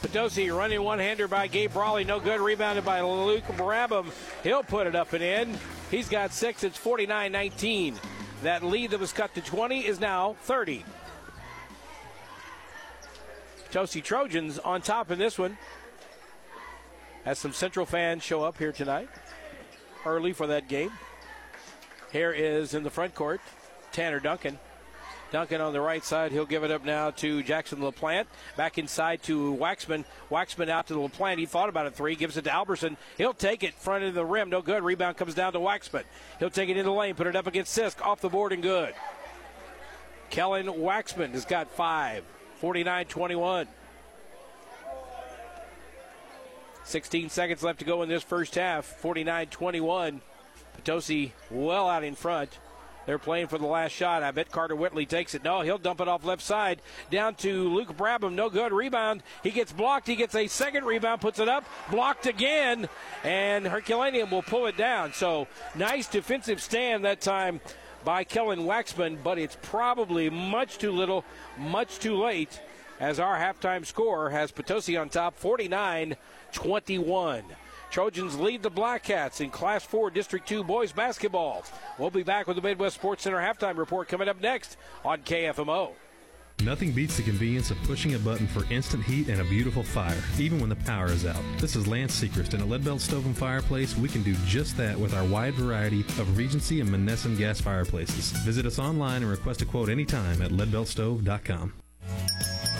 Potosi 0.00 0.50
running 0.50 0.82
one-hander 0.82 1.28
by 1.28 1.46
Gabe 1.46 1.72
Brawley, 1.72 2.04
no 2.04 2.18
good. 2.18 2.40
Rebounded 2.40 2.84
by 2.84 3.02
Luke 3.02 3.44
Brabham. 3.56 4.06
He'll 4.42 4.62
put 4.62 4.86
it 4.86 4.94
up 4.94 5.12
and 5.12 5.22
in. 5.22 5.58
He's 5.90 6.08
got 6.08 6.32
six. 6.32 6.64
It's 6.64 6.78
49-19. 6.78 7.96
That 8.42 8.62
lead 8.62 8.92
that 8.92 9.00
was 9.00 9.12
cut 9.12 9.34
to 9.34 9.42
20 9.42 9.86
is 9.86 10.00
now 10.00 10.36
30. 10.42 10.84
Potosi 13.70 14.00
Trojans 14.00 14.58
on 14.58 14.82
top 14.82 15.12
in 15.12 15.18
this 15.20 15.38
one. 15.38 15.56
As 17.24 17.38
some 17.38 17.52
Central 17.52 17.86
fans 17.86 18.24
show 18.24 18.42
up 18.42 18.58
here 18.58 18.72
tonight, 18.72 19.08
early 20.04 20.32
for 20.32 20.48
that 20.48 20.66
game. 20.66 20.90
Here 22.10 22.32
is 22.32 22.74
in 22.74 22.82
the 22.82 22.90
front 22.90 23.14
court, 23.14 23.40
Tanner 23.92 24.18
Duncan. 24.18 24.58
Duncan 25.30 25.60
on 25.60 25.72
the 25.72 25.80
right 25.80 26.04
side. 26.04 26.32
He'll 26.32 26.46
give 26.46 26.64
it 26.64 26.72
up 26.72 26.84
now 26.84 27.12
to 27.12 27.44
Jackson 27.44 27.78
LaPlante. 27.78 28.26
Back 28.56 28.76
inside 28.76 29.22
to 29.24 29.54
Waxman. 29.54 30.04
Waxman 30.32 30.68
out 30.68 30.88
to 30.88 30.94
LaPlante. 30.94 31.38
He 31.38 31.46
thought 31.46 31.68
about 31.68 31.86
a 31.86 31.92
three. 31.92 32.16
Gives 32.16 32.36
it 32.36 32.42
to 32.42 32.52
Albertson. 32.52 32.96
He'll 33.18 33.32
take 33.32 33.62
it 33.62 33.74
front 33.74 34.02
of 34.02 34.14
the 34.14 34.24
rim. 34.24 34.50
No 34.50 34.62
good. 34.62 34.82
Rebound 34.82 35.16
comes 35.16 35.36
down 35.36 35.52
to 35.52 35.60
Waxman. 35.60 36.02
He'll 36.40 36.50
take 36.50 36.68
it 36.68 36.72
into 36.72 36.90
the 36.90 36.90
lane. 36.90 37.14
Put 37.14 37.28
it 37.28 37.36
up 37.36 37.46
against 37.46 37.78
Sisk. 37.78 38.04
Off 38.04 38.20
the 38.20 38.28
board 38.28 38.52
and 38.52 38.64
good. 38.64 38.92
Kellen 40.30 40.66
Waxman 40.66 41.30
has 41.30 41.44
got 41.44 41.70
five. 41.70 42.24
49 42.60 43.06
21. 43.06 43.66
16 46.84 47.28
seconds 47.30 47.62
left 47.62 47.78
to 47.78 47.84
go 47.86 48.02
in 48.02 48.08
this 48.08 48.22
first 48.22 48.54
half. 48.54 48.84
49 48.84 49.46
21. 49.46 50.20
Potosi 50.76 51.32
well 51.50 51.88
out 51.88 52.04
in 52.04 52.14
front. 52.14 52.58
They're 53.06 53.18
playing 53.18 53.46
for 53.46 53.56
the 53.56 53.66
last 53.66 53.92
shot. 53.92 54.22
I 54.22 54.30
bet 54.30 54.52
Carter 54.52 54.76
Whitley 54.76 55.06
takes 55.06 55.34
it. 55.34 55.42
No, 55.42 55.62
he'll 55.62 55.78
dump 55.78 56.02
it 56.02 56.08
off 56.08 56.22
left 56.22 56.42
side 56.42 56.82
down 57.10 57.34
to 57.36 57.70
Luke 57.70 57.96
Brabham. 57.96 58.34
No 58.34 58.50
good. 58.50 58.72
Rebound. 58.72 59.22
He 59.42 59.50
gets 59.50 59.72
blocked. 59.72 60.06
He 60.06 60.14
gets 60.14 60.34
a 60.34 60.46
second 60.46 60.84
rebound, 60.84 61.22
puts 61.22 61.38
it 61.38 61.48
up, 61.48 61.64
blocked 61.90 62.26
again, 62.26 62.90
and 63.24 63.66
Herculaneum 63.66 64.30
will 64.30 64.42
pull 64.42 64.66
it 64.66 64.76
down. 64.76 65.14
So 65.14 65.48
nice 65.74 66.08
defensive 66.08 66.60
stand 66.60 67.06
that 67.06 67.22
time 67.22 67.60
by 68.04 68.24
Kellen 68.24 68.60
Waxman, 68.60 69.22
but 69.22 69.38
it's 69.38 69.56
probably 69.62 70.30
much 70.30 70.78
too 70.78 70.92
little, 70.92 71.24
much 71.58 71.98
too 71.98 72.16
late, 72.16 72.60
as 72.98 73.18
our 73.20 73.36
halftime 73.36 73.84
score 73.84 74.30
has 74.30 74.52
Potosi 74.52 74.96
on 75.00 75.08
top 75.08 75.36
49 75.36 76.16
21. 76.52 77.44
Trojans 77.90 78.38
lead 78.38 78.62
the 78.62 78.70
Black 78.70 79.02
Cats 79.02 79.40
in 79.40 79.50
Class 79.50 79.84
4 79.84 80.10
District 80.10 80.46
2 80.46 80.62
boys 80.62 80.92
basketball. 80.92 81.64
We'll 81.98 82.10
be 82.10 82.22
back 82.22 82.46
with 82.46 82.56
the 82.56 82.62
Midwest 82.62 82.96
Sports 82.96 83.24
Center 83.24 83.38
halftime 83.38 83.76
report 83.76 84.08
coming 84.08 84.28
up 84.28 84.40
next 84.40 84.76
on 85.04 85.22
KFMO. 85.22 85.90
Nothing 86.62 86.92
beats 86.92 87.16
the 87.16 87.22
convenience 87.22 87.70
of 87.70 87.82
pushing 87.84 88.14
a 88.14 88.18
button 88.18 88.46
for 88.46 88.70
instant 88.70 89.02
heat 89.02 89.28
and 89.28 89.40
a 89.40 89.44
beautiful 89.44 89.82
fire, 89.82 90.22
even 90.38 90.60
when 90.60 90.68
the 90.68 90.76
power 90.76 91.06
is 91.06 91.24
out. 91.24 91.42
This 91.58 91.74
is 91.74 91.86
Lance 91.86 92.20
Sechrist, 92.20 92.52
and 92.52 92.62
at 92.62 92.68
Leadbelt 92.68 93.00
Stove 93.00 93.24
and 93.24 93.36
Fireplace, 93.36 93.96
we 93.96 94.08
can 94.10 94.22
do 94.22 94.34
just 94.44 94.76
that 94.76 94.98
with 94.98 95.14
our 95.14 95.24
wide 95.24 95.54
variety 95.54 96.00
of 96.00 96.36
Regency 96.36 96.80
and 96.80 96.90
Monessen 96.90 97.38
gas 97.38 97.60
fireplaces. 97.60 98.32
Visit 98.42 98.66
us 98.66 98.78
online 98.78 99.22
and 99.22 99.30
request 99.30 99.62
a 99.62 99.64
quote 99.64 99.88
anytime 99.88 100.42
at 100.42 100.50
leadbeltstove.com. 100.50 101.72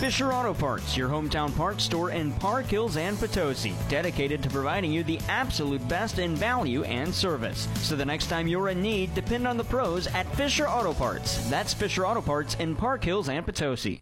Fisher 0.01 0.33
Auto 0.33 0.55
Parts, 0.55 0.97
your 0.97 1.09
hometown 1.09 1.55
parts 1.55 1.83
store 1.83 2.09
in 2.09 2.31
Park 2.31 2.65
Hills 2.65 2.97
and 2.97 3.19
Potosi, 3.19 3.75
dedicated 3.87 4.41
to 4.41 4.49
providing 4.49 4.91
you 4.91 5.03
the 5.03 5.19
absolute 5.29 5.87
best 5.87 6.17
in 6.17 6.35
value 6.35 6.83
and 6.85 7.13
service. 7.13 7.67
So 7.75 7.95
the 7.95 8.03
next 8.03 8.25
time 8.25 8.47
you're 8.47 8.69
in 8.69 8.81
need, 8.81 9.13
depend 9.13 9.47
on 9.47 9.57
the 9.57 9.63
pros 9.63 10.07
at 10.07 10.25
Fisher 10.35 10.67
Auto 10.67 10.95
Parts. 10.95 11.47
That's 11.51 11.75
Fisher 11.75 12.07
Auto 12.07 12.19
Parts 12.19 12.55
in 12.55 12.75
Park 12.75 13.03
Hills 13.03 13.29
and 13.29 13.45
Potosi. 13.45 14.01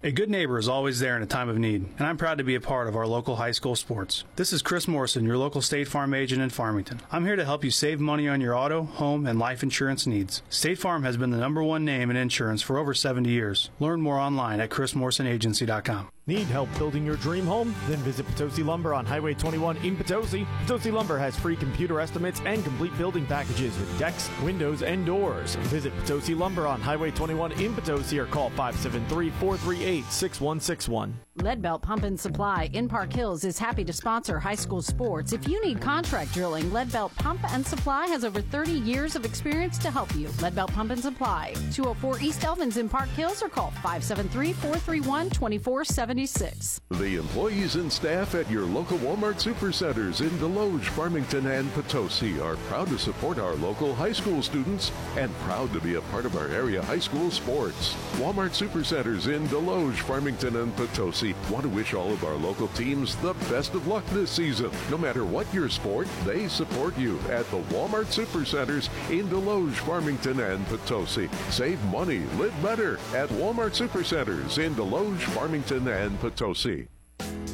A 0.00 0.12
good 0.12 0.30
neighbor 0.30 0.58
is 0.58 0.68
always 0.68 1.00
there 1.00 1.16
in 1.16 1.24
a 1.24 1.26
time 1.26 1.48
of 1.48 1.58
need, 1.58 1.84
and 1.98 2.06
I'm 2.06 2.16
proud 2.16 2.38
to 2.38 2.44
be 2.44 2.54
a 2.54 2.60
part 2.60 2.86
of 2.86 2.94
our 2.94 3.04
local 3.04 3.34
high 3.34 3.50
school 3.50 3.74
sports. 3.74 4.22
This 4.36 4.52
is 4.52 4.62
Chris 4.62 4.86
Morrison, 4.86 5.24
your 5.24 5.36
local 5.36 5.60
State 5.60 5.88
Farm 5.88 6.14
agent 6.14 6.40
in 6.40 6.50
Farmington. 6.50 7.00
I'm 7.10 7.26
here 7.26 7.34
to 7.34 7.44
help 7.44 7.64
you 7.64 7.72
save 7.72 7.98
money 7.98 8.28
on 8.28 8.40
your 8.40 8.54
auto, 8.54 8.84
home, 8.84 9.26
and 9.26 9.40
life 9.40 9.64
insurance 9.64 10.06
needs. 10.06 10.40
State 10.50 10.78
Farm 10.78 11.02
has 11.02 11.16
been 11.16 11.30
the 11.30 11.36
number 11.36 11.64
one 11.64 11.84
name 11.84 12.10
in 12.12 12.16
insurance 12.16 12.62
for 12.62 12.78
over 12.78 12.94
70 12.94 13.28
years. 13.28 13.70
Learn 13.80 14.00
more 14.00 14.20
online 14.20 14.60
at 14.60 14.70
chrismorrisonagency.com. 14.70 16.10
Need 16.28 16.48
help 16.48 16.68
building 16.76 17.06
your 17.06 17.16
dream 17.16 17.46
home? 17.46 17.74
Then 17.88 17.96
visit 18.00 18.26
Potosi 18.26 18.62
Lumber 18.62 18.92
on 18.92 19.06
Highway 19.06 19.32
21 19.32 19.78
in 19.78 19.96
Potosi. 19.96 20.46
Potosi 20.66 20.90
Lumber 20.90 21.16
has 21.16 21.34
free 21.34 21.56
computer 21.56 22.00
estimates 22.00 22.42
and 22.44 22.62
complete 22.62 22.94
building 22.98 23.24
packages 23.24 23.74
with 23.78 23.98
decks, 23.98 24.28
windows, 24.42 24.82
and 24.82 25.06
doors. 25.06 25.54
Visit 25.72 25.96
Potosi 26.00 26.34
Lumber 26.34 26.66
on 26.66 26.82
Highway 26.82 27.12
21 27.12 27.52
in 27.52 27.74
Potosi 27.74 28.18
or 28.18 28.26
call 28.26 28.50
573 28.50 29.30
438 29.30 30.04
6161. 30.04 31.18
Leadbelt 31.38 31.82
Pump 31.82 32.04
and 32.04 32.18
Supply 32.18 32.70
in 32.72 32.88
Park 32.88 33.12
Hills 33.12 33.44
is 33.44 33.58
happy 33.58 33.84
to 33.84 33.92
sponsor 33.92 34.38
high 34.38 34.54
school 34.54 34.82
sports. 34.82 35.32
If 35.32 35.48
you 35.48 35.64
need 35.64 35.80
contract 35.80 36.32
drilling, 36.32 36.64
Leadbelt 36.70 37.14
Pump 37.16 37.40
and 37.52 37.66
Supply 37.66 38.06
has 38.06 38.24
over 38.24 38.40
30 38.40 38.72
years 38.72 39.16
of 39.16 39.24
experience 39.24 39.78
to 39.78 39.90
help 39.90 40.14
you. 40.14 40.28
Leadbelt 40.38 40.72
Pump 40.72 40.90
and 40.90 41.00
Supply, 41.00 41.54
204 41.72 42.20
East 42.20 42.40
Elvins 42.40 42.76
in 42.76 42.88
Park 42.88 43.08
Hills 43.10 43.42
or 43.42 43.48
call 43.48 43.70
573 43.82 44.52
431 44.52 45.30
2470. 45.30 46.08
76. 46.08 46.80
The 46.90 47.16
employees 47.16 47.74
and 47.76 47.92
staff 47.92 48.34
at 48.34 48.50
your 48.50 48.64
local 48.64 48.98
Walmart 48.98 49.42
Supercenters 49.42 50.20
in 50.20 50.30
Desloge, 50.38 50.84
Farmington, 50.84 51.46
and 51.46 51.68
Potosi 51.74 52.40
are 52.40 52.56
proud 52.68 52.88
to 52.88 52.98
support 52.98 53.38
our 53.38 53.54
local 53.56 53.94
high 53.94 54.12
school 54.12 54.42
students 54.42 54.92
and 55.16 55.34
proud 55.40 55.72
to 55.72 55.80
be 55.80 55.94
a 55.94 56.00
part 56.02 56.24
of 56.24 56.36
our 56.36 56.48
area 56.48 56.82
high 56.82 56.98
school 56.98 57.30
sports. 57.30 57.94
Walmart 58.16 58.50
Supercenters 58.50 59.26
in 59.32 59.46
Desloge, 59.48 59.98
Farmington, 59.98 60.56
and 60.56 60.74
Potosi 60.76 61.27
want 61.50 61.62
to 61.62 61.68
wish 61.68 61.94
all 61.94 62.12
of 62.12 62.24
our 62.24 62.34
local 62.34 62.68
teams 62.68 63.16
the 63.16 63.34
best 63.50 63.74
of 63.74 63.86
luck 63.86 64.04
this 64.06 64.30
season. 64.30 64.70
No 64.90 64.98
matter 64.98 65.24
what 65.24 65.52
your 65.52 65.68
sport, 65.68 66.08
they 66.24 66.48
support 66.48 66.96
you 66.98 67.18
at 67.30 67.48
the 67.50 67.60
Walmart 67.70 68.06
Supercenters 68.06 68.88
in 69.10 69.28
Desloge, 69.28 69.72
Farmington, 69.72 70.40
and 70.40 70.64
Potosi. 70.66 71.28
Save 71.50 71.82
money, 71.86 72.20
live 72.36 72.54
better 72.62 72.94
at 73.14 73.28
Walmart 73.30 73.76
Supercenters 73.76 74.58
in 74.58 74.74
Desloge, 74.74 75.20
Farmington, 75.20 75.86
and 75.88 76.18
Potosi. 76.20 76.88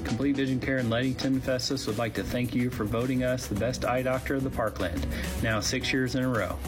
Complete 0.04 0.36
Vision 0.36 0.60
Care 0.60 0.78
in 0.78 0.90
Leadington 0.90 1.40
Festus 1.40 1.86
would 1.86 1.98
like 1.98 2.14
to 2.14 2.22
thank 2.22 2.54
you 2.54 2.70
for 2.70 2.84
voting 2.84 3.24
us 3.24 3.46
the 3.46 3.54
best 3.54 3.84
eye 3.84 4.02
doctor 4.02 4.34
of 4.34 4.44
the 4.44 4.50
Parkland, 4.50 5.06
now 5.42 5.60
six 5.60 5.92
years 5.92 6.14
in 6.14 6.22
a 6.22 6.28
row. 6.28 6.58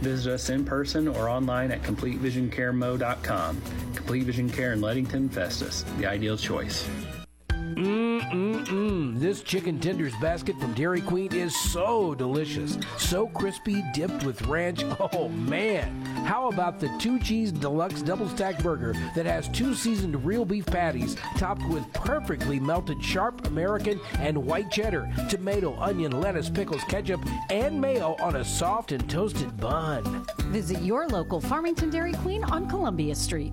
Visit 0.00 0.32
us 0.32 0.50
in 0.50 0.64
person 0.64 1.08
or 1.08 1.28
online 1.28 1.70
at 1.70 1.82
CompleteVisionCareMo.com. 1.82 3.62
Complete 3.94 4.24
Vision 4.24 4.48
Care 4.48 4.72
in 4.72 4.80
Leadington, 4.80 5.28
Festus, 5.28 5.84
the 5.98 6.06
ideal 6.06 6.36
choice. 6.36 6.88
Mmm, 7.74 9.18
this 9.18 9.42
chicken 9.42 9.78
tenders 9.78 10.14
basket 10.20 10.58
from 10.60 10.74
Dairy 10.74 11.00
Queen 11.00 11.32
is 11.34 11.54
so 11.54 12.14
delicious. 12.14 12.78
So 12.98 13.26
crispy, 13.28 13.82
dipped 13.94 14.24
with 14.24 14.42
ranch. 14.42 14.84
Oh, 15.12 15.28
man. 15.28 16.04
How 16.24 16.48
about 16.48 16.78
the 16.78 16.88
two 16.98 17.18
cheese 17.18 17.50
deluxe 17.52 18.02
double 18.02 18.28
stack 18.28 18.62
burger 18.62 18.92
that 19.16 19.26
has 19.26 19.48
two 19.48 19.74
seasoned 19.74 20.24
real 20.24 20.44
beef 20.44 20.66
patties 20.66 21.16
topped 21.36 21.66
with 21.68 21.90
perfectly 21.92 22.60
melted 22.60 23.02
sharp 23.02 23.46
American 23.46 23.98
and 24.18 24.36
white 24.36 24.70
cheddar, 24.70 25.10
tomato, 25.28 25.74
onion, 25.80 26.20
lettuce, 26.20 26.50
pickles, 26.50 26.84
ketchup, 26.84 27.20
and 27.50 27.80
mayo 27.80 28.14
on 28.20 28.36
a 28.36 28.44
soft 28.44 28.92
and 28.92 29.08
toasted 29.10 29.56
bun? 29.56 30.24
Visit 30.48 30.80
your 30.82 31.08
local 31.08 31.40
Farmington 31.40 31.90
Dairy 31.90 32.12
Queen 32.14 32.44
on 32.44 32.68
Columbia 32.68 33.14
Street. 33.14 33.52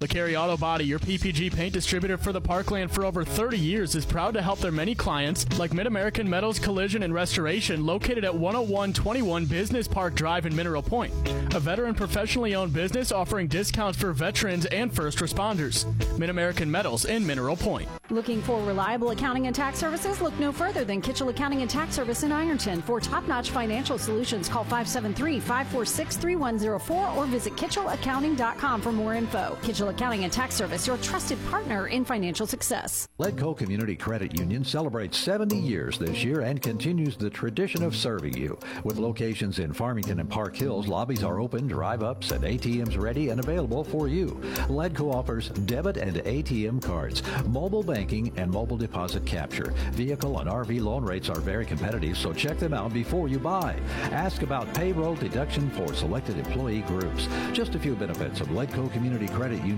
LeCarry 0.00 0.40
Auto 0.40 0.56
Body, 0.56 0.84
your 0.84 1.00
PPG 1.00 1.52
paint 1.52 1.74
distributor 1.74 2.16
for 2.16 2.32
the 2.32 2.40
Parkland 2.40 2.88
for 2.88 3.04
over 3.04 3.24
30 3.24 3.58
years, 3.58 3.96
is 3.96 4.06
proud 4.06 4.32
to 4.34 4.40
help 4.40 4.60
their 4.60 4.70
many 4.70 4.94
clients, 4.94 5.44
like 5.58 5.74
Mid 5.74 5.88
American 5.88 6.30
Metals 6.30 6.60
Collision 6.60 7.02
and 7.02 7.12
Restoration, 7.12 7.84
located 7.84 8.24
at 8.24 8.36
10121 8.36 9.46
Business 9.46 9.88
Park 9.88 10.14
Drive 10.14 10.46
in 10.46 10.54
Mineral 10.54 10.82
Point. 10.82 11.12
A 11.52 11.58
veteran 11.58 11.96
professionally 11.96 12.54
owned 12.54 12.72
business 12.72 13.10
offering 13.10 13.48
discounts 13.48 13.98
for 13.98 14.12
veterans 14.12 14.66
and 14.66 14.94
first 14.94 15.18
responders. 15.18 15.84
Mid 16.16 16.30
American 16.30 16.70
Metals 16.70 17.04
in 17.04 17.26
Mineral 17.26 17.56
Point. 17.56 17.88
Looking 18.10 18.40
for 18.40 18.62
reliable 18.62 19.10
accounting 19.10 19.48
and 19.48 19.54
tax 19.54 19.80
services? 19.80 20.20
Look 20.20 20.38
no 20.38 20.52
further 20.52 20.84
than 20.84 21.02
Kitchell 21.02 21.28
Accounting 21.28 21.62
and 21.62 21.68
Tax 21.68 21.96
Service 21.96 22.22
in 22.22 22.30
Ironton. 22.30 22.82
For 22.82 23.00
top 23.00 23.26
notch 23.26 23.50
financial 23.50 23.98
solutions, 23.98 24.48
call 24.48 24.62
573 24.62 25.40
546 25.40 26.16
3104 26.16 27.08
or 27.16 27.26
visit 27.26 27.56
KitchellAccounting.com 27.56 28.80
for 28.80 28.92
more 28.92 29.14
info. 29.14 29.58
Kitchell 29.60 29.87
Accounting 29.88 30.24
and 30.24 30.32
Tax 30.32 30.54
Service, 30.54 30.86
your 30.86 30.98
trusted 30.98 31.38
partner 31.46 31.86
in 31.86 32.04
financial 32.04 32.46
success. 32.46 33.08
Ledco 33.18 33.56
Community 33.56 33.96
Credit 33.96 34.38
Union 34.38 34.64
celebrates 34.64 35.16
70 35.16 35.56
years 35.56 35.98
this 35.98 36.22
year 36.22 36.42
and 36.42 36.60
continues 36.60 37.16
the 37.16 37.30
tradition 37.30 37.82
of 37.82 37.96
serving 37.96 38.36
you. 38.36 38.58
With 38.84 38.98
locations 38.98 39.58
in 39.58 39.72
Farmington 39.72 40.20
and 40.20 40.28
Park 40.28 40.54
Hills, 40.54 40.86
lobbies 40.86 41.24
are 41.24 41.40
open, 41.40 41.66
drive 41.66 42.02
ups, 42.02 42.30
and 42.30 42.44
ATMs 42.44 43.00
ready 43.00 43.30
and 43.30 43.40
available 43.40 43.82
for 43.82 44.08
you. 44.08 44.28
Ledco 44.68 45.14
offers 45.14 45.48
debit 45.48 45.96
and 45.96 46.16
ATM 46.16 46.82
cards, 46.82 47.22
mobile 47.46 47.82
banking, 47.82 48.30
and 48.36 48.50
mobile 48.50 48.76
deposit 48.76 49.24
capture. 49.24 49.72
Vehicle 49.92 50.38
and 50.38 50.50
RV 50.50 50.82
loan 50.82 51.02
rates 51.02 51.30
are 51.30 51.40
very 51.40 51.64
competitive, 51.64 52.18
so 52.18 52.32
check 52.32 52.58
them 52.58 52.74
out 52.74 52.92
before 52.92 53.28
you 53.28 53.38
buy. 53.38 53.74
Ask 54.12 54.42
about 54.42 54.72
payroll 54.74 55.14
deduction 55.14 55.70
for 55.70 55.94
selected 55.94 56.38
employee 56.38 56.82
groups. 56.82 57.26
Just 57.52 57.74
a 57.74 57.78
few 57.78 57.94
benefits 57.94 58.40
of 58.40 58.48
Ledco 58.48 58.92
Community 58.92 59.28
Credit 59.28 59.58
Union 59.64 59.77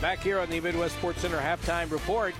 Back 0.00 0.20
here 0.20 0.38
on 0.38 0.50
the 0.50 0.60
Midwest 0.60 0.96
Sports 0.96 1.20
Center 1.20 1.38
halftime 1.38 1.90
report. 1.90 2.34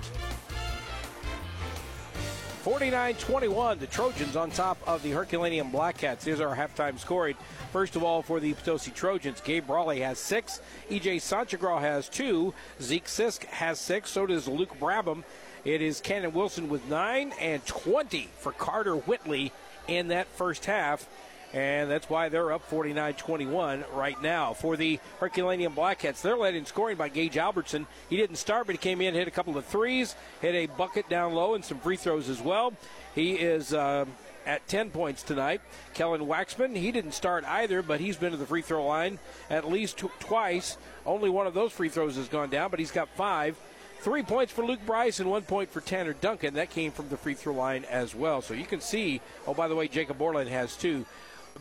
49-21, 2.63 3.79
the 3.79 3.87
Trojans 3.87 4.35
on 4.35 4.49
top 4.49 4.77
of 4.87 5.01
the 5.03 5.11
Herculaneum 5.11 5.71
Blackcats. 5.71 6.23
Here's 6.23 6.39
our 6.41 6.55
halftime 6.55 6.97
scoring. 6.97 7.35
First 7.71 7.95
of 7.95 8.03
all, 8.03 8.21
for 8.21 8.39
the 8.39 8.53
Potosi 8.53 8.91
Trojans, 8.91 9.39
Gabe 9.41 9.67
Brawley 9.67 9.99
has 10.01 10.17
six. 10.17 10.61
EJ 10.89 11.17
Sanchagraw 11.17 11.79
has 11.79 12.09
two. 12.09 12.53
Zeke 12.81 13.05
Sisk 13.05 13.45
has 13.45 13.79
six. 13.79 14.09
So 14.09 14.25
does 14.25 14.47
Luke 14.47 14.79
Brabham. 14.79 15.23
It 15.63 15.81
is 15.81 16.01
Cannon 16.01 16.33
Wilson 16.33 16.67
with 16.69 16.87
nine 16.89 17.33
and 17.39 17.65
20 17.65 18.29
for 18.39 18.51
Carter 18.51 18.95
Whitley 18.95 19.51
in 19.87 20.07
that 20.09 20.27
first 20.27 20.65
half. 20.65 21.07
And 21.53 21.89
that's 21.89 22.09
why 22.09 22.29
they're 22.29 22.51
up 22.51 22.63
49 22.63 23.13
21 23.13 23.85
right 23.93 24.21
now. 24.21 24.53
For 24.53 24.75
the 24.75 24.99
Herculaneum 25.19 25.73
Blackcats, 25.73 26.21
they're 26.21 26.37
led 26.37 26.55
in 26.55 26.65
scoring 26.65 26.97
by 26.97 27.09
Gage 27.09 27.37
Albertson. 27.37 27.87
He 28.09 28.17
didn't 28.17 28.37
start, 28.37 28.65
but 28.67 28.73
he 28.73 28.77
came 28.77 29.01
in, 29.01 29.13
hit 29.13 29.27
a 29.27 29.31
couple 29.31 29.57
of 29.57 29.65
threes, 29.65 30.15
hit 30.41 30.55
a 30.55 30.65
bucket 30.65 31.07
down 31.09 31.33
low, 31.33 31.55
and 31.55 31.63
some 31.63 31.79
free 31.79 31.97
throws 31.97 32.29
as 32.29 32.41
well. 32.41 32.73
He 33.13 33.33
is. 33.33 33.73
Uh, 33.73 34.05
at 34.45 34.67
10 34.67 34.91
points 34.91 35.23
tonight. 35.23 35.61
Kellen 35.93 36.21
Waxman, 36.21 36.75
he 36.75 36.91
didn't 36.91 37.13
start 37.13 37.43
either, 37.45 37.81
but 37.81 37.99
he's 37.99 38.17
been 38.17 38.31
to 38.31 38.37
the 38.37 38.45
free 38.45 38.61
throw 38.61 38.85
line 38.85 39.19
at 39.49 39.67
least 39.67 39.97
t- 39.97 40.07
twice. 40.19 40.77
Only 41.05 41.29
one 41.29 41.47
of 41.47 41.53
those 41.53 41.71
free 41.71 41.89
throws 41.89 42.15
has 42.15 42.27
gone 42.27 42.49
down, 42.49 42.69
but 42.69 42.79
he's 42.79 42.91
got 42.91 43.09
five. 43.09 43.57
Three 43.99 44.21
points 44.21 44.53
for 44.53 44.63
Luke 44.63 44.85
Bryce 44.85 45.19
and 45.19 45.31
one 45.31 45.41
point 45.41 45.71
for 45.71 45.81
Tanner 45.81 46.13
Duncan. 46.13 46.55
That 46.55 46.69
came 46.69 46.91
from 46.91 47.09
the 47.09 47.17
free 47.17 47.33
throw 47.33 47.53
line 47.53 47.85
as 47.85 48.13
well. 48.13 48.41
So 48.41 48.53
you 48.53 48.65
can 48.65 48.79
see, 48.79 49.19
oh, 49.47 49.53
by 49.53 49.67
the 49.67 49.75
way, 49.75 49.87
Jacob 49.87 50.19
Borland 50.19 50.49
has 50.49 50.75
two. 50.75 51.05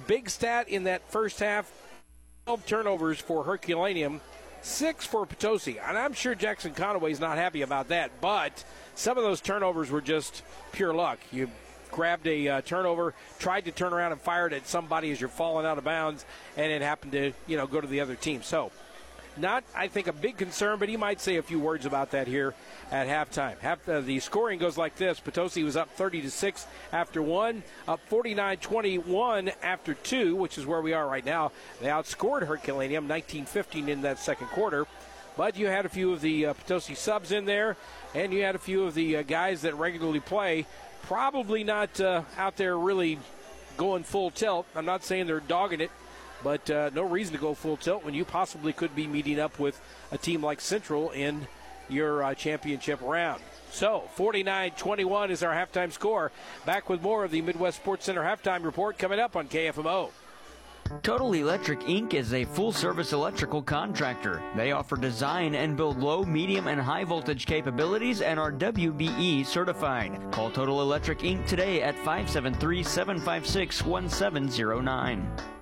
Big 0.07 0.29
stat 0.29 0.69
in 0.69 0.85
that 0.85 1.11
first 1.11 1.41
half 1.41 1.71
12 2.47 2.67
turnovers 2.67 3.21
for 3.21 3.45
Herculaneum, 3.45 4.21
six 4.61 5.07
for 5.07 5.25
Potosi. 5.25 5.79
And 5.79 5.97
I'm 5.97 6.13
sure 6.13 6.35
Jackson 6.35 6.75
Conaway's 6.75 7.21
not 7.21 7.37
happy 7.37 7.63
about 7.63 7.89
that, 7.89 8.21
but 8.21 8.65
some 8.95 9.17
of 9.17 9.25
those 9.25 9.41
turnovers 9.41 9.91
were 9.91 10.03
just 10.03 10.43
pure 10.73 10.93
luck. 10.93 11.19
You 11.33 11.49
grabbed 11.91 12.27
a 12.27 12.49
uh, 12.49 12.61
turnover, 12.63 13.15
tried 13.39 13.65
to 13.67 13.73
turn 13.73 13.93
around 13.93 14.13
and 14.13 14.21
fired 14.21 14.53
at 14.53 14.67
somebody 14.67 15.11
as 15.11 15.21
you're 15.21 15.29
falling 15.29 15.65
out 15.65 15.79
of 15.79 15.85
bounds, 15.85 16.27
and 16.57 16.71
it 16.71 16.83
happened 16.83 17.13
to, 17.13 17.33
you 17.47 17.57
know, 17.57 17.67
go 17.67 17.81
to 17.81 17.87
the 17.87 18.01
other 18.01 18.17
team. 18.17 18.43
So, 18.43 18.73
not, 19.37 19.65
I 19.75 19.89
think, 19.89 20.07
a 20.07 20.13
big 20.13 20.37
concern, 20.37 20.79
but 20.79 20.89
he 20.89 20.97
might 20.97 21.21
say 21.21 21.37
a 21.37 21.43
few 21.43 21.59
words 21.59 21.87
about 21.87 22.11
that 22.13 22.27
here 22.27 22.55
at 22.91 23.07
halftime. 23.07 23.59
Half, 23.59 23.89
uh, 23.89 24.01
the 24.01 24.21
scoring 24.21 24.59
goes 24.59 24.77
like 24.77 24.97
this: 24.97 25.21
Potosi 25.21 25.63
was 25.63 25.77
up 25.77 25.91
30 25.91 26.23
to 26.23 26.31
six 26.31 26.67
after 26.93 27.23
one, 27.23 27.63
up 27.89 28.01
49-21 28.09 29.53
after 29.63 29.95
two, 29.95 30.37
which 30.37 30.59
is 30.59 30.67
where 30.67 30.81
we 30.81 30.93
are 30.93 31.07
right 31.07 31.25
now. 31.25 31.53
They 31.81 31.89
outscored 31.89 32.47
Herculaneum 32.47 33.09
19-15 33.09 33.89
in 33.89 34.03
that 34.03 34.19
second 34.19 34.49
quarter. 34.49 34.87
But 35.37 35.57
you 35.57 35.67
had 35.67 35.85
a 35.85 35.89
few 35.89 36.13
of 36.13 36.21
the 36.21 36.47
uh, 36.47 36.53
Potosi 36.55 36.95
subs 36.95 37.33
in 37.33 37.45
there, 37.45 37.77
and 38.15 38.33
you 38.33 38.45
had 38.45 38.55
a 38.55 38.59
few 38.59 38.85
of 38.85 38.95
the 38.95 39.17
uh, 39.17 39.23
guys 39.23 39.63
that 39.63 39.75
regularly 39.75 40.21
play. 40.21 40.67
Probably 41.03 41.65
not 41.65 42.01
uh, 42.01 42.23
out 42.39 42.57
there 42.57 42.79
really 42.79 43.19
going 43.77 44.05
full 44.05 44.31
tilt. 44.31 44.67
I'm 44.77 44.87
not 44.87 45.03
saying 45.03 45.27
they're 45.27 45.41
dogging 45.41 45.81
it, 45.81 45.91
but 46.45 46.71
uh, 46.71 46.91
no 46.95 47.03
reason 47.03 47.35
to 47.35 47.41
go 47.41 47.55
full 47.55 47.77
tilt 47.77 48.05
when 48.05 48.15
you 48.15 48.25
possibly 48.25 48.73
could 48.73 48.95
be 48.95 49.09
meeting 49.09 49.41
up 49.41 49.59
with 49.59 49.81
a 50.13 50.19
team 50.19 50.45
like 50.45 50.61
Central 50.61 51.11
in 51.11 51.49
your 51.89 52.23
uh, 52.23 52.35
championship 52.35 53.01
round. 53.03 53.43
So, 53.73 54.05
49 54.15 54.73
21 54.73 55.31
is 55.31 55.43
our 55.43 55.53
halftime 55.53 55.91
score. 55.91 56.31
Back 56.65 56.89
with 56.89 57.03
more 57.03 57.25
of 57.25 57.33
the 57.33 57.43
Midwest 57.43 57.79
Sports 57.79 58.05
Center 58.05 58.23
halftime 58.23 58.65
report 58.65 58.99
coming 58.99 59.19
up 59.19 59.35
on 59.35 59.49
KFMO. 59.49 60.11
Total 61.03 61.33
Electric 61.33 61.81
Inc. 61.81 62.13
is 62.13 62.35
a 62.35 62.45
full 62.45 62.71
service 62.71 63.13
electrical 63.13 63.63
contractor. 63.63 64.43
They 64.55 64.73
offer 64.73 64.97
design 64.97 65.55
and 65.55 65.77
build 65.77 65.99
low, 65.99 66.25
medium, 66.25 66.69
and 66.69 66.81
high 66.81 67.05
voltage 67.05 67.47
capabilities 67.47 68.21
and 68.21 68.39
are 68.39 68.53
WBE 68.53 69.47
certified. 69.47 70.21
Call 70.31 70.51
Total 70.51 70.83
Electric 70.83 71.21
Inc. 71.21 71.47
today 71.47 71.83
at 71.83 71.97
573 71.97 72.83
756 72.83 73.83
1709. 73.83 75.54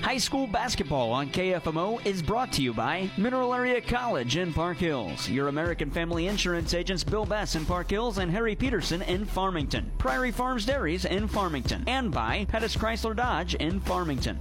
High 0.02 0.18
school 0.18 0.48
basketball 0.48 1.12
on 1.12 1.30
KFMO 1.30 2.04
is 2.06 2.22
brought 2.22 2.54
to 2.54 2.62
you 2.62 2.74
by 2.74 3.10
Mineral 3.18 3.54
Area 3.54 3.82
College 3.82 4.38
in 4.38 4.54
Park 4.54 4.78
Hills, 4.78 5.28
your 5.28 5.50
American 5.50 5.92
Family 5.92 6.28
Insurance 6.28 6.74
agents 6.74 7.04
Bill 7.04 7.26
Bass 7.26 7.56
in 7.56 7.66
Park 7.66 7.90
Hills 7.90 8.18
and 8.18 8.32
Harry 8.32 8.56
Peterson 8.56 9.02
in 9.02 9.26
Farmington, 9.26 9.92
Prairie 9.98 10.32
Farms 10.32 10.66
Dairies 10.66 11.04
in 11.04 11.28
Farmington, 11.28 11.84
and 11.88 12.14
by 12.14 12.46
Pettis 12.46 12.78
Chrysler 12.78 13.14
Dodge 13.14 13.56
in 13.56 13.82
Farmington. 13.82 14.40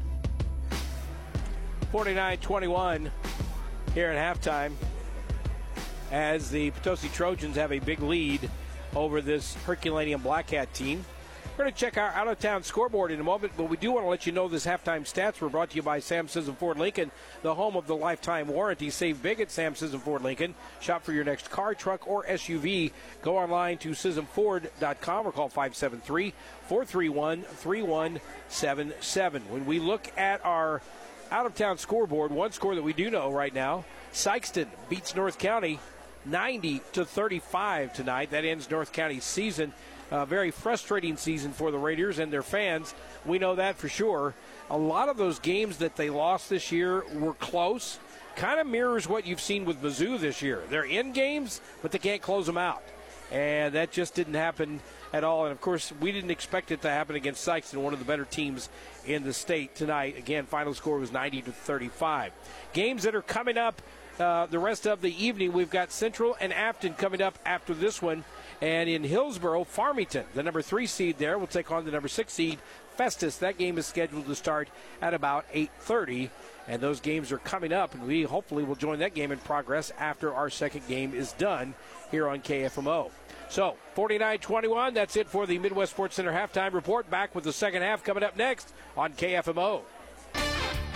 49 1.90 2.38
21 2.38 3.10
here 3.94 4.10
at 4.10 4.38
halftime 4.38 4.72
as 6.12 6.50
the 6.50 6.70
Potosi 6.72 7.08
Trojans 7.08 7.56
have 7.56 7.72
a 7.72 7.78
big 7.78 8.00
lead 8.00 8.50
over 8.94 9.22
this 9.22 9.54
Herculaneum 9.64 10.20
Black 10.20 10.48
Cat 10.48 10.72
team. 10.74 11.02
We're 11.56 11.64
going 11.64 11.74
to 11.74 11.80
check 11.80 11.96
our 11.96 12.10
out 12.10 12.28
of 12.28 12.38
town 12.38 12.62
scoreboard 12.62 13.10
in 13.10 13.18
a 13.18 13.24
moment, 13.24 13.54
but 13.56 13.64
we 13.64 13.76
do 13.76 13.90
want 13.90 14.04
to 14.04 14.08
let 14.08 14.26
you 14.26 14.32
know 14.32 14.46
this 14.48 14.66
halftime 14.66 15.00
stats 15.00 15.40
were 15.40 15.48
brought 15.48 15.70
to 15.70 15.76
you 15.76 15.82
by 15.82 15.98
Sam 15.98 16.28
Scism 16.28 16.56
Ford 16.56 16.78
Lincoln, 16.78 17.10
the 17.42 17.54
home 17.54 17.74
of 17.74 17.88
the 17.88 17.96
lifetime 17.96 18.46
warranty. 18.48 18.90
Save 18.90 19.22
big 19.22 19.40
at 19.40 19.50
Sam 19.50 19.74
Scism 19.74 20.00
Ford 20.00 20.22
Lincoln. 20.22 20.54
Shop 20.80 21.02
for 21.02 21.12
your 21.12 21.24
next 21.24 21.50
car, 21.50 21.74
truck, 21.74 22.06
or 22.06 22.24
SUV. 22.26 22.92
Go 23.22 23.38
online 23.38 23.78
to 23.78 23.90
ScismFord.com 23.90 25.26
or 25.26 25.32
call 25.32 25.48
573 25.48 26.32
431 26.68 27.42
3177. 27.42 29.42
When 29.48 29.66
we 29.66 29.80
look 29.80 30.12
at 30.16 30.44
our 30.44 30.80
out 31.30 31.46
of 31.46 31.54
town 31.54 31.78
scoreboard, 31.78 32.30
one 32.30 32.52
score 32.52 32.74
that 32.74 32.82
we 32.82 32.92
do 32.92 33.10
know 33.10 33.30
right 33.30 33.54
now 33.54 33.84
Sikeston 34.12 34.66
beats 34.88 35.14
North 35.14 35.38
County 35.38 35.78
90 36.24 36.80
to 36.92 37.04
35 37.04 37.92
tonight. 37.92 38.30
That 38.30 38.44
ends 38.44 38.70
North 38.70 38.92
County's 38.92 39.24
season. 39.24 39.72
A 40.10 40.24
very 40.24 40.50
frustrating 40.50 41.16
season 41.16 41.52
for 41.52 41.70
the 41.70 41.78
Raiders 41.78 42.18
and 42.18 42.32
their 42.32 42.42
fans. 42.42 42.94
We 43.26 43.38
know 43.38 43.56
that 43.56 43.76
for 43.76 43.88
sure. 43.88 44.34
A 44.70 44.78
lot 44.78 45.08
of 45.08 45.18
those 45.18 45.38
games 45.38 45.78
that 45.78 45.96
they 45.96 46.08
lost 46.08 46.48
this 46.48 46.72
year 46.72 47.04
were 47.14 47.34
close. 47.34 47.98
Kind 48.34 48.58
of 48.58 48.66
mirrors 48.66 49.08
what 49.08 49.26
you've 49.26 49.40
seen 49.40 49.64
with 49.64 49.82
Mizzou 49.82 50.18
this 50.18 50.40
year. 50.40 50.62
They're 50.70 50.84
in 50.84 51.12
games, 51.12 51.60
but 51.82 51.92
they 51.92 51.98
can't 51.98 52.22
close 52.22 52.46
them 52.46 52.58
out. 52.58 52.82
And 53.30 53.74
that 53.74 53.90
just 53.90 54.14
didn't 54.14 54.34
happen 54.34 54.80
at 55.12 55.24
all. 55.24 55.44
And 55.44 55.52
of 55.52 55.60
course, 55.60 55.92
we 56.00 56.12
didn't 56.12 56.30
expect 56.30 56.70
it 56.70 56.82
to 56.82 56.90
happen 56.90 57.16
against 57.16 57.46
Sikeston, 57.46 57.78
one 57.78 57.92
of 57.92 57.98
the 57.98 58.04
better 58.04 58.24
teams 58.24 58.68
in 59.06 59.24
the 59.24 59.32
state 59.32 59.74
tonight. 59.74 60.18
Again, 60.18 60.46
final 60.46 60.74
score 60.74 60.98
was 60.98 61.12
90 61.12 61.42
to 61.42 61.52
35. 61.52 62.32
Games 62.72 63.02
that 63.04 63.14
are 63.14 63.22
coming 63.22 63.56
up 63.56 63.80
uh, 64.18 64.46
the 64.46 64.58
rest 64.58 64.86
of 64.86 65.00
the 65.00 65.24
evening, 65.24 65.52
we've 65.52 65.70
got 65.70 65.92
Central 65.92 66.36
and 66.40 66.52
Afton 66.52 66.94
coming 66.94 67.22
up 67.22 67.38
after 67.46 67.72
this 67.72 68.02
one. 68.02 68.24
And 68.60 68.88
in 68.88 69.04
Hillsboro, 69.04 69.62
Farmington, 69.64 70.24
the 70.34 70.42
number 70.42 70.60
three 70.62 70.86
seed 70.86 71.18
there, 71.18 71.38
will 71.38 71.46
take 71.46 71.70
on 71.70 71.84
the 71.84 71.92
number 71.92 72.08
six 72.08 72.32
seed, 72.32 72.58
Festus. 72.96 73.36
That 73.36 73.58
game 73.58 73.78
is 73.78 73.86
scheduled 73.86 74.26
to 74.26 74.34
start 74.34 74.68
at 75.00 75.14
about 75.14 75.46
8:30, 75.52 76.30
and 76.68 76.80
those 76.80 77.00
games 77.00 77.32
are 77.32 77.38
coming 77.38 77.72
up, 77.72 77.94
and 77.94 78.06
we 78.06 78.22
hopefully 78.22 78.62
will 78.62 78.76
join 78.76 78.98
that 79.00 79.14
game 79.14 79.32
in 79.32 79.38
progress 79.38 79.90
after 79.98 80.34
our 80.34 80.50
second 80.50 80.86
game 80.86 81.14
is 81.14 81.32
done 81.32 81.74
here 82.10 82.28
on 82.28 82.40
KFMO. 82.40 83.10
So, 83.48 83.76
49-21, 83.96 84.92
that's 84.92 85.16
it 85.16 85.26
for 85.26 85.46
the 85.46 85.58
Midwest 85.58 85.92
Sports 85.92 86.16
Center 86.16 86.32
halftime 86.32 86.74
report. 86.74 87.10
Back 87.10 87.34
with 87.34 87.44
the 87.44 87.52
second 87.52 87.80
half 87.80 88.04
coming 88.04 88.22
up 88.22 88.36
next 88.36 88.74
on 88.96 89.14
KFMO. 89.14 89.80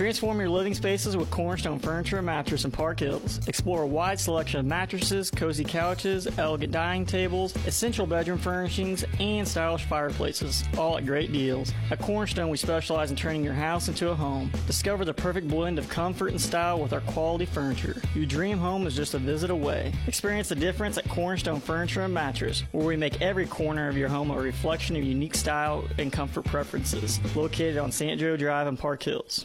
Transform 0.00 0.40
your 0.40 0.48
living 0.48 0.72
spaces 0.72 1.14
with 1.14 1.30
Cornerstone 1.30 1.78
Furniture 1.78 2.16
and 2.16 2.24
Mattress 2.24 2.64
in 2.64 2.70
Park 2.70 3.00
Hills. 3.00 3.38
Explore 3.46 3.82
a 3.82 3.86
wide 3.86 4.18
selection 4.18 4.58
of 4.58 4.64
mattresses, 4.64 5.30
cozy 5.30 5.62
couches, 5.62 6.26
elegant 6.38 6.72
dining 6.72 7.04
tables, 7.04 7.54
essential 7.66 8.06
bedroom 8.06 8.38
furnishings, 8.38 9.04
and 9.18 9.46
stylish 9.46 9.84
fireplaces, 9.84 10.64
all 10.78 10.96
at 10.96 11.04
great 11.04 11.34
deals. 11.34 11.70
At 11.90 11.98
Cornerstone, 11.98 12.48
we 12.48 12.56
specialize 12.56 13.10
in 13.10 13.16
turning 13.18 13.44
your 13.44 13.52
house 13.52 13.88
into 13.88 14.08
a 14.08 14.14
home. 14.14 14.50
Discover 14.66 15.04
the 15.04 15.12
perfect 15.12 15.48
blend 15.48 15.78
of 15.78 15.86
comfort 15.90 16.28
and 16.28 16.40
style 16.40 16.80
with 16.80 16.94
our 16.94 17.02
quality 17.02 17.44
furniture. 17.44 18.00
Your 18.14 18.24
dream 18.24 18.56
home 18.56 18.86
is 18.86 18.96
just 18.96 19.12
a 19.12 19.18
visit 19.18 19.50
away. 19.50 19.92
Experience 20.06 20.48
the 20.48 20.54
difference 20.54 20.96
at 20.96 21.06
Cornerstone 21.10 21.60
Furniture 21.60 22.00
and 22.00 22.14
Mattress, 22.14 22.62
where 22.72 22.86
we 22.86 22.96
make 22.96 23.20
every 23.20 23.44
corner 23.44 23.90
of 23.90 23.98
your 23.98 24.08
home 24.08 24.30
a 24.30 24.40
reflection 24.40 24.96
of 24.96 25.04
unique 25.04 25.34
style 25.34 25.84
and 25.98 26.10
comfort 26.10 26.46
preferences. 26.46 27.20
Located 27.36 27.76
on 27.76 27.92
St. 27.92 28.18
Joe 28.18 28.38
Drive 28.38 28.66
in 28.66 28.78
Park 28.78 29.02
Hills. 29.02 29.44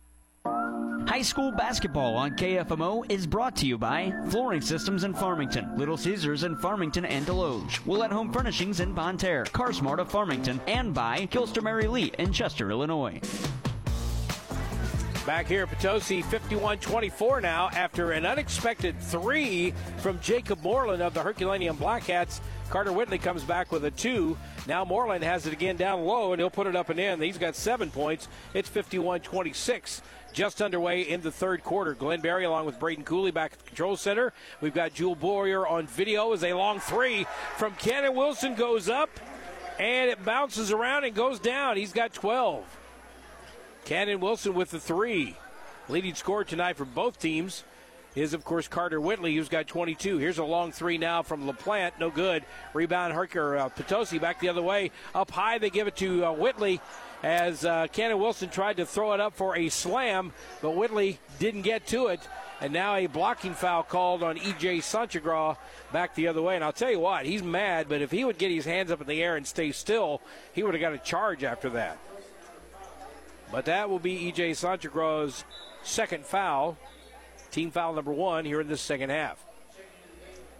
High 1.07 1.21
school 1.21 1.51
basketball 1.51 2.15
on 2.15 2.31
KFMO 2.31 3.09
is 3.11 3.27
brought 3.27 3.55
to 3.57 3.65
you 3.65 3.77
by 3.77 4.13
Flooring 4.29 4.61
Systems 4.61 5.03
in 5.03 5.13
Farmington, 5.13 5.77
Little 5.77 5.97
Caesars 5.97 6.43
in 6.43 6.55
Farmington 6.57 7.05
and 7.05 7.25
Desloge, 7.25 8.03
at 8.03 8.11
Home 8.11 8.31
Furnishings 8.31 8.79
in 8.79 8.93
Bonne 8.93 9.17
Terre, 9.17 9.45
CarSmart 9.45 9.99
of 9.99 10.09
Farmington, 10.09 10.61
and 10.67 10.93
by 10.93 11.27
Gilster-Mary 11.27 11.87
Lee 11.87 12.11
in 12.17 12.31
Chester, 12.31 12.71
Illinois. 12.71 13.19
Back 15.25 15.47
here 15.47 15.63
at 15.63 15.69
Potosi, 15.69 16.21
51 16.23 16.79
24 16.79 17.41
now 17.41 17.69
after 17.69 18.11
an 18.11 18.25
unexpected 18.25 18.99
three 18.99 19.73
from 19.97 20.19
Jacob 20.19 20.63
Moreland 20.63 21.03
of 21.03 21.13
the 21.13 21.21
Herculaneum 21.21 21.77
Blackcats. 21.77 22.41
Carter 22.71 22.93
Whitley 22.93 23.17
comes 23.17 23.43
back 23.43 23.69
with 23.69 23.83
a 23.83 23.91
two. 23.91 24.37
Now 24.65 24.85
Moreland 24.85 25.25
has 25.25 25.45
it 25.45 25.51
again 25.51 25.75
down 25.75 26.05
low, 26.05 26.31
and 26.31 26.39
he'll 26.39 26.49
put 26.49 26.67
it 26.67 26.75
up 26.75 26.89
and 26.89 26.97
in. 26.97 27.21
He's 27.21 27.37
got 27.37 27.53
seven 27.53 27.91
points. 27.91 28.29
It's 28.53 28.69
51 28.69 29.19
26 29.19 30.01
just 30.31 30.61
underway 30.61 31.01
in 31.01 31.19
the 31.19 31.33
third 31.33 31.65
quarter. 31.65 31.93
Glenn 31.93 32.21
Berry 32.21 32.45
along 32.45 32.65
with 32.65 32.79
Braden 32.79 33.03
Cooley 33.03 33.31
back 33.31 33.51
at 33.51 33.59
the 33.59 33.65
control 33.65 33.97
center. 33.97 34.31
We've 34.61 34.73
got 34.73 34.93
Jewel 34.93 35.15
Boyer 35.15 35.67
on 35.67 35.85
video 35.85 36.31
as 36.31 36.45
a 36.45 36.53
long 36.53 36.79
three 36.79 37.25
from 37.57 37.73
Cannon 37.73 38.15
Wilson 38.15 38.55
goes 38.55 38.87
up 38.87 39.09
and 39.77 40.09
it 40.09 40.23
bounces 40.23 40.71
around 40.71 41.03
and 41.03 41.13
goes 41.13 41.39
down. 41.39 41.75
He's 41.75 41.91
got 41.91 42.13
12. 42.13 42.63
Cannon 43.83 44.21
Wilson 44.21 44.53
with 44.53 44.71
the 44.71 44.79
three. 44.79 45.35
Leading 45.89 46.15
scorer 46.15 46.45
tonight 46.45 46.77
for 46.77 46.85
both 46.85 47.19
teams. 47.19 47.65
Is, 48.13 48.33
of 48.33 48.43
course, 48.43 48.67
Carter 48.67 48.99
Whitley, 48.99 49.35
who's 49.35 49.47
got 49.47 49.67
22. 49.67 50.17
Here's 50.17 50.37
a 50.37 50.43
long 50.43 50.73
three 50.73 50.97
now 50.97 51.23
from 51.23 51.47
LaPlante. 51.47 51.93
No 51.97 52.09
good. 52.09 52.43
Rebound, 52.73 53.13
Herky 53.13 53.39
uh, 53.39 53.69
Potosi 53.69 54.19
back 54.19 54.41
the 54.41 54.49
other 54.49 54.61
way. 54.61 54.91
Up 55.15 55.31
high, 55.31 55.59
they 55.59 55.69
give 55.69 55.87
it 55.87 55.95
to 55.97 56.25
uh, 56.25 56.31
Whitley 56.33 56.81
as 57.23 57.63
uh, 57.63 57.87
Cannon 57.91 58.19
Wilson 58.19 58.49
tried 58.49 58.77
to 58.77 58.85
throw 58.85 59.13
it 59.13 59.19
up 59.19 59.35
for 59.35 59.55
a 59.55 59.69
slam, 59.69 60.33
but 60.61 60.71
Whitley 60.71 61.19
didn't 61.39 61.61
get 61.61 61.87
to 61.87 62.07
it. 62.07 62.19
And 62.59 62.73
now 62.73 62.95
a 62.95 63.07
blocking 63.07 63.53
foul 63.53 63.81
called 63.81 64.21
on 64.21 64.37
E.J. 64.37 64.79
Sanchagraw 64.79 65.57
back 65.91 66.13
the 66.13 66.27
other 66.27 66.41
way. 66.41 66.55
And 66.55 66.63
I'll 66.63 66.71
tell 66.73 66.91
you 66.91 66.99
what, 66.99 67.25
he's 67.25 67.41
mad, 67.41 67.87
but 67.89 68.01
if 68.01 68.11
he 68.11 68.23
would 68.23 68.37
get 68.37 68.51
his 68.51 68.65
hands 68.65 68.91
up 68.91 69.01
in 69.01 69.07
the 69.07 69.23
air 69.23 69.35
and 69.35 69.47
stay 69.47 69.71
still, 69.71 70.21
he 70.53 70.61
would 70.61 70.75
have 70.75 70.81
got 70.81 70.93
a 70.93 70.99
charge 70.99 71.43
after 71.43 71.69
that. 71.71 71.97
But 73.51 73.65
that 73.65 73.89
will 73.89 73.99
be 73.99 74.27
E.J. 74.27 74.51
Sanchagraw's 74.51 75.43
second 75.81 76.25
foul. 76.25 76.77
Team 77.51 77.69
foul 77.69 77.93
number 77.93 78.13
one 78.13 78.45
here 78.45 78.61
in 78.61 78.67
the 78.67 78.77
second 78.77 79.09
half. 79.09 79.43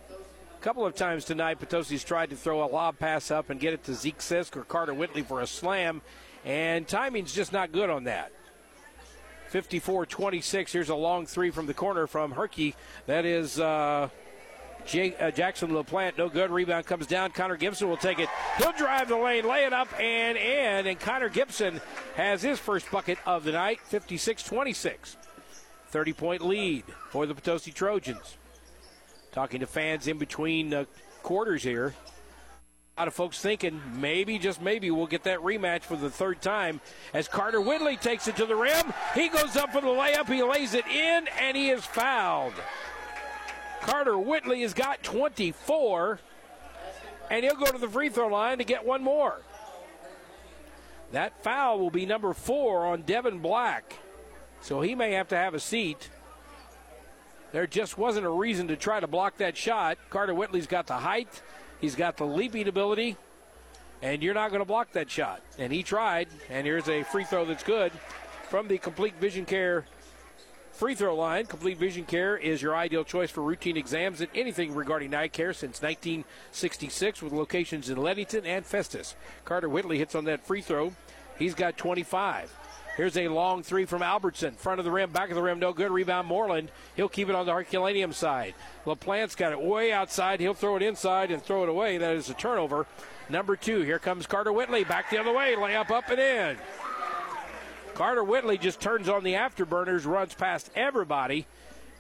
A 0.09 0.63
couple 0.63 0.85
of 0.85 0.93
times 0.93 1.25
tonight, 1.25 1.59
Potosi's 1.59 2.03
tried 2.03 2.29
to 2.29 2.35
throw 2.35 2.63
a 2.63 2.67
lob 2.67 2.99
pass 2.99 3.31
up 3.31 3.49
and 3.49 3.59
get 3.59 3.73
it 3.73 3.83
to 3.85 3.95
Zeke 3.95 4.19
Sisk 4.19 4.55
or 4.55 4.63
Carter 4.63 4.93
Whitley 4.93 5.23
for 5.23 5.41
a 5.41 5.47
slam, 5.47 6.01
and 6.45 6.87
timing's 6.87 7.33
just 7.33 7.53
not 7.53 7.71
good 7.71 7.89
on 7.89 8.03
that. 8.03 8.31
54 9.47 10.05
26. 10.05 10.71
Here's 10.71 10.89
a 10.89 10.95
long 10.95 11.25
three 11.25 11.49
from 11.49 11.65
the 11.65 11.73
corner 11.73 12.07
from 12.07 12.31
Herky. 12.31 12.75
That 13.05 13.25
is 13.25 13.59
uh, 13.59 14.09
uh, 14.83 15.31
Jackson 15.31 15.71
LaPlante. 15.71 16.17
No 16.17 16.29
good. 16.29 16.51
Rebound 16.51 16.85
comes 16.85 17.07
down. 17.07 17.31
Connor 17.31 17.57
Gibson 17.57 17.89
will 17.89 17.97
take 17.97 18.19
it. 18.19 18.29
He'll 18.57 18.71
drive 18.73 19.07
the 19.07 19.17
lane, 19.17 19.47
lay 19.47 19.65
it 19.65 19.73
up, 19.73 19.87
and 19.99 20.37
in. 20.37 20.87
And 20.87 20.99
Connor 20.99 21.29
Gibson 21.29 21.81
has 22.15 22.41
his 22.41 22.59
first 22.59 22.89
bucket 22.91 23.17
of 23.25 23.43
the 23.43 23.51
night 23.51 23.79
56 23.81 24.43
26. 24.43 25.17
30 25.91 26.13
point 26.13 26.41
lead 26.41 26.85
for 27.09 27.25
the 27.25 27.35
Potosi 27.35 27.71
Trojans. 27.71 28.37
Talking 29.31 29.59
to 29.59 29.67
fans 29.67 30.07
in 30.07 30.17
between 30.17 30.87
quarters 31.21 31.63
here. 31.63 31.93
A 32.97 33.01
lot 33.01 33.07
of 33.07 33.13
folks 33.13 33.39
thinking 33.39 33.81
maybe, 33.95 34.37
just 34.37 34.61
maybe, 34.61 34.91
we'll 34.91 35.07
get 35.07 35.23
that 35.23 35.39
rematch 35.39 35.83
for 35.83 35.95
the 35.95 36.09
third 36.09 36.41
time 36.41 36.81
as 37.13 37.27
Carter 37.27 37.61
Whitley 37.61 37.97
takes 37.97 38.27
it 38.27 38.35
to 38.37 38.45
the 38.45 38.55
rim. 38.55 38.93
He 39.15 39.29
goes 39.29 39.55
up 39.55 39.71
for 39.71 39.81
the 39.81 39.87
layup, 39.87 40.27
he 40.27 40.43
lays 40.43 40.73
it 40.73 40.85
in, 40.87 41.27
and 41.39 41.55
he 41.55 41.69
is 41.69 41.85
fouled. 41.85 42.53
Carter 43.81 44.17
Whitley 44.17 44.61
has 44.61 44.73
got 44.73 45.01
24, 45.03 46.19
and 47.29 47.43
he'll 47.43 47.55
go 47.55 47.65
to 47.65 47.77
the 47.77 47.89
free 47.89 48.09
throw 48.09 48.27
line 48.27 48.59
to 48.59 48.63
get 48.63 48.85
one 48.85 49.03
more. 49.03 49.41
That 51.11 51.43
foul 51.43 51.79
will 51.79 51.91
be 51.91 52.05
number 52.05 52.33
four 52.33 52.85
on 52.85 53.01
Devin 53.01 53.39
Black. 53.39 53.95
So 54.61 54.81
he 54.81 54.95
may 54.95 55.13
have 55.13 55.27
to 55.29 55.35
have 55.35 55.53
a 55.53 55.59
seat. 55.59 56.09
There 57.51 57.67
just 57.67 57.97
wasn't 57.97 58.25
a 58.25 58.29
reason 58.29 58.67
to 58.69 58.75
try 58.75 58.99
to 58.99 59.07
block 59.07 59.37
that 59.37 59.57
shot. 59.57 59.97
Carter 60.09 60.33
Whitley's 60.33 60.67
got 60.67 60.87
the 60.87 60.97
height, 60.97 61.41
he's 61.81 61.95
got 61.95 62.17
the 62.17 62.25
leaping 62.25 62.67
ability, 62.67 63.17
and 64.01 64.23
you're 64.23 64.33
not 64.33 64.51
going 64.51 64.61
to 64.61 64.65
block 64.65 64.93
that 64.93 65.09
shot. 65.09 65.41
And 65.57 65.73
he 65.73 65.83
tried, 65.83 66.29
and 66.49 66.65
here's 66.65 66.87
a 66.87 67.03
free 67.03 67.25
throw 67.25 67.43
that's 67.45 67.63
good 67.63 67.91
from 68.49 68.67
the 68.67 68.77
Complete 68.77 69.15
Vision 69.15 69.45
Care 69.45 69.85
free 70.71 70.95
throw 70.95 71.15
line. 71.15 71.45
Complete 71.45 71.77
Vision 71.77 72.05
Care 72.05 72.37
is 72.37 72.61
your 72.61 72.75
ideal 72.75 73.03
choice 73.03 73.29
for 73.29 73.41
routine 73.41 73.77
exams 73.77 74.21
and 74.21 74.29
anything 74.33 74.73
regarding 74.73 75.13
eye 75.13 75.27
care 75.27 75.53
since 75.53 75.81
1966 75.81 77.21
with 77.21 77.33
locations 77.33 77.89
in 77.89 78.01
Leadington 78.01 78.45
and 78.45 78.65
Festus. 78.65 79.15
Carter 79.45 79.69
Whitley 79.69 79.97
hits 79.97 80.15
on 80.15 80.25
that 80.25 80.45
free 80.45 80.61
throw. 80.61 80.93
He's 81.37 81.53
got 81.53 81.77
25. 81.77 82.51
Here's 82.97 83.17
a 83.17 83.29
long 83.29 83.63
three 83.63 83.85
from 83.85 84.03
Albertson. 84.03 84.53
Front 84.55 84.79
of 84.79 84.85
the 84.85 84.91
rim, 84.91 85.11
back 85.11 85.29
of 85.29 85.35
the 85.35 85.41
rim, 85.41 85.59
no 85.59 85.71
good. 85.71 85.91
Rebound 85.91 86.27
Moreland. 86.27 86.69
He'll 86.95 87.09
keep 87.09 87.29
it 87.29 87.35
on 87.35 87.45
the 87.45 87.53
Herculaneum 87.53 88.11
side. 88.11 88.53
LaPlante's 88.85 89.35
got 89.35 89.53
it 89.53 89.61
way 89.61 89.93
outside. 89.93 90.39
He'll 90.39 90.53
throw 90.53 90.75
it 90.75 90.81
inside 90.81 91.31
and 91.31 91.41
throw 91.41 91.63
it 91.63 91.69
away. 91.69 91.97
That 91.97 92.15
is 92.15 92.29
a 92.29 92.33
turnover. 92.33 92.85
Number 93.29 93.55
two, 93.55 93.81
here 93.81 93.99
comes 93.99 94.27
Carter 94.27 94.51
Whitley. 94.51 94.83
Back 94.83 95.09
the 95.09 95.19
other 95.19 95.31
way. 95.31 95.55
Layup 95.55 95.89
up 95.89 96.09
and 96.09 96.19
in. 96.19 96.57
Carter 97.93 98.23
Whitley 98.23 98.57
just 98.57 98.79
turns 98.79 99.07
on 99.07 99.23
the 99.23 99.33
afterburners, 99.33 100.05
runs 100.05 100.33
past 100.33 100.71
everybody, 100.75 101.45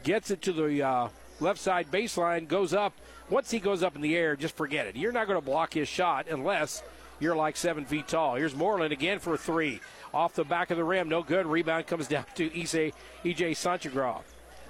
gets 0.03 0.31
it 0.31 0.41
to 0.43 0.53
the 0.53 0.81
uh, 0.81 1.07
left 1.39 1.59
side 1.59 1.91
baseline, 1.91 2.47
goes 2.47 2.73
up. 2.73 2.93
Once 3.29 3.51
he 3.51 3.59
goes 3.59 3.83
up 3.83 3.95
in 3.95 4.01
the 4.01 4.17
air, 4.17 4.35
just 4.35 4.57
forget 4.57 4.87
it. 4.87 4.95
You're 4.95 5.11
not 5.11 5.27
going 5.27 5.39
to 5.39 5.45
block 5.45 5.73
his 5.73 5.87
shot 5.87 6.27
unless 6.29 6.83
you're 7.19 7.35
like 7.35 7.55
seven 7.55 7.85
feet 7.85 8.07
tall. 8.07 8.35
Here's 8.35 8.55
Moreland 8.55 8.91
again 8.91 9.19
for 9.19 9.35
a 9.35 9.37
three 9.37 9.79
off 10.13 10.33
the 10.33 10.43
back 10.43 10.71
of 10.71 10.77
the 10.77 10.83
rim. 10.83 11.09
No 11.09 11.23
good. 11.23 11.45
Rebound 11.45 11.87
comes 11.87 12.07
down 12.07 12.25
to 12.35 12.49
EJ, 12.49 12.93
EJ 13.23 13.51
Sanchagraw. 13.51 14.21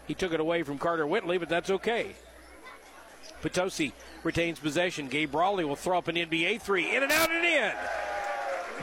He 0.07 0.13
took 0.13 0.33
it 0.33 0.39
away 0.39 0.63
from 0.63 0.77
Carter 0.77 1.07
Whitley, 1.07 1.37
but 1.37 1.49
that's 1.49 1.69
okay. 1.69 2.15
Potosi 3.41 3.93
retains 4.23 4.59
possession. 4.59 5.07
Gabe 5.07 5.31
Brawley 5.31 5.65
will 5.65 5.75
throw 5.75 5.97
up 5.97 6.07
an 6.07 6.15
NBA 6.15 6.61
three. 6.61 6.95
In 6.95 7.03
and 7.03 7.11
out 7.11 7.31
and 7.31 7.45
in. 7.45 7.71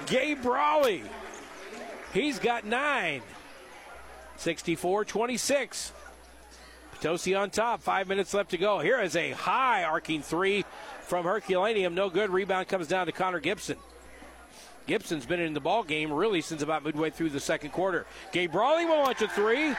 Gabe 0.06 0.42
Brawley. 0.42 1.02
He's 2.12 2.38
got 2.38 2.64
nine. 2.64 3.22
64 4.36 5.04
26. 5.04 5.92
Potosi 6.92 7.34
on 7.34 7.50
top. 7.50 7.82
Five 7.82 8.08
minutes 8.08 8.34
left 8.34 8.50
to 8.50 8.58
go. 8.58 8.80
Here 8.80 9.00
is 9.00 9.14
a 9.16 9.32
high 9.32 9.84
arcing 9.84 10.22
three 10.22 10.64
from 11.02 11.24
Herculaneum. 11.24 11.94
No 11.94 12.10
good. 12.10 12.30
Rebound 12.30 12.68
comes 12.68 12.88
down 12.88 13.06
to 13.06 13.12
Connor 13.12 13.40
Gibson. 13.40 13.78
Gibson's 14.88 15.26
been 15.26 15.38
in 15.38 15.52
the 15.52 15.60
ball 15.60 15.82
game 15.82 16.10
really 16.10 16.40
since 16.40 16.62
about 16.62 16.82
midway 16.82 17.10
through 17.10 17.28
the 17.28 17.40
second 17.40 17.70
quarter. 17.70 18.06
Gabe 18.32 18.50
Brawley 18.50 18.86
will 18.86 19.02
launch 19.02 19.20
a 19.20 19.28
three. 19.28 19.74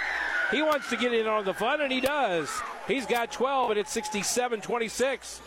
He 0.51 0.61
wants 0.61 0.87
to 0.91 0.97
get 0.97 1.13
in 1.13 1.25
on 1.25 1.45
the 1.45 1.53
fun, 1.53 1.81
and 1.81 1.91
he 1.91 1.99
does. 1.99 2.49
He's 2.87 3.07
got 3.07 3.31
12, 3.31 3.71
and 3.71 3.79
it's 3.79 3.91
67 3.91 4.61
26. 4.61 5.41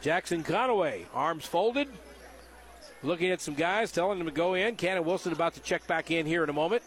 Jackson 0.00 0.42
Conaway, 0.42 1.04
arms 1.12 1.44
folded, 1.44 1.88
looking 3.02 3.30
at 3.30 3.42
some 3.42 3.54
guys, 3.54 3.92
telling 3.92 4.18
them 4.18 4.26
to 4.26 4.32
go 4.32 4.54
in. 4.54 4.76
Cannon 4.76 5.04
Wilson 5.04 5.32
about 5.32 5.52
to 5.54 5.60
check 5.60 5.86
back 5.86 6.10
in 6.10 6.24
here 6.24 6.42
in 6.42 6.48
a 6.48 6.54
moment 6.54 6.82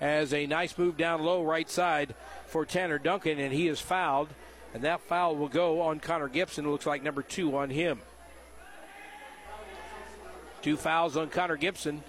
as 0.00 0.34
a 0.34 0.46
nice 0.46 0.76
move 0.76 0.96
down 0.96 1.22
low 1.22 1.44
right 1.44 1.70
side 1.70 2.12
for 2.48 2.66
Tanner 2.66 2.98
Duncan, 2.98 3.38
and 3.38 3.52
he 3.52 3.68
is 3.68 3.80
fouled. 3.80 4.28
And 4.74 4.82
that 4.82 5.00
foul 5.02 5.36
will 5.36 5.48
go 5.48 5.80
on 5.80 6.00
Connor 6.00 6.28
Gibson. 6.28 6.66
It 6.66 6.70
looks 6.70 6.86
like 6.86 7.04
number 7.04 7.22
two 7.22 7.56
on 7.56 7.70
him. 7.70 8.00
Two 10.62 10.76
fouls 10.76 11.16
on 11.16 11.28
Connor 11.28 11.56
Gibson. 11.56 12.02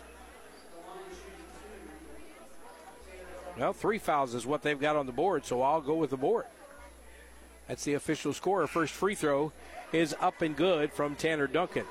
Well, 3.57 3.73
three 3.73 3.97
fouls 3.97 4.33
is 4.33 4.45
what 4.45 4.61
they've 4.61 4.79
got 4.79 4.95
on 4.95 5.05
the 5.05 5.11
board, 5.11 5.45
so 5.45 5.61
I'll 5.61 5.81
go 5.81 5.95
with 5.95 6.11
the 6.11 6.17
board. 6.17 6.45
That's 7.67 7.83
the 7.83 7.93
official 7.93 8.33
score. 8.33 8.65
First 8.67 8.93
free 8.93 9.15
throw 9.15 9.51
is 9.91 10.15
up 10.19 10.41
and 10.41 10.55
good 10.55 10.91
from 10.91 11.15
Tanner 11.15 11.47
Duncan. 11.47 11.85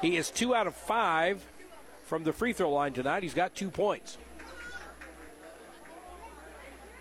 He 0.00 0.16
is 0.16 0.30
two 0.30 0.54
out 0.54 0.66
of 0.66 0.74
five 0.74 1.44
from 2.04 2.24
the 2.24 2.32
free 2.32 2.52
throw 2.52 2.70
line 2.70 2.92
tonight. 2.92 3.22
He's 3.22 3.34
got 3.34 3.54
two 3.54 3.70
points. 3.70 4.18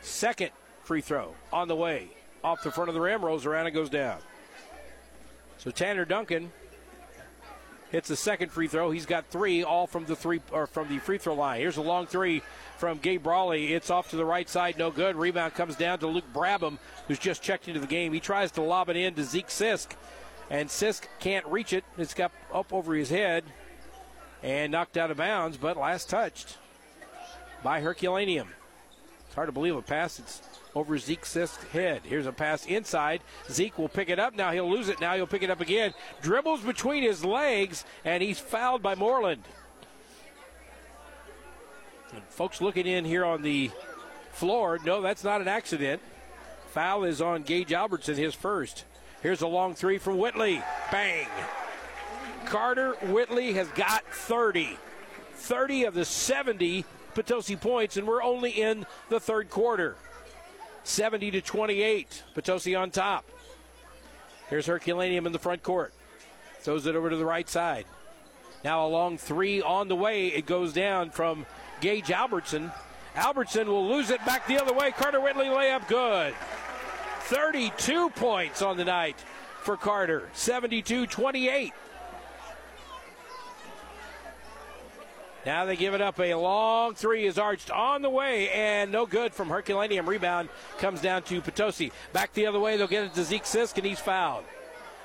Second 0.01 0.51
free 0.84 1.01
throw 1.01 1.36
on 1.51 1.68
the 1.68 1.76
way. 1.76 2.09
Off 2.43 2.64
the 2.64 2.72
front 2.72 2.89
of 2.89 2.93
the 2.93 3.01
rim, 3.01 3.24
rolls 3.24 3.45
around 3.45 3.68
and 3.68 3.76
goes 3.76 3.89
down. 3.89 4.20
So 5.57 5.72
Tanner 5.72 6.05
Duncan 6.05 6.51
hits 7.94 8.10
the 8.10 8.16
second 8.16 8.52
free 8.52 8.68
throw. 8.68 8.89
He's 8.89 9.06
got 9.06 9.28
three, 9.28 9.64
all 9.64 9.86
from 9.86 10.06
the 10.06 10.16
three 10.16 10.41
or 10.52 10.66
from 10.66 10.89
the 10.89 10.98
free 10.98 11.20
throw 11.20 11.36
line. 11.36 11.60
Here's 11.60 11.78
a 11.78 11.82
long 11.82 12.08
three 12.08 12.41
from 12.80 12.98
Gabe 12.98 13.22
Brawley. 13.22 13.72
It's 13.72 13.91
off 13.91 14.10
to 14.10 14.16
the 14.16 14.26
right 14.26 14.50
side, 14.50 14.80
no 14.80 14.89
good. 14.89 15.16
Rebound 15.16 15.54
comes 15.54 15.76
down 15.76 16.00
to 16.00 16.08
Luke 16.08 16.26
Brabham, 16.34 16.80
who's 17.08 17.20
just 17.20 17.44
checked 17.44 17.68
into 17.68 17.80
the 17.80 17.88
game. 17.88 18.12
He 18.12 18.20
tries 18.20 18.52
to 18.54 18.64
lob 18.64 18.89
it 18.89 18.96
in 18.96 19.14
to 19.14 19.24
Zeke 19.24 19.48
Sisk, 19.48 19.91
and 20.50 20.70
Sisk 20.70 21.04
can't 21.20 21.46
reach 21.46 21.72
it. 21.72 21.84
It's 22.00 22.16
got 22.16 22.32
up 22.52 22.74
over 22.74 22.96
his 22.96 23.12
head 23.12 23.44
and 24.41 24.72
knocked 24.72 24.98
out 24.98 25.12
of 25.12 25.18
bounds, 25.18 25.58
but 25.58 25.78
last 25.78 26.10
touched 26.10 26.58
by 27.62 27.80
Herculaneum. 27.80 28.48
It's 29.28 29.36
hard 29.36 29.50
to 29.50 29.54
believe 29.54 29.76
a 29.76 29.84
pass 29.84 30.18
that's 30.18 30.41
over 30.76 30.97
Zeke 30.97 31.26
Sisk's 31.26 31.63
head. 31.65 32.01
Here's 32.03 32.26
a 32.26 32.32
pass 32.32 32.65
inside. 32.65 33.21
Zeke 33.49 33.78
will 33.78 33.89
pick 33.89 34.09
it 34.09 34.19
up. 34.19 34.36
Now 34.36 34.51
he'll 34.51 34.69
lose 34.69 34.89
it. 34.89 34.99
Now 34.99 35.15
he'll 35.15 35.28
pick 35.28 35.43
it 35.43 35.49
up 35.49 35.61
again. 35.61 35.93
Dribbles 36.21 36.61
between 36.61 37.03
his 37.03 37.24
legs, 37.24 37.86
and 38.03 38.24
he's 38.24 38.39
fouled 38.39 38.82
by 38.82 38.95
Moreland. 38.95 39.43
And 42.13 42.24
folks 42.30 42.61
looking 42.61 42.86
in 42.86 43.05
here 43.05 43.26
on 43.26 43.41
the 43.41 43.71
floor, 44.32 44.80
no, 44.86 45.01
that's 45.01 45.24
not 45.24 45.41
an 45.41 45.47
accident. 45.47 46.01
Foul 46.67 47.03
is 47.03 47.21
on 47.21 47.43
Gage 47.43 47.71
Albertson, 47.71 48.15
his 48.15 48.34
first. 48.34 48.86
Here's 49.21 49.41
a 49.41 49.47
long 49.47 49.74
three 49.76 49.99
from 49.99 50.17
Whitley. 50.17 50.61
Bang. 50.91 51.28
Carter 52.45 52.93
Whitley 53.03 53.53
has 53.53 53.67
got 53.69 54.03
30. 54.05 54.78
30 55.36 55.86
of 55.86 55.93
the 55.93 56.05
70 56.05 56.86
Potosi 57.13 57.55
points, 57.55 57.97
and 57.97 58.07
we're 58.07 58.24
only 58.24 58.49
in 58.49 58.86
the 59.09 59.19
third 59.19 59.49
quarter. 59.49 59.95
70 60.84 61.31
to 61.31 61.41
28. 61.41 62.23
Potosi 62.34 62.75
on 62.75 62.91
top. 62.91 63.25
Here's 64.49 64.65
Herculaneum 64.65 65.25
in 65.25 65.31
the 65.31 65.39
front 65.39 65.63
court. 65.63 65.93
Throws 66.59 66.86
it 66.86 66.95
over 66.95 67.09
to 67.09 67.15
the 67.15 67.25
right 67.25 67.49
side. 67.49 67.86
Now 68.63 68.86
a 68.86 68.88
long 68.88 69.17
three 69.17 69.61
on 69.61 69.88
the 69.88 69.95
way. 69.95 70.27
It 70.27 70.45
goes 70.45 70.73
down 70.73 71.09
from 71.09 71.45
Gage 71.81 72.11
Albertson. 72.11 72.71
Albertson 73.15 73.67
will 73.67 73.88
lose 73.88 74.09
it 74.09 74.25
back 74.25 74.47
the 74.47 74.61
other 74.61 74.73
way. 74.73 74.91
Carter 74.91 75.19
Whitley 75.19 75.47
layup 75.47 75.88
good. 75.88 76.34
32 77.23 78.09
points 78.11 78.61
on 78.61 78.77
the 78.77 78.86
night 78.86 79.19
for 79.61 79.77
Carter. 79.77 80.29
72 80.34 81.07
28. 81.07 81.73
Now 85.46 85.66
they 85.66 85.76
give 85.76 85.94
it 85.94 86.02
up. 86.02 86.20
A 86.20 86.34
long 86.36 86.96
three 86.96 87.26
is 87.26 87.38
arched 87.38 87.70
on 87.70 88.02
the 88.02 88.10
way 88.10 88.50
and 88.50 88.91
no 88.91 89.06
good 89.06 89.34
from 89.34 89.50
Herculaneum. 89.50 90.08
Rebound 90.08 90.50
comes 90.78 91.02
down 91.02 91.24
to 91.24 91.41
Potosi. 91.41 91.91
Back 92.14 92.34
the 92.34 92.46
other 92.46 92.60
way. 92.60 92.78
They'll 92.78 92.88
get 92.88 93.06
it 93.06 93.14
to 93.16 93.24
Zeke 93.24 93.44
Sisk 93.44 93.76
and 93.78 93.86
he's 93.86 94.00
fouled. 94.00 94.46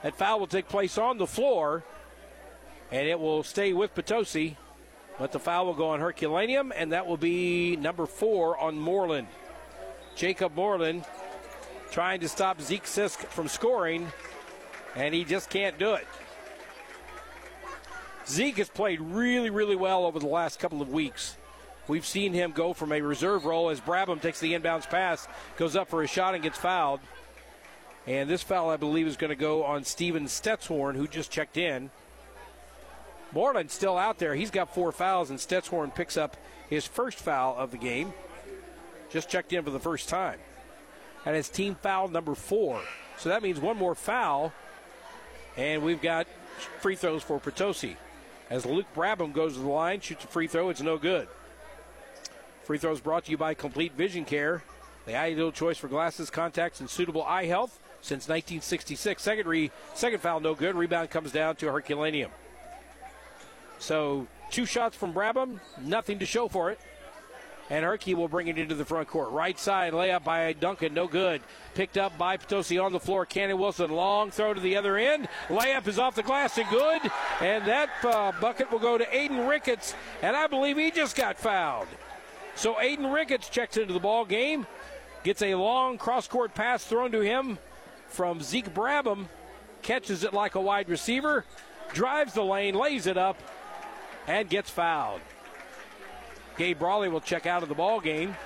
That 0.02 0.16
foul 0.16 0.38
will 0.38 0.46
take 0.46 0.68
place 0.68 0.96
on 0.96 1.18
the 1.18 1.26
floor 1.26 1.82
and 2.92 3.08
it 3.08 3.18
will 3.18 3.42
stay 3.42 3.72
with 3.72 3.94
Potosi. 3.94 4.56
But 5.18 5.32
the 5.32 5.40
foul 5.40 5.66
will 5.66 5.74
go 5.74 5.90
on 5.90 6.00
Herculaneum 6.00 6.72
and 6.74 6.92
that 6.92 7.06
will 7.06 7.16
be 7.16 7.74
number 7.76 8.06
four 8.06 8.56
on 8.56 8.78
Moreland. 8.78 9.26
Jacob 10.14 10.54
Moreland 10.54 11.04
trying 11.90 12.20
to 12.20 12.28
stop 12.28 12.60
Zeke 12.60 12.84
Sisk 12.84 13.26
from 13.26 13.48
scoring 13.48 14.06
and 14.94 15.12
he 15.12 15.24
just 15.24 15.50
can't 15.50 15.78
do 15.78 15.94
it. 15.94 16.06
Zeke 18.28 18.58
has 18.58 18.68
played 18.68 19.00
really, 19.00 19.48
really 19.48 19.76
well 19.76 20.04
over 20.04 20.18
the 20.18 20.26
last 20.26 20.58
couple 20.58 20.82
of 20.82 20.90
weeks. 20.90 21.36
We've 21.86 22.04
seen 22.04 22.34
him 22.34 22.52
go 22.52 22.74
from 22.74 22.92
a 22.92 23.00
reserve 23.00 23.46
role 23.46 23.70
as 23.70 23.80
Brabham 23.80 24.20
takes 24.20 24.40
the 24.40 24.52
inbounds 24.52 24.88
pass, 24.88 25.26
goes 25.56 25.74
up 25.74 25.88
for 25.88 26.02
a 26.02 26.06
shot, 26.06 26.34
and 26.34 26.42
gets 26.42 26.58
fouled. 26.58 27.00
And 28.06 28.28
this 28.28 28.42
foul, 28.42 28.68
I 28.68 28.76
believe, 28.76 29.06
is 29.06 29.16
going 29.16 29.30
to 29.30 29.36
go 29.36 29.64
on 29.64 29.84
Steven 29.84 30.26
Stetshorn, 30.26 30.94
who 30.94 31.08
just 31.08 31.30
checked 31.30 31.56
in. 31.56 31.90
Moreland's 33.32 33.72
still 33.72 33.96
out 33.96 34.18
there. 34.18 34.34
He's 34.34 34.50
got 34.50 34.74
four 34.74 34.92
fouls, 34.92 35.30
and 35.30 35.38
Stetshorn 35.38 35.94
picks 35.94 36.18
up 36.18 36.36
his 36.68 36.86
first 36.86 37.18
foul 37.18 37.56
of 37.56 37.70
the 37.70 37.78
game. 37.78 38.12
Just 39.10 39.30
checked 39.30 39.54
in 39.54 39.64
for 39.64 39.70
the 39.70 39.80
first 39.80 40.10
time. 40.10 40.38
And 41.24 41.34
it's 41.34 41.48
team 41.48 41.76
foul 41.82 42.08
number 42.08 42.34
four. 42.34 42.82
So 43.16 43.30
that 43.30 43.42
means 43.42 43.58
one 43.58 43.78
more 43.78 43.94
foul. 43.94 44.52
And 45.56 45.82
we've 45.82 46.02
got 46.02 46.26
free 46.80 46.94
throws 46.94 47.22
for 47.22 47.40
Potosi 47.40 47.96
as 48.50 48.64
Luke 48.64 48.86
Brabham 48.94 49.32
goes 49.32 49.54
to 49.54 49.60
the 49.60 49.68
line, 49.68 50.00
shoots 50.00 50.24
a 50.24 50.26
free 50.26 50.46
throw. 50.46 50.70
It's 50.70 50.80
no 50.80 50.98
good. 50.98 51.28
Free 52.64 52.78
throws 52.78 53.00
brought 53.00 53.24
to 53.24 53.30
you 53.30 53.38
by 53.38 53.54
Complete 53.54 53.94
Vision 53.94 54.24
Care, 54.24 54.62
the 55.06 55.16
ideal 55.16 55.52
choice 55.52 55.78
for 55.78 55.88
glasses, 55.88 56.28
contacts, 56.28 56.80
and 56.80 56.90
suitable 56.90 57.22
eye 57.22 57.46
health 57.46 57.80
since 58.00 58.28
1966. 58.28 59.22
Second, 59.22 59.46
re, 59.46 59.70
second 59.94 60.20
foul, 60.20 60.40
no 60.40 60.54
good. 60.54 60.74
Rebound 60.74 61.10
comes 61.10 61.32
down 61.32 61.56
to 61.56 61.72
Herculaneum. 61.72 62.30
So 63.78 64.26
two 64.50 64.66
shots 64.66 64.96
from 64.96 65.14
Brabham, 65.14 65.60
nothing 65.80 66.18
to 66.18 66.26
show 66.26 66.48
for 66.48 66.70
it. 66.70 66.78
And 67.70 67.84
Herky 67.84 68.14
will 68.14 68.28
bring 68.28 68.48
it 68.48 68.58
into 68.58 68.74
the 68.74 68.84
front 68.84 69.08
court. 69.08 69.30
Right 69.30 69.58
side, 69.58 69.92
layup 69.92 70.24
by 70.24 70.54
Duncan, 70.54 70.94
no 70.94 71.06
good. 71.06 71.42
Picked 71.74 71.98
up 71.98 72.16
by 72.16 72.38
Potosi 72.38 72.78
on 72.78 72.92
the 72.92 73.00
floor. 73.00 73.26
Cannon 73.26 73.58
Wilson, 73.58 73.90
long 73.90 74.30
throw 74.30 74.54
to 74.54 74.60
the 74.60 74.76
other 74.76 74.96
end. 74.96 75.28
Layup 75.48 75.86
is 75.86 75.98
off 75.98 76.14
the 76.14 76.22
glass 76.22 76.56
and 76.56 76.68
good. 76.70 77.02
And 77.40 77.66
that 77.66 77.90
uh, 78.02 78.32
bucket 78.40 78.72
will 78.72 78.78
go 78.78 78.96
to 78.96 79.04
Aiden 79.04 79.48
Ricketts. 79.48 79.94
And 80.22 80.34
I 80.34 80.46
believe 80.46 80.78
he 80.78 80.90
just 80.90 81.14
got 81.14 81.38
fouled. 81.38 81.88
So 82.54 82.74
Aiden 82.74 83.12
Ricketts 83.12 83.48
checks 83.50 83.76
into 83.76 83.92
the 83.92 84.00
ball 84.00 84.24
game, 84.24 84.66
gets 85.22 85.42
a 85.42 85.54
long 85.54 85.98
cross 85.98 86.26
court 86.26 86.54
pass 86.54 86.82
thrown 86.84 87.12
to 87.12 87.20
him 87.20 87.58
from 88.08 88.40
Zeke 88.40 88.74
Brabham, 88.74 89.26
catches 89.82 90.24
it 90.24 90.32
like 90.32 90.54
a 90.54 90.60
wide 90.60 90.88
receiver, 90.88 91.44
drives 91.92 92.32
the 92.32 92.42
lane, 92.42 92.74
lays 92.74 93.06
it 93.06 93.16
up, 93.16 93.38
and 94.26 94.48
gets 94.48 94.70
fouled. 94.70 95.20
Gabe 96.58 96.78
Brawley 96.78 97.08
will 97.08 97.20
check 97.20 97.46
out 97.46 97.62
of 97.62 97.68
the 97.68 97.74
ball 97.74 98.00
game. 98.00 98.36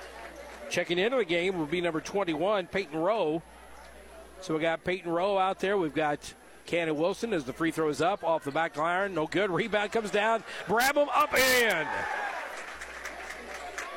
Checking 0.69 0.99
into 0.99 1.17
the 1.17 1.25
game 1.25 1.57
will 1.57 1.65
be 1.65 1.81
number 1.81 1.99
21, 1.99 2.67
Peyton 2.67 2.99
Rowe. 2.99 3.41
So 4.39 4.53
we 4.53 4.61
got 4.61 4.83
Peyton 4.83 5.11
Rowe 5.11 5.37
out 5.37 5.59
there. 5.59 5.77
We've 5.77 5.93
got 5.93 6.33
Cannon 6.65 6.95
Wilson 6.95 7.33
as 7.33 7.43
the 7.43 7.53
free 7.53 7.71
throw 7.71 7.89
is 7.89 8.01
up 8.01 8.23
off 8.23 8.43
the 8.43 8.51
back 8.51 8.77
iron. 8.77 9.15
No 9.15 9.25
good. 9.25 9.49
Rebound 9.49 9.91
comes 9.91 10.11
down. 10.11 10.43
Brabham 10.67 11.07
up 11.13 11.33
in. 11.33 11.87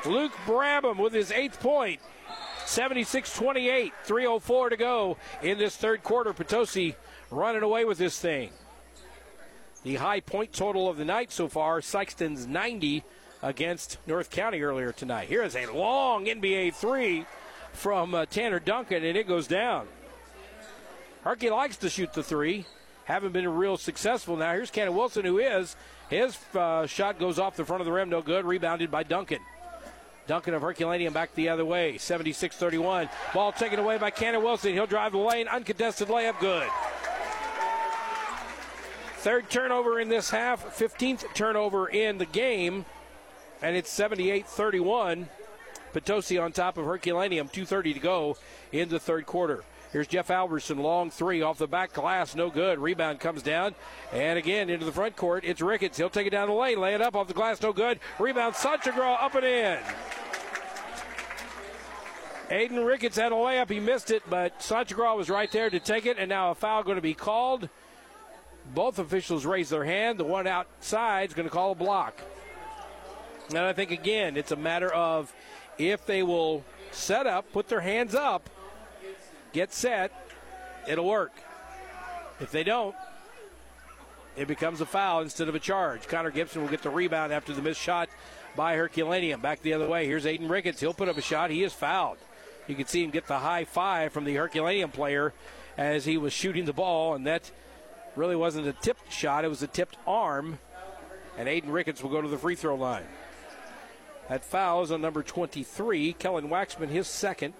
Luke 0.06 0.32
Brabham 0.46 0.98
with 0.98 1.12
his 1.12 1.30
eighth 1.30 1.60
point. 1.60 2.00
76 2.64 3.34
28. 3.34 3.92
3.04 4.06 4.70
to 4.70 4.76
go 4.76 5.16
in 5.42 5.58
this 5.58 5.76
third 5.76 6.02
quarter. 6.02 6.32
Potosi 6.32 6.94
running 7.30 7.62
away 7.62 7.84
with 7.84 7.98
this 7.98 8.18
thing. 8.18 8.50
The 9.82 9.96
high 9.96 10.20
point 10.20 10.52
total 10.52 10.88
of 10.88 10.96
the 10.96 11.04
night 11.04 11.30
so 11.30 11.48
far, 11.48 11.80
Sikeston's 11.80 12.46
90 12.46 13.04
against 13.42 13.98
North 14.06 14.30
County 14.30 14.62
earlier 14.62 14.92
tonight. 14.92 15.28
Here 15.28 15.42
is 15.42 15.56
a 15.56 15.66
long 15.66 16.26
NBA 16.26 16.74
three 16.74 17.26
from 17.72 18.14
uh, 18.14 18.26
Tanner 18.26 18.60
Duncan, 18.60 19.04
and 19.04 19.16
it 19.16 19.28
goes 19.28 19.46
down. 19.46 19.86
Herky 21.22 21.50
likes 21.50 21.76
to 21.78 21.88
shoot 21.88 22.12
the 22.12 22.22
three. 22.22 22.64
Haven't 23.04 23.32
been 23.32 23.48
real 23.48 23.76
successful 23.76 24.36
now. 24.36 24.52
Here's 24.52 24.70
Cannon 24.70 24.94
Wilson, 24.94 25.24
who 25.24 25.38
is. 25.38 25.76
His 26.08 26.38
uh, 26.54 26.86
shot 26.86 27.18
goes 27.18 27.38
off 27.38 27.56
the 27.56 27.64
front 27.64 27.80
of 27.80 27.86
the 27.86 27.92
rim, 27.92 28.08
no 28.08 28.22
good. 28.22 28.44
Rebounded 28.44 28.90
by 28.90 29.02
Duncan. 29.02 29.40
Duncan 30.26 30.54
of 30.54 30.62
Herculaneum 30.62 31.12
back 31.12 31.34
the 31.34 31.48
other 31.48 31.64
way. 31.64 31.98
76 31.98 32.56
31. 32.56 33.08
Ball 33.32 33.52
taken 33.52 33.78
away 33.78 33.98
by 33.98 34.10
Cannon 34.10 34.42
Wilson. 34.42 34.72
He'll 34.72 34.86
drive 34.86 35.12
the 35.12 35.18
lane. 35.18 35.46
Uncontested 35.46 36.08
layup, 36.08 36.38
good. 36.40 36.68
Third 39.18 39.50
turnover 39.50 39.98
in 39.98 40.08
this 40.08 40.30
half, 40.30 40.78
15th 40.78 41.34
turnover 41.34 41.88
in 41.88 42.18
the 42.18 42.26
game 42.26 42.84
and 43.62 43.76
it's 43.76 43.90
78 43.90 44.46
31. 44.46 45.28
Potosi 45.92 46.36
on 46.38 46.52
top 46.52 46.76
of 46.76 46.84
Herculaneum, 46.84 47.48
2.30 47.48 47.94
to 47.94 48.00
go 48.00 48.36
in 48.70 48.88
the 48.90 49.00
third 49.00 49.24
quarter. 49.24 49.64
Here's 49.92 50.06
Jeff 50.06 50.30
Albertson, 50.30 50.78
long 50.78 51.10
three 51.10 51.40
off 51.40 51.56
the 51.56 51.66
back 51.66 51.94
glass, 51.94 52.34
no 52.34 52.50
good. 52.50 52.78
Rebound 52.78 53.18
comes 53.18 53.42
down, 53.42 53.74
and 54.12 54.38
again 54.38 54.68
into 54.68 54.84
the 54.84 54.92
front 54.92 55.16
court. 55.16 55.44
It's 55.44 55.62
Ricketts. 55.62 55.96
He'll 55.96 56.10
take 56.10 56.26
it 56.26 56.30
down 56.30 56.48
the 56.48 56.54
lane, 56.54 56.80
lay 56.80 56.94
it 56.94 57.00
up 57.00 57.16
off 57.16 57.28
the 57.28 57.34
glass, 57.34 57.62
no 57.62 57.72
good. 57.72 57.98
Rebound, 58.18 58.54
Sanchagraw 58.54 59.22
up 59.22 59.34
and 59.36 59.46
in. 59.46 59.78
Aiden 62.50 62.86
Ricketts 62.86 63.16
had 63.16 63.32
a 63.32 63.34
layup, 63.34 63.70
he 63.70 63.80
missed 63.80 64.10
it, 64.10 64.22
but 64.28 64.60
Sanchagraw 64.60 65.16
was 65.16 65.30
right 65.30 65.50
there 65.50 65.70
to 65.70 65.80
take 65.80 66.04
it, 66.04 66.18
and 66.18 66.28
now 66.28 66.50
a 66.50 66.54
foul 66.54 66.82
going 66.82 66.96
to 66.96 67.02
be 67.02 67.14
called. 67.14 67.68
Both 68.74 68.98
officials 68.98 69.46
raise 69.46 69.70
their 69.70 69.84
hand. 69.84 70.18
The 70.18 70.24
one 70.24 70.46
outside 70.46 71.30
is 71.30 71.34
going 71.34 71.48
to 71.48 71.54
call 71.54 71.72
a 71.72 71.74
block. 71.74 72.20
And 73.48 73.58
I 73.58 73.72
think, 73.72 73.90
again, 73.90 74.36
it's 74.36 74.52
a 74.52 74.56
matter 74.56 74.92
of 74.92 75.32
if 75.78 76.04
they 76.06 76.22
will 76.22 76.64
set 76.90 77.26
up, 77.26 77.52
put 77.52 77.68
their 77.68 77.80
hands 77.80 78.14
up, 78.14 78.48
get 79.52 79.72
set, 79.72 80.12
it'll 80.88 81.06
work. 81.06 81.32
If 82.40 82.50
they 82.50 82.64
don't, 82.64 82.94
it 84.36 84.48
becomes 84.48 84.80
a 84.80 84.86
foul 84.86 85.22
instead 85.22 85.48
of 85.48 85.54
a 85.54 85.58
charge. 85.58 86.06
Connor 86.08 86.30
Gibson 86.30 86.60
will 86.62 86.68
get 86.68 86.82
the 86.82 86.90
rebound 86.90 87.32
after 87.32 87.54
the 87.54 87.62
missed 87.62 87.80
shot 87.80 88.08
by 88.54 88.76
Herculaneum. 88.76 89.40
Back 89.40 89.62
the 89.62 89.72
other 89.72 89.88
way. 89.88 90.06
Here's 90.06 90.24
Aiden 90.24 90.50
Ricketts. 90.50 90.80
He'll 90.80 90.94
put 90.94 91.08
up 91.08 91.16
a 91.16 91.22
shot. 91.22 91.50
He 91.50 91.62
is 91.62 91.72
fouled. 91.72 92.18
You 92.66 92.74
can 92.74 92.86
see 92.86 93.04
him 93.04 93.10
get 93.10 93.26
the 93.26 93.38
high 93.38 93.64
five 93.64 94.12
from 94.12 94.24
the 94.24 94.34
Herculaneum 94.34 94.90
player 94.90 95.32
as 95.78 96.04
he 96.04 96.18
was 96.18 96.32
shooting 96.32 96.64
the 96.64 96.72
ball, 96.72 97.14
and 97.14 97.26
that 97.26 97.50
really 98.16 98.36
wasn't 98.36 98.66
a 98.66 98.72
tipped 98.72 99.12
shot. 99.12 99.44
It 99.44 99.48
was 99.48 99.62
a 99.62 99.66
tipped 99.66 99.96
arm. 100.06 100.58
And 101.38 101.48
Aiden 101.48 101.72
Ricketts 101.72 102.02
will 102.02 102.10
go 102.10 102.22
to 102.22 102.28
the 102.28 102.38
free 102.38 102.54
throw 102.54 102.74
line. 102.74 103.04
That 104.28 104.44
fouls 104.44 104.90
on 104.90 105.00
number 105.00 105.22
23, 105.22 106.14
Kellen 106.14 106.48
Waxman, 106.48 106.88
his 106.88 107.06
second. 107.06 107.54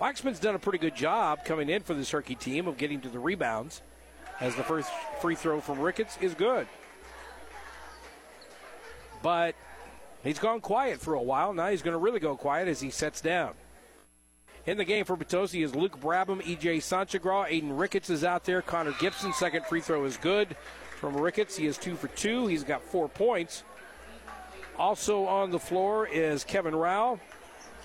Waxman's 0.00 0.38
done 0.38 0.54
a 0.54 0.58
pretty 0.58 0.78
good 0.78 0.94
job 0.94 1.44
coming 1.44 1.68
in 1.68 1.82
for 1.82 1.94
this 1.94 2.10
Herky 2.10 2.34
team 2.34 2.68
of 2.68 2.76
getting 2.76 3.00
to 3.00 3.08
the 3.08 3.18
rebounds, 3.18 3.82
as 4.40 4.54
the 4.54 4.62
first 4.62 4.90
free 5.20 5.34
throw 5.34 5.60
from 5.60 5.80
Ricketts 5.80 6.18
is 6.20 6.34
good. 6.34 6.66
But 9.22 9.54
he's 10.22 10.38
gone 10.38 10.60
quiet 10.60 11.00
for 11.00 11.14
a 11.14 11.22
while. 11.22 11.52
Now 11.52 11.70
he's 11.70 11.82
going 11.82 11.94
to 11.94 11.98
really 11.98 12.20
go 12.20 12.36
quiet 12.36 12.68
as 12.68 12.80
he 12.80 12.90
sets 12.90 13.20
down. 13.20 13.54
In 14.66 14.78
the 14.78 14.84
game 14.84 15.04
for 15.04 15.16
Potosi 15.16 15.62
is 15.62 15.74
Luke 15.74 16.00
Brabham, 16.00 16.40
EJ 16.42 16.78
Sanchagraw, 16.78 17.48
Aiden 17.48 17.78
Ricketts 17.78 18.10
is 18.10 18.24
out 18.24 18.44
there. 18.44 18.62
Connor 18.62 18.94
Gibson, 18.98 19.32
second 19.32 19.66
free 19.66 19.80
throw 19.80 20.04
is 20.04 20.16
good 20.16 20.56
from 20.98 21.16
Ricketts. 21.16 21.56
He 21.56 21.66
is 21.66 21.76
two 21.76 21.96
for 21.96 22.08
two. 22.08 22.46
He's 22.46 22.64
got 22.64 22.82
four 22.82 23.08
points. 23.08 23.62
Also 24.78 25.26
on 25.26 25.50
the 25.50 25.58
floor 25.58 26.06
is 26.06 26.44
Kevin 26.44 26.74
Rao, 26.74 27.18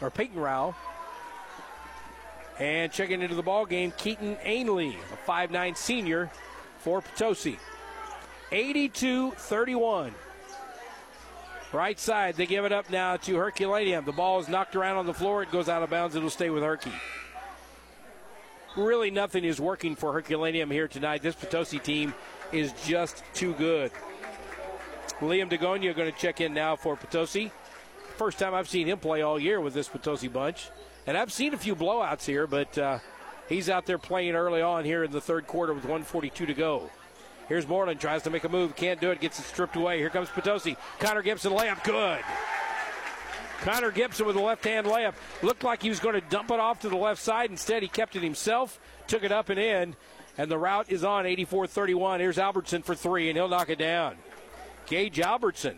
or 0.02 0.10
Peyton 0.10 0.40
Rao. 0.40 0.76
And 2.58 2.92
checking 2.92 3.22
into 3.22 3.36
the 3.36 3.44
ball 3.44 3.66
game, 3.66 3.94
Keaton 3.98 4.38
Ainley, 4.44 4.98
a 5.14 5.30
5'9 5.30 5.78
senior 5.78 6.30
for 6.80 7.02
Potosi. 7.02 7.58
82 8.52 9.32
31. 9.32 10.14
Right 11.72 12.00
side, 12.00 12.36
they 12.36 12.48
give 12.48 12.66
it 12.66 12.72
up 12.72 12.90
now 12.90 13.18
to 13.18 13.36
Herculaneum. 13.36 14.04
The 14.04 14.12
ball 14.12 14.40
is 14.40 14.48
knocked 14.48 14.76
around 14.76 14.98
on 14.98 15.06
the 15.06 15.14
floor. 15.14 15.44
It 15.44 15.52
goes 15.52 15.70
out 15.70 15.84
of 15.84 15.92
bounds. 15.92 16.16
It'll 16.16 16.32
stay 16.32 16.50
with 16.50 16.64
Herky. 16.64 16.92
Really, 18.76 19.12
nothing 19.12 19.44
is 19.44 19.62
working 19.62 19.96
for 19.96 20.12
Herculaneum 20.12 20.72
here 20.72 20.88
tonight. 20.88 21.22
This 21.22 21.36
Potosi 21.36 21.78
team 21.78 22.14
is 22.52 22.74
just 22.86 23.24
too 23.36 23.54
good. 23.54 23.92
Liam 25.22 25.50
Degonia 25.50 25.96
going 25.96 26.12
to 26.12 26.18
check 26.18 26.40
in 26.40 26.54
now 26.54 26.76
for 26.76 26.96
Potosi. 26.96 27.52
first 28.18 28.40
time 28.40 28.54
I've 28.54 28.70
seen 28.70 28.88
him 28.88 29.00
play 29.00 29.22
all 29.22 29.40
year 29.40 29.60
with 29.60 29.74
this 29.74 29.90
Potosi 29.90 30.32
bunch. 30.32 30.70
And 31.06 31.18
I've 31.18 31.32
seen 31.32 31.54
a 31.54 31.58
few 31.58 31.76
blowouts 31.76 32.26
here, 32.26 32.48
but 32.48 32.78
uh, 32.78 33.00
he's 33.50 33.70
out 33.70 33.86
there 33.86 33.98
playing 33.98 34.36
early 34.36 34.62
on 34.62 34.86
here 34.86 35.04
in 35.04 35.12
the 35.12 35.22
third 35.22 35.48
quarter 35.48 35.74
with 35.74 35.84
142 35.84 36.46
to 36.46 36.54
go. 36.54 36.90
Here's 37.50 37.68
Moreland, 37.68 38.00
tries 38.00 38.24
to 38.24 38.30
make 38.30 38.44
a 38.44 38.50
move, 38.50 38.76
can't 38.76 39.02
do 39.02 39.10
it, 39.10 39.20
gets 39.20 39.40
it 39.40 39.44
stripped 39.44 39.76
away. 39.76 39.98
Here 39.98 40.10
comes 40.10 40.30
Potosi. 40.30 40.78
Connor 41.00 41.24
Gibson 41.24 41.52
layup, 41.52 41.84
good. 41.84 42.20
Connor 43.62 43.92
Gibson 43.92 44.26
with 44.26 44.36
a 44.36 44.42
left 44.42 44.64
hand 44.64 44.88
layup. 44.88 45.16
Looked 45.42 45.64
like 45.64 45.82
he 45.82 45.90
was 45.90 46.00
going 46.00 46.16
to 46.16 46.22
dump 46.22 46.52
it 46.52 46.60
off 46.60 46.80
to 46.82 46.90
the 46.90 46.96
left 46.96 47.22
side. 47.22 47.50
Instead, 47.50 47.82
he 47.82 47.90
kept 47.90 48.16
it 48.16 48.24
himself, 48.24 48.80
took 49.08 49.24
it 49.24 49.32
up 49.32 49.50
and 49.50 49.60
in, 49.60 49.96
and 50.38 50.50
the 50.50 50.58
route 50.58 50.90
is 50.90 51.04
on 51.04 51.26
84 51.26 51.68
31. 51.68 52.20
Here's 52.22 52.38
Albertson 52.38 52.84
for 52.84 52.96
three, 52.96 53.30
and 53.30 53.38
he'll 53.38 53.50
knock 53.50 53.70
it 53.70 53.80
down. 53.80 54.16
Gage 54.90 55.20
Albertson. 55.20 55.78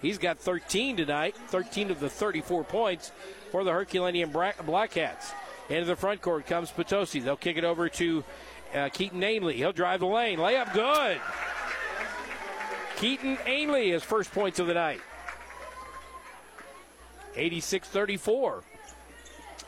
He's 0.00 0.16
got 0.16 0.38
13 0.38 0.96
tonight, 0.96 1.36
13 1.48 1.90
of 1.90 1.98
the 1.98 2.08
34 2.08 2.64
points 2.64 3.10
for 3.50 3.64
the 3.64 3.72
Herculaneum 3.72 4.30
Black 4.30 4.90
Cats. 4.92 5.32
Into 5.68 5.86
the 5.86 5.96
front 5.96 6.20
court 6.20 6.46
comes 6.46 6.70
Potosi. 6.70 7.20
They'll 7.20 7.36
kick 7.36 7.56
it 7.56 7.64
over 7.64 7.88
to 7.88 8.22
uh, 8.74 8.88
Keaton 8.90 9.22
Ainley. 9.22 9.56
He'll 9.56 9.72
drive 9.72 10.00
the 10.00 10.06
lane. 10.06 10.38
Layup 10.38 10.72
good. 10.72 11.20
Keaton 12.96 13.38
Ainley, 13.46 13.90
his 13.90 14.04
first 14.04 14.30
points 14.30 14.58
of 14.58 14.66
the 14.66 14.74
night. 14.74 15.00
86 17.34 17.88
34. 17.88 18.62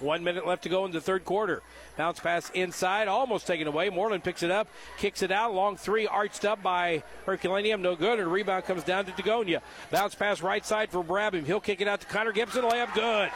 One 0.00 0.22
minute 0.22 0.46
left 0.46 0.62
to 0.64 0.68
go 0.68 0.84
in 0.84 0.92
the 0.92 1.00
third 1.00 1.24
quarter. 1.24 1.62
Bounce 1.96 2.20
pass 2.20 2.50
inside, 2.50 3.08
almost 3.08 3.46
taken 3.46 3.66
away. 3.66 3.88
Moreland 3.88 4.22
picks 4.22 4.42
it 4.42 4.50
up, 4.50 4.68
kicks 4.98 5.22
it 5.22 5.30
out. 5.30 5.54
Long 5.54 5.76
three, 5.76 6.06
arched 6.06 6.44
up 6.44 6.62
by 6.62 7.02
Herculaneum. 7.24 7.80
No 7.80 7.96
good. 7.96 8.20
And 8.20 8.30
rebound 8.30 8.64
comes 8.64 8.84
down 8.84 9.06
to 9.06 9.12
Dagonia. 9.12 9.62
Bounce 9.90 10.14
pass 10.14 10.42
right 10.42 10.64
side 10.64 10.90
for 10.90 11.02
Brabham. 11.02 11.46
He'll 11.46 11.60
kick 11.60 11.80
it 11.80 11.88
out 11.88 12.00
to 12.00 12.06
Connor 12.06 12.32
Gibson. 12.32 12.62
Layup 12.62 12.94
good. 12.94 13.30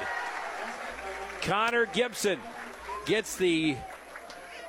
Connor 1.43 1.87
Gibson 1.87 2.39
gets 3.07 3.37
the 3.37 3.77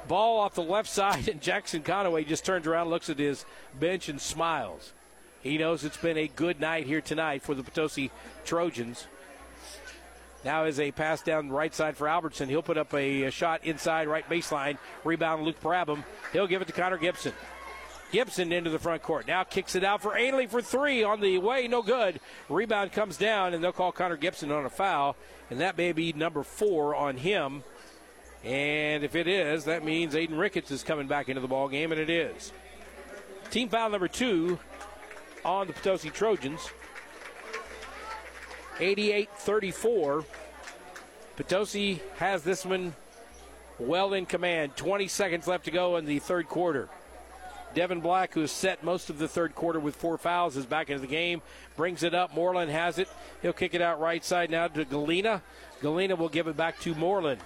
ball 0.08 0.40
off 0.40 0.56
the 0.56 0.64
left 0.64 0.90
side, 0.90 1.28
and 1.30 1.42
Jackson 1.42 1.84
Conaway 1.84 2.26
just 2.26 2.46
turns 2.46 2.68
around, 2.68 2.90
looks 2.90 3.10
at 3.10 3.20
his 3.20 3.46
bench, 3.80 4.10
and 4.10 4.22
smiles. 4.22 4.94
He 5.42 5.58
knows 5.58 5.84
it's 5.84 5.98
been 5.98 6.18
a 6.18 6.28
good 6.28 6.60
night 6.60 6.86
here 6.86 7.02
tonight 7.02 7.42
for 7.42 7.56
the 7.56 7.64
Potosi 7.64 8.12
Trojans. 8.46 9.08
Now 10.44 10.66
is 10.66 10.80
a 10.80 10.92
pass 10.92 11.22
down 11.22 11.50
right 11.50 11.74
side 11.74 11.96
for 11.96 12.08
Albertson. 12.08 12.50
He'll 12.50 12.64
put 12.64 12.78
up 12.78 12.94
a, 12.94 13.24
a 13.24 13.32
shot 13.32 13.64
inside 13.64 14.08
right 14.08 14.28
baseline. 14.28 14.78
Rebound 15.04 15.44
Luke 15.44 15.62
Brabham. 15.62 16.04
He'll 16.34 16.48
give 16.48 16.62
it 16.62 16.68
to 16.68 16.74
Connor 16.74 16.98
Gibson. 16.98 17.34
Gibson 18.12 18.52
into 18.52 18.70
the 18.70 18.80
front 18.80 19.04
court. 19.04 19.28
Now 19.28 19.44
kicks 19.44 19.76
it 19.76 19.84
out 19.84 20.02
for 20.02 20.18
Ainley 20.18 20.48
for 20.48 20.62
three 20.62 21.04
on 21.04 21.22
the 21.22 21.38
way. 21.38 21.68
No 21.68 21.82
good. 21.82 22.20
Rebound 22.50 22.92
comes 22.92 23.18
down, 23.18 23.54
and 23.54 23.64
they'll 23.64 23.72
call 23.72 23.92
Connor 23.92 24.18
Gibson 24.18 24.52
on 24.52 24.66
a 24.66 24.70
foul, 24.70 25.16
and 25.50 25.62
that 25.62 25.78
may 25.78 25.94
be 25.94 26.12
number 26.12 26.44
four 26.44 26.94
on 26.96 27.18
him. 27.18 27.64
And 28.44 29.04
if 29.04 29.16
it 29.16 29.28
is, 29.28 29.66
that 29.66 29.86
means 29.86 30.16
Aiden 30.16 30.38
Ricketts 30.38 30.72
is 30.72 30.84
coming 30.84 31.08
back 31.08 31.30
into 31.30 31.42
the 31.42 31.48
ball 31.48 31.70
game, 31.70 31.92
and 31.92 32.02
it 32.02 32.10
is. 32.10 32.52
Team 33.50 33.70
foul 33.70 33.90
number 33.90 34.08
two 34.08 34.60
on 35.46 35.68
the 35.68 35.74
Potosi 35.74 36.10
Trojans. 36.10 36.70
88 38.82 39.30
34. 39.36 40.26
Potosi 41.38 42.02
has 42.18 42.44
this 42.44 42.66
one 42.66 42.96
well 43.80 44.14
in 44.14 44.26
command. 44.26 44.76
20 44.76 45.08
seconds 45.08 45.48
left 45.48 45.66
to 45.66 45.72
go 45.72 45.98
in 45.98 46.06
the 46.06 46.18
third 46.20 46.50
quarter. 46.50 46.90
Devin 47.76 48.02
Black, 48.02 48.34
who 48.34 48.42
has 48.42 48.52
set 48.52 48.84
most 48.84 49.10
of 49.10 49.18
the 49.18 49.28
third 49.28 49.56
quarter 49.56 49.80
with 49.80 49.96
four 49.96 50.18
fouls, 50.18 50.58
is 50.58 50.66
back 50.66 50.90
into 50.90 51.00
the 51.00 51.08
game. 51.08 51.42
Brings 51.78 52.04
it 52.04 52.14
up. 52.14 52.34
Moreland 52.34 52.72
has 52.72 52.98
it. 52.98 53.08
He'll 53.42 53.54
kick 53.54 53.74
it 53.74 53.82
out 53.82 54.02
right 54.02 54.26
side 54.26 54.50
now 54.50 54.68
to 54.68 54.84
Galena. 54.84 55.42
Galena 55.82 56.16
will 56.16 56.28
give 56.28 56.48
it 56.48 56.58
back 56.58 56.80
to 56.82 56.94
Moreland. 56.96 57.40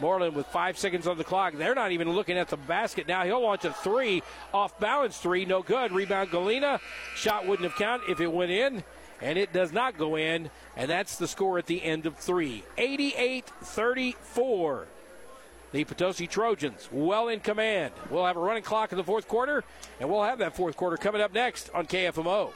Moreland 0.00 0.34
with 0.34 0.46
five 0.46 0.78
seconds 0.78 1.06
on 1.06 1.18
the 1.18 1.24
clock. 1.24 1.54
They're 1.54 1.74
not 1.74 1.92
even 1.92 2.10
looking 2.10 2.38
at 2.38 2.48
the 2.48 2.56
basket 2.56 3.06
now. 3.06 3.24
He'll 3.24 3.42
launch 3.42 3.64
a 3.64 3.72
three, 3.72 4.22
off 4.54 4.78
balance 4.80 5.18
three, 5.18 5.44
no 5.44 5.62
good. 5.62 5.92
Rebound 5.92 6.30
Galena. 6.30 6.80
Shot 7.14 7.46
wouldn't 7.46 7.68
have 7.68 7.78
counted 7.78 8.10
if 8.10 8.20
it 8.20 8.32
went 8.32 8.50
in 8.50 8.82
and 9.20 9.38
it 9.38 9.52
does 9.52 9.72
not 9.72 9.98
go 9.98 10.16
in, 10.16 10.50
and 10.76 10.90
that's 10.90 11.16
the 11.16 11.28
score 11.28 11.58
at 11.58 11.66
the 11.66 11.82
end 11.82 12.06
of 12.06 12.16
three. 12.16 12.64
88 12.76 13.46
34. 13.62 14.86
The 15.70 15.84
Potosi 15.84 16.26
Trojans 16.26 16.88
well 16.90 17.28
in 17.28 17.40
command. 17.40 17.92
We'll 18.10 18.24
have 18.24 18.36
a 18.36 18.40
running 18.40 18.62
clock 18.62 18.92
in 18.92 18.98
the 18.98 19.04
fourth 19.04 19.28
quarter, 19.28 19.64
and 20.00 20.08
we'll 20.08 20.22
have 20.22 20.38
that 20.38 20.56
fourth 20.56 20.76
quarter 20.76 20.96
coming 20.96 21.20
up 21.20 21.32
next 21.32 21.70
on 21.74 21.86
KFMO. 21.86 22.52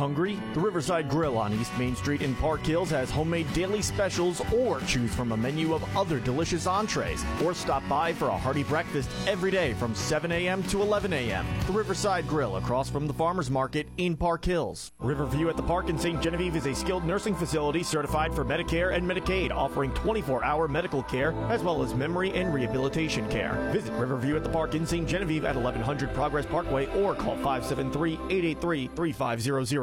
Hungry? 0.00 0.40
The 0.54 0.60
Riverside 0.60 1.10
Grill 1.10 1.36
on 1.36 1.52
East 1.52 1.76
Main 1.78 1.94
Street 1.94 2.22
in 2.22 2.34
Park 2.36 2.62
Hills 2.62 2.88
has 2.88 3.10
homemade 3.10 3.52
daily 3.52 3.82
specials 3.82 4.40
or 4.50 4.80
choose 4.80 5.14
from 5.14 5.30
a 5.32 5.36
menu 5.36 5.74
of 5.74 5.84
other 5.94 6.18
delicious 6.20 6.66
entrees 6.66 7.22
or 7.44 7.52
stop 7.52 7.86
by 7.86 8.14
for 8.14 8.28
a 8.28 8.38
hearty 8.38 8.62
breakfast 8.62 9.10
every 9.26 9.50
day 9.50 9.74
from 9.74 9.94
7 9.94 10.32
a.m. 10.32 10.62
to 10.64 10.80
11 10.80 11.12
a.m. 11.12 11.44
The 11.66 11.74
Riverside 11.74 12.26
Grill 12.26 12.56
across 12.56 12.88
from 12.88 13.06
the 13.06 13.12
Farmers 13.12 13.50
Market 13.50 13.88
in 13.98 14.16
Park 14.16 14.42
Hills. 14.42 14.90
Riverview 15.00 15.50
at 15.50 15.58
the 15.58 15.62
Park 15.62 15.90
in 15.90 15.98
St. 15.98 16.22
Genevieve 16.22 16.56
is 16.56 16.64
a 16.64 16.74
skilled 16.74 17.04
nursing 17.04 17.34
facility 17.34 17.82
certified 17.82 18.34
for 18.34 18.42
Medicare 18.42 18.94
and 18.94 19.04
Medicaid 19.06 19.50
offering 19.50 19.90
24-hour 19.90 20.66
medical 20.66 21.02
care 21.02 21.32
as 21.50 21.62
well 21.62 21.82
as 21.82 21.92
memory 21.92 22.32
and 22.32 22.54
rehabilitation 22.54 23.28
care. 23.28 23.52
Visit 23.70 23.92
Riverview 23.92 24.34
at 24.34 24.44
the 24.44 24.48
Park 24.48 24.74
in 24.74 24.86
St. 24.86 25.06
Genevieve 25.06 25.44
at 25.44 25.54
1100 25.54 26.14
Progress 26.14 26.46
Parkway 26.46 26.86
or 27.02 27.14
call 27.14 27.36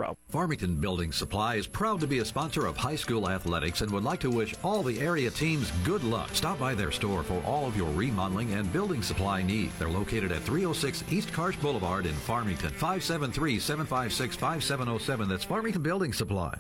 573-883-3500. 0.08 0.16
Farmington 0.30 0.76
Building 0.76 1.12
Supply 1.12 1.56
is 1.56 1.68
proud 1.68 2.00
to 2.00 2.08
be 2.08 2.20
a 2.20 2.26
sponsor 2.26 2.66
of 2.66 2.78
high 2.78 2.96
school 2.96 3.30
athletics 3.30 3.82
and 3.82 3.92
would 3.92 4.04
like 4.04 4.20
to 4.22 4.30
wish 4.30 4.56
all 4.64 4.84
the 4.84 5.00
area 5.00 5.30
teams 5.30 5.72
good 5.84 6.04
luck. 6.04 6.30
Stop 6.34 6.60
by 6.60 6.76
their 6.76 6.92
store 6.92 7.24
for 7.24 7.42
all 7.46 7.66
of 7.66 7.76
your 7.76 7.92
remodeling 7.92 8.54
and 8.54 8.72
building 8.72 9.02
supply 9.02 9.42
needs. 9.42 9.78
They're 9.78 9.90
located 9.90 10.32
at 10.32 10.42
306 10.42 11.04
East 11.12 11.32
Karsch 11.32 11.60
Boulevard 11.62 12.06
in 12.06 12.14
Farmington. 12.14 12.70
573 12.72 13.60
756 13.60 14.36
5707. 14.36 15.30
That's 15.30 15.44
Farmington 15.44 15.82
Building 15.82 16.14
Supply. 16.14 16.58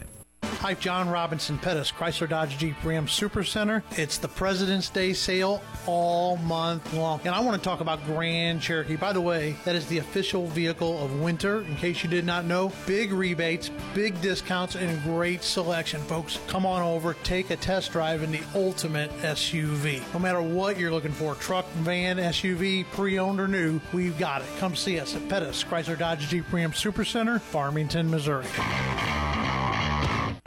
Hi, 0.67 0.73
John 0.73 1.07
Robinson 1.07 1.57
Pettis, 1.59 1.91
Chrysler 1.91 2.27
Dodge 2.27 2.57
Jeep 2.57 2.75
Ram 2.83 3.07
Super 3.07 3.43
Center. 3.43 3.83
It's 3.91 4.17
the 4.17 4.27
President's 4.27 4.89
Day 4.89 5.13
sale 5.13 5.61
all 5.85 6.35
month 6.37 6.93
long. 6.93 7.21
And 7.25 7.33
I 7.33 7.39
want 7.39 7.61
to 7.61 7.63
talk 7.63 7.79
about 7.79 8.03
Grand 8.05 8.59
Cherokee. 8.59 8.95
By 8.95 9.13
the 9.13 9.21
way, 9.21 9.55
that 9.65 9.75
is 9.75 9.85
the 9.85 9.99
official 9.99 10.47
vehicle 10.47 11.01
of 11.01 11.21
winter, 11.21 11.61
in 11.61 11.75
case 11.75 12.03
you 12.03 12.09
did 12.09 12.25
not 12.25 12.45
know. 12.45 12.73
Big 12.85 13.13
rebates, 13.13 13.69
big 13.93 14.19
discounts, 14.19 14.75
and 14.75 15.01
great 15.03 15.43
selection, 15.43 16.01
folks. 16.01 16.39
Come 16.47 16.65
on 16.65 16.81
over, 16.81 17.13
take 17.23 17.51
a 17.51 17.55
test 17.55 17.91
drive 17.91 18.23
in 18.23 18.31
the 18.31 18.41
ultimate 18.55 19.11
SUV. 19.19 20.01
No 20.11 20.19
matter 20.19 20.41
what 20.41 20.77
you're 20.77 20.91
looking 20.91 21.13
for 21.13 21.35
truck, 21.35 21.65
van, 21.75 22.17
SUV, 22.17 22.83
pre 22.93 23.19
owned 23.19 23.39
or 23.39 23.47
new, 23.47 23.79
we've 23.93 24.17
got 24.17 24.41
it. 24.41 24.47
Come 24.57 24.75
see 24.75 24.99
us 24.99 25.15
at 25.15 25.29
Pettis, 25.29 25.63
Chrysler 25.63 25.97
Dodge 25.97 26.27
Jeep 26.27 26.51
Ram 26.51 26.73
Super 26.73 27.05
Center, 27.05 27.37
Farmington, 27.39 28.09
Missouri. 28.09 28.47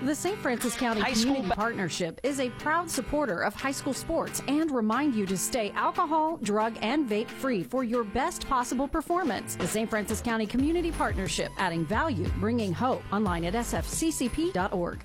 The 0.03 0.15
St. 0.15 0.39
Francis 0.39 0.75
County 0.77 1.03
high 1.03 1.13
Community 1.13 1.45
school... 1.45 1.57
Partnership 1.57 2.21
is 2.23 2.41
a 2.41 2.49
proud 2.51 2.91
supporter 2.91 3.43
of 3.43 3.55
high 3.55 3.71
school 3.71 3.93
sports 3.93 4.43
and 4.49 4.71
remind 4.71 5.15
you 5.15 5.27
to 5.27 5.37
stay 5.37 5.73
alcohol, 5.73 6.39
drug, 6.39 6.79
and 6.81 7.09
vape 7.09 7.29
free 7.29 7.63
for 7.63 7.85
your 7.85 8.03
best 8.03 8.49
possible 8.49 8.89
performance. 8.89 9.57
The 9.57 9.67
St. 9.67 9.91
Francis 9.91 10.23
County 10.23 10.47
Community 10.47 10.91
Partnership, 10.91 11.53
adding 11.59 11.85
value, 11.85 12.27
bringing 12.39 12.73
hope. 12.73 13.03
Online 13.13 13.45
at 13.45 13.55
sfccp.org. 13.55 15.05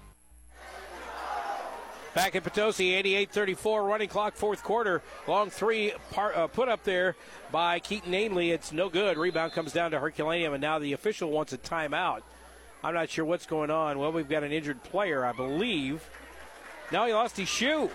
Back 2.14 2.38
at 2.38 2.44
Potosi, 2.46 2.92
88-34, 3.04 3.86
running 3.86 4.08
clock, 4.08 4.38
fourth 4.38 4.64
quarter. 4.64 5.02
Long 5.28 5.50
three 5.50 5.92
part, 6.12 6.38
uh, 6.38 6.48
put 6.48 6.70
up 6.70 6.86
there 6.86 7.18
by 7.52 7.80
Keaton 7.80 8.14
Ainley. 8.14 8.52
It's 8.52 8.72
no 8.72 8.88
good. 8.88 9.18
Rebound 9.18 9.52
comes 9.52 9.74
down 9.74 9.92
to 9.92 10.00
Herculaneum, 10.00 10.54
and 10.54 10.62
now 10.62 10.80
the 10.80 10.94
official 10.94 11.30
wants 11.32 11.52
a 11.52 11.58
timeout. 11.58 12.22
I'm 12.86 12.94
not 12.94 13.10
sure 13.10 13.26
what's 13.26 13.48
going 13.48 13.72
on. 13.72 13.98
Well, 13.98 14.12
we've 14.12 14.30
got 14.30 14.44
an 14.44 14.52
injured 14.52 14.84
player, 14.84 15.26
I 15.26 15.32
believe. 15.32 16.08
Now 16.92 17.08
he 17.08 17.14
lost 17.14 17.36
his 17.36 17.50
shoe. 17.50 17.90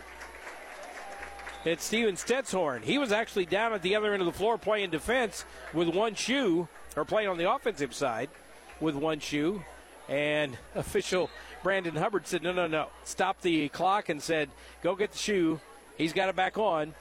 It's 1.65 1.85
Steven 1.85 2.17
Stetshorn. 2.17 2.83
He 2.83 2.99
was 2.99 3.13
actually 3.13 3.47
down 3.47 3.73
at 3.73 3.83
the 3.83 3.95
other 3.95 4.13
end 4.13 4.21
of 4.21 4.27
the 4.27 4.33
floor 4.33 4.59
playing 4.59 4.91
defense 4.91 5.45
with 5.73 5.87
one 5.95 6.17
shoe, 6.17 6.67
or 6.97 7.05
playing 7.05 7.29
on 7.29 7.39
the 7.39 7.49
offensive 7.49 7.95
side 7.95 8.31
with 8.81 8.97
one 8.97 9.21
shoe. 9.21 9.63
And 10.09 10.59
official 10.75 11.31
Brandon 11.63 11.95
Hubbard 11.95 12.27
said, 12.27 12.43
no, 12.43 12.53
no, 12.53 12.67
no. 12.67 12.89
Stop 13.05 13.43
the 13.43 13.69
clock 13.69 14.09
and 14.09 14.21
said, 14.21 14.51
go 14.83 14.97
get 14.97 15.13
the 15.13 15.19
shoe. 15.19 15.61
He's 15.99 16.13
got 16.13 16.29
it 16.29 16.35
back 16.35 16.59
on. 16.59 16.95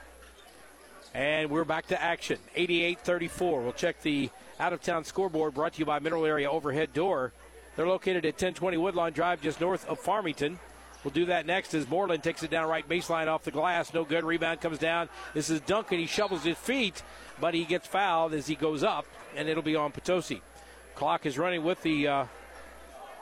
And 1.12 1.50
we're 1.50 1.64
back 1.64 1.88
to 1.88 2.00
action. 2.00 2.38
88 2.54 3.00
34. 3.00 3.62
We'll 3.62 3.72
check 3.72 4.00
the 4.02 4.30
out 4.60 4.72
of 4.72 4.80
town 4.80 5.02
scoreboard 5.02 5.54
brought 5.54 5.72
to 5.72 5.80
you 5.80 5.86
by 5.86 5.98
Mineral 5.98 6.24
Area 6.24 6.48
Overhead 6.48 6.92
Door. 6.92 7.32
They're 7.76 7.86
located 7.86 8.24
at 8.24 8.34
1020 8.34 8.76
Woodlawn 8.76 9.12
Drive, 9.12 9.42
just 9.42 9.60
north 9.60 9.86
of 9.88 9.98
Farmington. 9.98 10.58
We'll 11.02 11.12
do 11.12 11.26
that 11.26 11.46
next 11.46 11.72
as 11.72 11.88
Moreland 11.88 12.22
takes 12.22 12.42
it 12.42 12.50
down 12.50 12.68
right 12.68 12.86
baseline 12.86 13.26
off 13.26 13.44
the 13.44 13.50
glass. 13.50 13.94
No 13.94 14.04
good. 14.04 14.22
Rebound 14.22 14.60
comes 14.60 14.78
down. 14.78 15.08
This 15.32 15.48
is 15.48 15.60
Duncan. 15.62 15.98
He 15.98 16.06
shovels 16.06 16.44
his 16.44 16.58
feet, 16.58 17.02
but 17.40 17.54
he 17.54 17.64
gets 17.64 17.86
fouled 17.86 18.34
as 18.34 18.46
he 18.46 18.54
goes 18.54 18.82
up, 18.82 19.06
and 19.34 19.48
it'll 19.48 19.62
be 19.62 19.76
on 19.76 19.92
Potosi. 19.92 20.42
Clock 20.94 21.24
is 21.24 21.38
running 21.38 21.64
with 21.64 21.82
the 21.82 22.06
uh, 22.06 22.24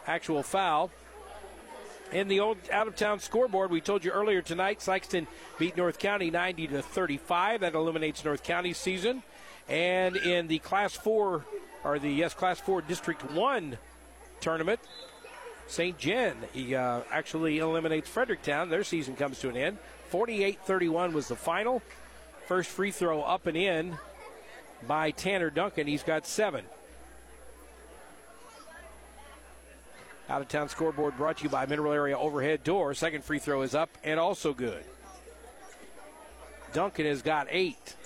actual 0.06 0.42
foul. 0.42 0.90
In 2.10 2.26
the 2.26 2.40
old 2.40 2.56
out 2.72 2.88
of 2.88 2.96
town 2.96 3.20
scoreboard, 3.20 3.70
we 3.70 3.80
told 3.80 4.04
you 4.04 4.10
earlier 4.10 4.40
tonight, 4.40 4.80
Sikeston 4.80 5.26
beat 5.58 5.76
North 5.76 5.98
County 5.98 6.30
90 6.30 6.68
to 6.68 6.82
35. 6.82 7.60
That 7.60 7.74
eliminates 7.74 8.24
North 8.24 8.42
County's 8.42 8.78
season. 8.78 9.22
And 9.68 10.16
in 10.16 10.48
the 10.48 10.58
Class 10.58 10.96
4, 10.96 11.44
or 11.84 11.98
the 11.98 12.10
yes, 12.10 12.32
Class 12.32 12.58
4 12.60 12.82
District 12.82 13.30
1 13.30 13.78
tournament, 14.40 14.80
St. 15.66 15.98
John 15.98 16.36
he 16.52 16.74
uh, 16.74 17.02
actually 17.10 17.58
eliminates 17.58 18.08
Fredericktown. 18.08 18.70
Their 18.70 18.84
season 18.84 19.16
comes 19.16 19.38
to 19.40 19.48
an 19.48 19.56
end. 19.56 19.78
48 20.08 20.60
31 20.64 21.12
was 21.12 21.28
the 21.28 21.36
final. 21.36 21.82
First 22.46 22.70
free 22.70 22.90
throw 22.90 23.20
up 23.22 23.46
and 23.46 23.56
in 23.56 23.98
by 24.86 25.10
Tanner 25.10 25.50
Duncan. 25.50 25.86
He's 25.86 26.02
got 26.02 26.26
seven. 26.26 26.64
Out 30.30 30.42
of 30.42 30.48
town 30.48 30.68
scoreboard 30.68 31.16
brought 31.16 31.38
to 31.38 31.44
you 31.44 31.50
by 31.50 31.66
Mineral 31.66 31.92
Area 31.92 32.18
Overhead 32.18 32.64
Door. 32.64 32.94
Second 32.94 33.24
free 33.24 33.38
throw 33.38 33.62
is 33.62 33.74
up 33.74 33.90
and 34.04 34.20
also 34.20 34.52
good. 34.52 34.84
Duncan 36.72 37.06
has 37.06 37.22
got 37.22 37.46
eight. 37.50 37.96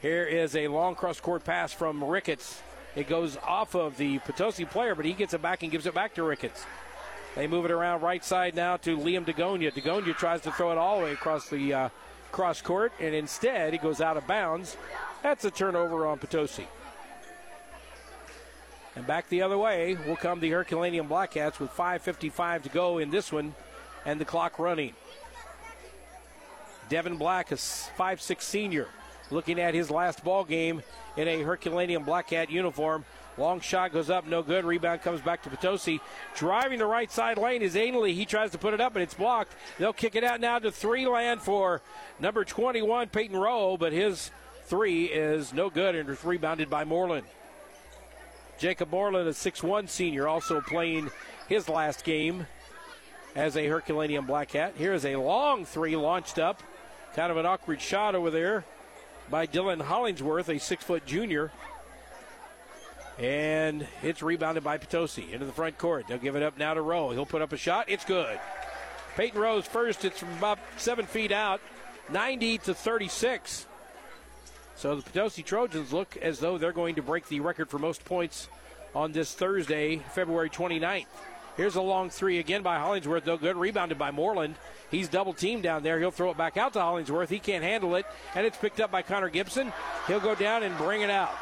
Here 0.00 0.24
is 0.24 0.56
a 0.56 0.68
long 0.68 0.94
cross 0.94 1.20
court 1.20 1.44
pass 1.44 1.72
from 1.72 2.02
Ricketts. 2.02 2.60
It 2.96 3.08
goes 3.08 3.36
off 3.46 3.74
of 3.74 3.98
the 3.98 4.18
Potosi 4.20 4.64
player, 4.64 4.94
but 4.94 5.04
he 5.04 5.12
gets 5.12 5.34
it 5.34 5.42
back 5.42 5.62
and 5.62 5.70
gives 5.70 5.86
it 5.86 5.94
back 5.94 6.14
to 6.14 6.22
Ricketts. 6.22 6.64
They 7.34 7.46
move 7.46 7.66
it 7.66 7.70
around 7.70 8.00
right 8.00 8.24
side 8.24 8.56
now 8.56 8.78
to 8.78 8.96
Liam 8.96 9.26
Dagonia. 9.26 9.70
Dagonia 9.70 10.16
tries 10.16 10.40
to 10.40 10.50
throw 10.50 10.72
it 10.72 10.78
all 10.78 10.98
the 10.98 11.04
way 11.04 11.12
across 11.12 11.50
the 11.50 11.74
uh, 11.74 11.88
cross 12.32 12.62
court, 12.62 12.92
and 12.98 13.14
instead 13.14 13.74
he 13.74 13.78
goes 13.78 14.00
out 14.00 14.16
of 14.16 14.26
bounds. 14.26 14.78
That's 15.22 15.44
a 15.44 15.50
turnover 15.50 16.06
on 16.06 16.18
Potosi. 16.18 16.66
And 18.96 19.06
back 19.06 19.28
the 19.28 19.42
other 19.42 19.58
way 19.58 19.98
will 20.06 20.16
come 20.16 20.40
the 20.40 20.48
Herculaneum 20.48 21.06
Blackcats 21.06 21.60
with 21.60 21.70
5.55 21.70 22.62
to 22.62 22.68
go 22.70 22.96
in 22.96 23.10
this 23.10 23.30
one 23.30 23.54
and 24.06 24.18
the 24.18 24.24
clock 24.24 24.58
running. 24.58 24.94
Devin 26.88 27.16
Black, 27.16 27.52
a 27.52 27.56
5'6 27.56 28.40
senior, 28.40 28.88
looking 29.30 29.60
at 29.60 29.74
his 29.74 29.90
last 29.90 30.24
ball 30.24 30.44
game 30.44 30.82
in 31.16 31.28
a 31.28 31.42
Herculaneum 31.42 32.04
Black 32.04 32.28
Cat 32.28 32.50
uniform. 32.50 33.04
Long 33.38 33.60
shot 33.60 33.92
goes 33.92 34.08
up, 34.08 34.26
no 34.26 34.42
good. 34.42 34.64
Rebound 34.64 35.02
comes 35.02 35.20
back 35.20 35.42
to 35.42 35.50
Potosi. 35.50 36.00
Driving 36.34 36.78
the 36.78 36.86
right 36.86 37.10
side 37.10 37.36
lane 37.36 37.60
is 37.60 37.76
Ainley. 37.76 38.14
He 38.14 38.24
tries 38.24 38.50
to 38.52 38.58
put 38.58 38.72
it 38.72 38.80
up, 38.80 38.94
but 38.94 39.02
it's 39.02 39.14
blocked. 39.14 39.54
They'll 39.78 39.92
kick 39.92 40.14
it 40.14 40.24
out 40.24 40.40
now 40.40 40.58
to 40.58 40.72
three 40.72 41.06
land 41.06 41.42
for 41.42 41.82
number 42.18 42.44
21, 42.44 43.08
Peyton 43.08 43.36
Rowe, 43.36 43.76
but 43.76 43.92
his 43.92 44.30
three 44.64 45.04
is 45.04 45.52
no 45.52 45.68
good 45.68 45.94
and 45.94 46.08
is 46.08 46.24
rebounded 46.24 46.70
by 46.70 46.84
Moreland. 46.84 47.26
Jacob 48.58 48.90
Moreland, 48.90 49.28
a 49.28 49.32
6'1 49.32 49.86
senior, 49.88 50.26
also 50.26 50.62
playing 50.62 51.10
his 51.46 51.68
last 51.68 52.04
game 52.04 52.46
as 53.34 53.54
a 53.54 53.66
Herculaneum 53.66 54.24
Black 54.24 54.48
Cat. 54.48 54.72
Here 54.78 54.94
is 54.94 55.04
a 55.04 55.16
long 55.16 55.66
three 55.66 55.94
launched 55.94 56.38
up. 56.38 56.62
Kind 57.14 57.30
of 57.30 57.36
an 57.36 57.44
awkward 57.44 57.82
shot 57.82 58.14
over 58.14 58.30
there 58.30 58.64
by 59.30 59.46
Dylan 59.46 59.80
Hollingsworth, 59.80 60.48
a 60.48 60.58
six 60.58 60.84
foot 60.84 61.06
junior. 61.06 61.50
And 63.18 63.86
it's 64.02 64.22
rebounded 64.22 64.62
by 64.62 64.76
Potosi 64.76 65.32
into 65.32 65.46
the 65.46 65.52
front 65.52 65.78
court. 65.78 66.06
They'll 66.06 66.18
give 66.18 66.36
it 66.36 66.42
up 66.42 66.58
now 66.58 66.74
to 66.74 66.82
Rowe. 66.82 67.10
He'll 67.10 67.24
put 67.24 67.40
up 67.40 67.52
a 67.52 67.56
shot. 67.56 67.88
It's 67.88 68.04
good. 68.04 68.38
Peyton 69.16 69.40
Rowe's 69.40 69.66
first. 69.66 70.04
It's 70.04 70.18
from 70.18 70.32
about 70.36 70.58
seven 70.76 71.06
feet 71.06 71.32
out, 71.32 71.60
90 72.10 72.58
to 72.58 72.74
36. 72.74 73.66
So 74.76 74.96
the 74.96 75.02
Potosi 75.02 75.42
Trojans 75.42 75.92
look 75.92 76.18
as 76.18 76.38
though 76.38 76.58
they're 76.58 76.72
going 76.72 76.96
to 76.96 77.02
break 77.02 77.26
the 77.28 77.40
record 77.40 77.70
for 77.70 77.78
most 77.78 78.04
points 78.04 78.48
on 78.94 79.12
this 79.12 79.32
Thursday, 79.32 79.96
February 80.12 80.50
29th. 80.50 81.06
Here's 81.56 81.76
a 81.76 81.82
long 81.82 82.10
three 82.10 82.38
again 82.38 82.62
by 82.62 82.78
Hollingsworth, 82.78 83.24
though 83.24 83.38
good. 83.38 83.56
Rebounded 83.56 83.98
by 83.98 84.10
Moreland. 84.10 84.56
He's 84.90 85.08
double 85.08 85.32
teamed 85.32 85.62
down 85.62 85.82
there. 85.82 85.98
He'll 85.98 86.10
throw 86.10 86.30
it 86.30 86.36
back 86.36 86.56
out 86.56 86.74
to 86.74 86.80
Hollingsworth. 86.80 87.30
He 87.30 87.38
can't 87.38 87.64
handle 87.64 87.96
it, 87.96 88.04
and 88.34 88.46
it's 88.46 88.58
picked 88.58 88.80
up 88.80 88.90
by 88.90 89.02
Connor 89.02 89.30
Gibson. 89.30 89.72
He'll 90.06 90.20
go 90.20 90.34
down 90.34 90.62
and 90.62 90.76
bring 90.76 91.00
it 91.00 91.10
out. 91.10 91.34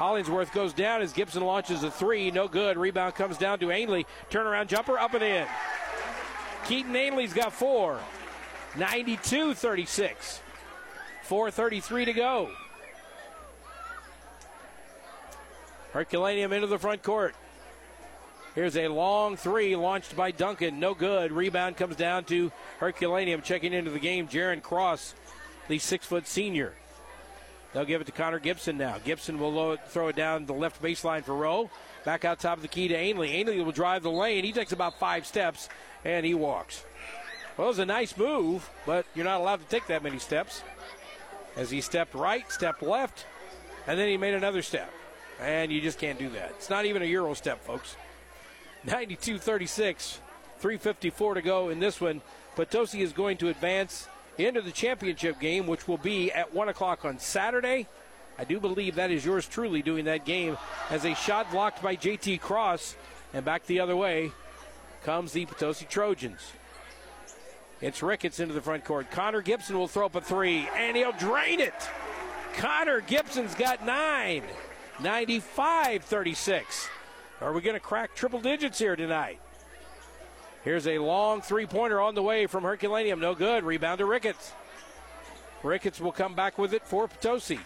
Hollingsworth 0.00 0.52
goes 0.54 0.72
down 0.72 1.02
as 1.02 1.12
Gibson 1.12 1.44
launches 1.44 1.82
a 1.82 1.90
three. 1.90 2.30
No 2.30 2.48
good. 2.48 2.78
Rebound 2.78 3.14
comes 3.16 3.36
down 3.36 3.58
to 3.58 3.70
Ainley. 3.70 4.06
Turnaround 4.30 4.68
jumper 4.68 4.98
up 4.98 5.14
and 5.14 5.22
in. 5.22 5.46
Keaton 6.64 6.94
Ainley's 6.94 7.34
got 7.34 7.52
four. 7.52 7.98
92 8.78 9.54
36. 9.54 10.40
4.33 11.28 12.04
to 12.06 12.12
go. 12.12 12.50
Herculaneum 15.92 16.52
into 16.52 16.66
the 16.66 16.78
front 16.78 17.02
court. 17.02 17.34
Here's 18.54 18.76
a 18.76 18.88
long 18.88 19.36
three 19.36 19.76
launched 19.76 20.16
by 20.16 20.32
Duncan. 20.32 20.80
No 20.80 20.94
good. 20.94 21.30
Rebound 21.30 21.76
comes 21.76 21.94
down 21.94 22.24
to 22.24 22.50
Herculaneum. 22.78 23.42
Checking 23.42 23.72
into 23.72 23.90
the 23.90 24.00
game, 24.00 24.26
Jaron 24.26 24.62
Cross, 24.62 25.14
the 25.68 25.78
six 25.78 26.04
foot 26.04 26.26
senior. 26.26 26.74
They'll 27.72 27.84
give 27.84 28.00
it 28.00 28.06
to 28.06 28.12
Connor 28.12 28.40
Gibson 28.40 28.76
now. 28.76 28.96
Gibson 29.04 29.38
will 29.38 29.52
low, 29.52 29.76
throw 29.76 30.08
it 30.08 30.16
down 30.16 30.46
the 30.46 30.52
left 30.52 30.82
baseline 30.82 31.22
for 31.22 31.36
Rowe. 31.36 31.70
Back 32.04 32.24
out 32.24 32.40
top 32.40 32.56
of 32.56 32.62
the 32.62 32.68
key 32.68 32.88
to 32.88 32.94
Ainley. 32.94 33.30
Ainley 33.30 33.60
will 33.62 33.70
drive 33.70 34.02
the 34.02 34.10
lane. 34.10 34.44
He 34.44 34.52
takes 34.52 34.72
about 34.72 34.98
five 34.98 35.26
steps 35.26 35.68
and 36.04 36.26
he 36.26 36.34
walks. 36.34 36.84
Well, 37.56 37.68
it 37.68 37.70
was 37.70 37.78
a 37.78 37.86
nice 37.86 38.16
move, 38.16 38.68
but 38.86 39.06
you're 39.14 39.24
not 39.24 39.40
allowed 39.40 39.60
to 39.60 39.66
take 39.66 39.86
that 39.86 40.02
many 40.02 40.18
steps. 40.18 40.62
As 41.56 41.70
he 41.70 41.80
stepped 41.80 42.14
right, 42.14 42.50
stepped 42.50 42.82
left, 42.82 43.26
and 43.86 43.98
then 43.98 44.08
he 44.08 44.16
made 44.16 44.34
another 44.34 44.62
step. 44.62 44.90
And 45.40 45.70
you 45.70 45.80
just 45.80 45.98
can't 45.98 46.18
do 46.18 46.30
that. 46.30 46.50
It's 46.50 46.70
not 46.70 46.86
even 46.86 47.02
a 47.02 47.06
Euro 47.06 47.34
step, 47.34 47.62
folks. 47.64 47.96
92 48.84 49.38
36, 49.38 50.20
354 50.58 51.34
to 51.34 51.42
go 51.42 51.68
in 51.68 51.80
this 51.80 52.00
one. 52.00 52.22
Potosi 52.56 53.02
is 53.02 53.12
going 53.12 53.36
to 53.38 53.48
advance 53.48 54.08
into 54.38 54.62
the 54.62 54.70
championship 54.70 55.38
game, 55.38 55.66
which 55.66 55.86
will 55.86 55.98
be 55.98 56.32
at 56.32 56.54
1 56.54 56.68
o'clock 56.68 57.04
on 57.04 57.18
Saturday. 57.18 57.86
I 58.38 58.44
do 58.44 58.58
believe 58.58 58.94
that 58.94 59.10
is 59.10 59.24
yours 59.24 59.46
truly 59.46 59.82
doing 59.82 60.06
that 60.06 60.24
game 60.24 60.56
as 60.88 61.04
a 61.04 61.14
shot 61.14 61.50
blocked 61.50 61.82
by 61.82 61.94
JT 61.94 62.40
Cross. 62.40 62.96
And 63.34 63.44
back 63.44 63.66
the 63.66 63.80
other 63.80 63.96
way 63.96 64.32
comes 65.04 65.32
the 65.32 65.46
Potosi 65.46 65.84
Trojans. 65.84 66.52
It's 67.80 68.02
Ricketts 68.02 68.40
into 68.40 68.54
the 68.54 68.60
front 68.60 68.84
court. 68.84 69.10
Connor 69.10 69.42
Gibson 69.42 69.78
will 69.78 69.88
throw 69.88 70.06
up 70.06 70.14
a 70.14 70.20
three, 70.20 70.68
and 70.76 70.96
he'll 70.96 71.12
drain 71.12 71.60
it. 71.60 71.74
Connor 72.54 73.00
Gibson's 73.00 73.54
got 73.54 73.84
nine. 73.84 74.42
95 75.00 76.04
36. 76.04 76.88
Are 77.40 77.52
we 77.52 77.62
going 77.62 77.74
to 77.74 77.80
crack 77.80 78.14
triple 78.14 78.40
digits 78.40 78.78
here 78.78 78.96
tonight? 78.96 79.40
Here's 80.62 80.86
a 80.86 80.98
long 80.98 81.40
three 81.40 81.64
pointer 81.64 82.00
on 82.00 82.14
the 82.14 82.22
way 82.22 82.46
from 82.46 82.64
Herculaneum. 82.64 83.18
No 83.18 83.34
good. 83.34 83.64
Rebound 83.64 83.98
to 83.98 84.04
Ricketts. 84.04 84.52
Ricketts 85.62 86.00
will 86.00 86.12
come 86.12 86.34
back 86.34 86.58
with 86.58 86.74
it 86.74 86.86
for 86.86 87.08
Potosi. 87.08 87.60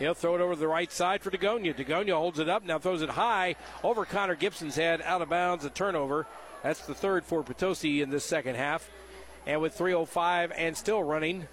He'll 0.00 0.14
throw 0.14 0.34
it 0.34 0.40
over 0.40 0.56
the 0.56 0.66
right 0.66 0.90
side 0.90 1.22
for 1.22 1.30
Dagonia. 1.30 1.72
Dagonia 1.72 2.14
holds 2.14 2.40
it 2.40 2.48
up, 2.48 2.64
now 2.64 2.80
throws 2.80 3.02
it 3.02 3.10
high 3.10 3.54
over 3.84 4.04
Connor 4.04 4.34
Gibson's 4.34 4.74
head, 4.74 5.00
out 5.02 5.22
of 5.22 5.28
bounds, 5.28 5.64
a 5.64 5.70
turnover. 5.70 6.26
That's 6.64 6.84
the 6.84 6.94
third 6.94 7.24
for 7.24 7.44
Potosi 7.44 8.02
in 8.02 8.10
this 8.10 8.24
second 8.24 8.56
half. 8.56 8.90
And 9.46 9.60
with 9.60 9.78
3.05 9.78 10.52
and 10.56 10.76
still 10.76 11.02
running, 11.04 11.46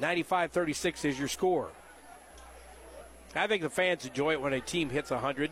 95 0.00 0.50
36 0.50 1.04
is 1.04 1.18
your 1.18 1.28
score. 1.28 1.70
I 3.36 3.46
think 3.46 3.62
the 3.62 3.70
fans 3.70 4.06
enjoy 4.06 4.32
it 4.32 4.40
when 4.40 4.52
a 4.52 4.60
team 4.60 4.90
hits 4.90 5.10
100. 5.10 5.50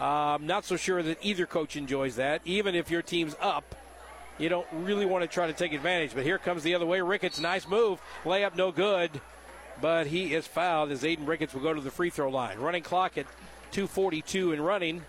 I'm 0.00 0.42
um, 0.42 0.46
not 0.46 0.64
so 0.64 0.76
sure 0.76 1.02
that 1.02 1.18
either 1.22 1.46
coach 1.46 1.76
enjoys 1.76 2.16
that. 2.16 2.42
Even 2.44 2.74
if 2.74 2.90
your 2.90 3.02
team's 3.02 3.36
up, 3.40 3.76
you 4.38 4.48
don't 4.48 4.66
really 4.72 5.06
want 5.06 5.22
to 5.22 5.28
try 5.28 5.46
to 5.46 5.52
take 5.52 5.72
advantage. 5.72 6.14
But 6.14 6.24
here 6.24 6.38
comes 6.38 6.62
the 6.62 6.74
other 6.74 6.86
way. 6.86 7.00
Ricketts, 7.00 7.38
nice 7.38 7.68
move. 7.68 8.00
Layup, 8.24 8.56
no 8.56 8.72
good. 8.72 9.20
But 9.80 10.08
he 10.08 10.34
is 10.34 10.46
fouled 10.46 10.90
as 10.90 11.02
Aiden 11.02 11.26
Ricketts 11.26 11.54
will 11.54 11.62
go 11.62 11.72
to 11.72 11.80
the 11.80 11.90
free 11.90 12.10
throw 12.10 12.28
line. 12.28 12.58
Running 12.58 12.82
clock 12.82 13.16
at 13.18 13.26
2.42 13.72 14.52
and 14.52 14.64
running. 14.64 15.02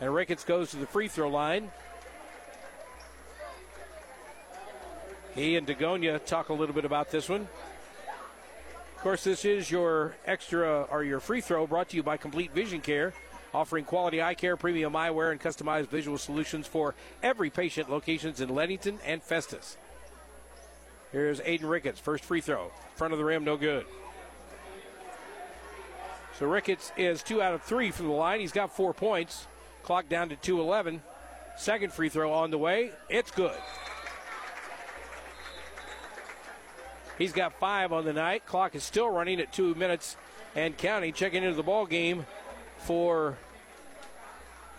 And 0.00 0.14
Ricketts 0.14 0.44
goes 0.44 0.70
to 0.70 0.76
the 0.76 0.86
free 0.86 1.08
throw 1.08 1.28
line. 1.28 1.70
He 5.34 5.56
and 5.56 5.66
Dagonia 5.66 6.24
talk 6.24 6.48
a 6.48 6.52
little 6.52 6.74
bit 6.74 6.84
about 6.84 7.10
this 7.10 7.28
one. 7.28 7.48
Of 8.96 9.02
course, 9.02 9.24
this 9.24 9.44
is 9.44 9.70
your 9.70 10.14
extra 10.26 10.82
or 10.90 11.02
your 11.02 11.20
free 11.20 11.40
throw 11.40 11.66
brought 11.66 11.90
to 11.90 11.96
you 11.96 12.02
by 12.02 12.16
Complete 12.16 12.52
Vision 12.52 12.80
Care, 12.80 13.12
offering 13.54 13.84
quality 13.84 14.20
eye 14.20 14.34
care, 14.34 14.56
premium 14.56 14.92
eyewear, 14.92 15.30
and 15.30 15.40
customized 15.40 15.88
visual 15.88 16.18
solutions 16.18 16.66
for 16.66 16.94
every 17.22 17.48
patient. 17.48 17.88
Locations 17.88 18.40
in 18.40 18.48
Leadington 18.48 18.98
and 19.04 19.22
Festus. 19.22 19.76
Here's 21.12 21.40
Aiden 21.40 21.70
Ricketts, 21.70 22.00
first 22.00 22.24
free 22.24 22.40
throw. 22.40 22.72
Front 22.96 23.12
of 23.12 23.18
the 23.18 23.24
rim, 23.24 23.44
no 23.44 23.56
good. 23.56 23.86
So 26.38 26.46
Ricketts 26.46 26.90
is 26.96 27.22
two 27.22 27.40
out 27.40 27.54
of 27.54 27.62
three 27.62 27.92
from 27.92 28.08
the 28.08 28.12
line. 28.12 28.40
He's 28.40 28.50
got 28.50 28.74
four 28.74 28.92
points. 28.92 29.46
Clock 29.84 30.08
down 30.08 30.30
to 30.30 30.36
211. 30.36 31.00
Second 31.56 31.92
free 31.92 32.08
throw 32.08 32.32
on 32.32 32.50
the 32.50 32.58
way. 32.58 32.90
It's 33.08 33.30
good. 33.30 33.56
He's 37.16 37.32
got 37.32 37.52
five 37.60 37.92
on 37.92 38.04
the 38.04 38.12
night. 38.12 38.44
Clock 38.44 38.74
is 38.74 38.82
still 38.82 39.08
running 39.08 39.38
at 39.38 39.52
two 39.52 39.76
minutes 39.76 40.16
and 40.56 40.76
counting. 40.76 41.12
Checking 41.12 41.44
into 41.44 41.54
the 41.54 41.62
ball 41.62 41.86
game 41.86 42.26
for 42.78 43.38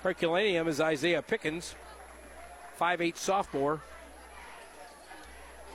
Herculaneum 0.05 0.67
is 0.67 0.79
Isaiah 0.79 1.23
Pickens, 1.23 1.73
5'8 2.79 3.17
sophomore. 3.17 3.81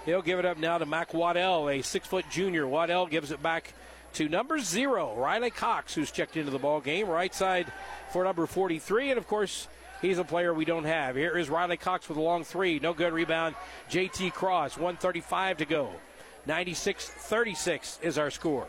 He'll 0.06 0.22
give 0.22 0.38
it 0.38 0.44
up 0.44 0.56
now 0.56 0.78
to 0.78 0.86
Mac 0.86 1.12
Waddell, 1.12 1.68
a 1.68 1.82
six 1.82 2.06
foot 2.06 2.24
junior. 2.30 2.64
Waddell 2.64 3.08
gives 3.08 3.32
it 3.32 3.42
back 3.42 3.74
to 4.12 4.28
number 4.28 4.60
zero, 4.60 5.16
Riley 5.16 5.50
Cox, 5.50 5.94
who's 5.94 6.12
checked 6.12 6.36
into 6.36 6.52
the 6.52 6.60
ball 6.60 6.80
game. 6.80 7.08
Right 7.08 7.34
side 7.34 7.72
for 8.12 8.22
number 8.22 8.46
43. 8.46 9.10
And 9.10 9.18
of 9.18 9.26
course, 9.26 9.66
he's 10.00 10.18
a 10.18 10.24
player 10.24 10.54
we 10.54 10.64
don't 10.64 10.84
have. 10.84 11.16
Here 11.16 11.36
is 11.36 11.50
Riley 11.50 11.76
Cox 11.76 12.08
with 12.08 12.16
a 12.16 12.22
long 12.22 12.44
three. 12.44 12.78
No 12.78 12.94
good 12.94 13.12
rebound. 13.12 13.56
JT 13.90 14.32
Cross, 14.32 14.76
135 14.76 15.56
to 15.56 15.64
go. 15.64 15.90
96 16.46 17.04
36 17.04 17.98
is 18.00 18.16
our 18.16 18.30
score. 18.30 18.68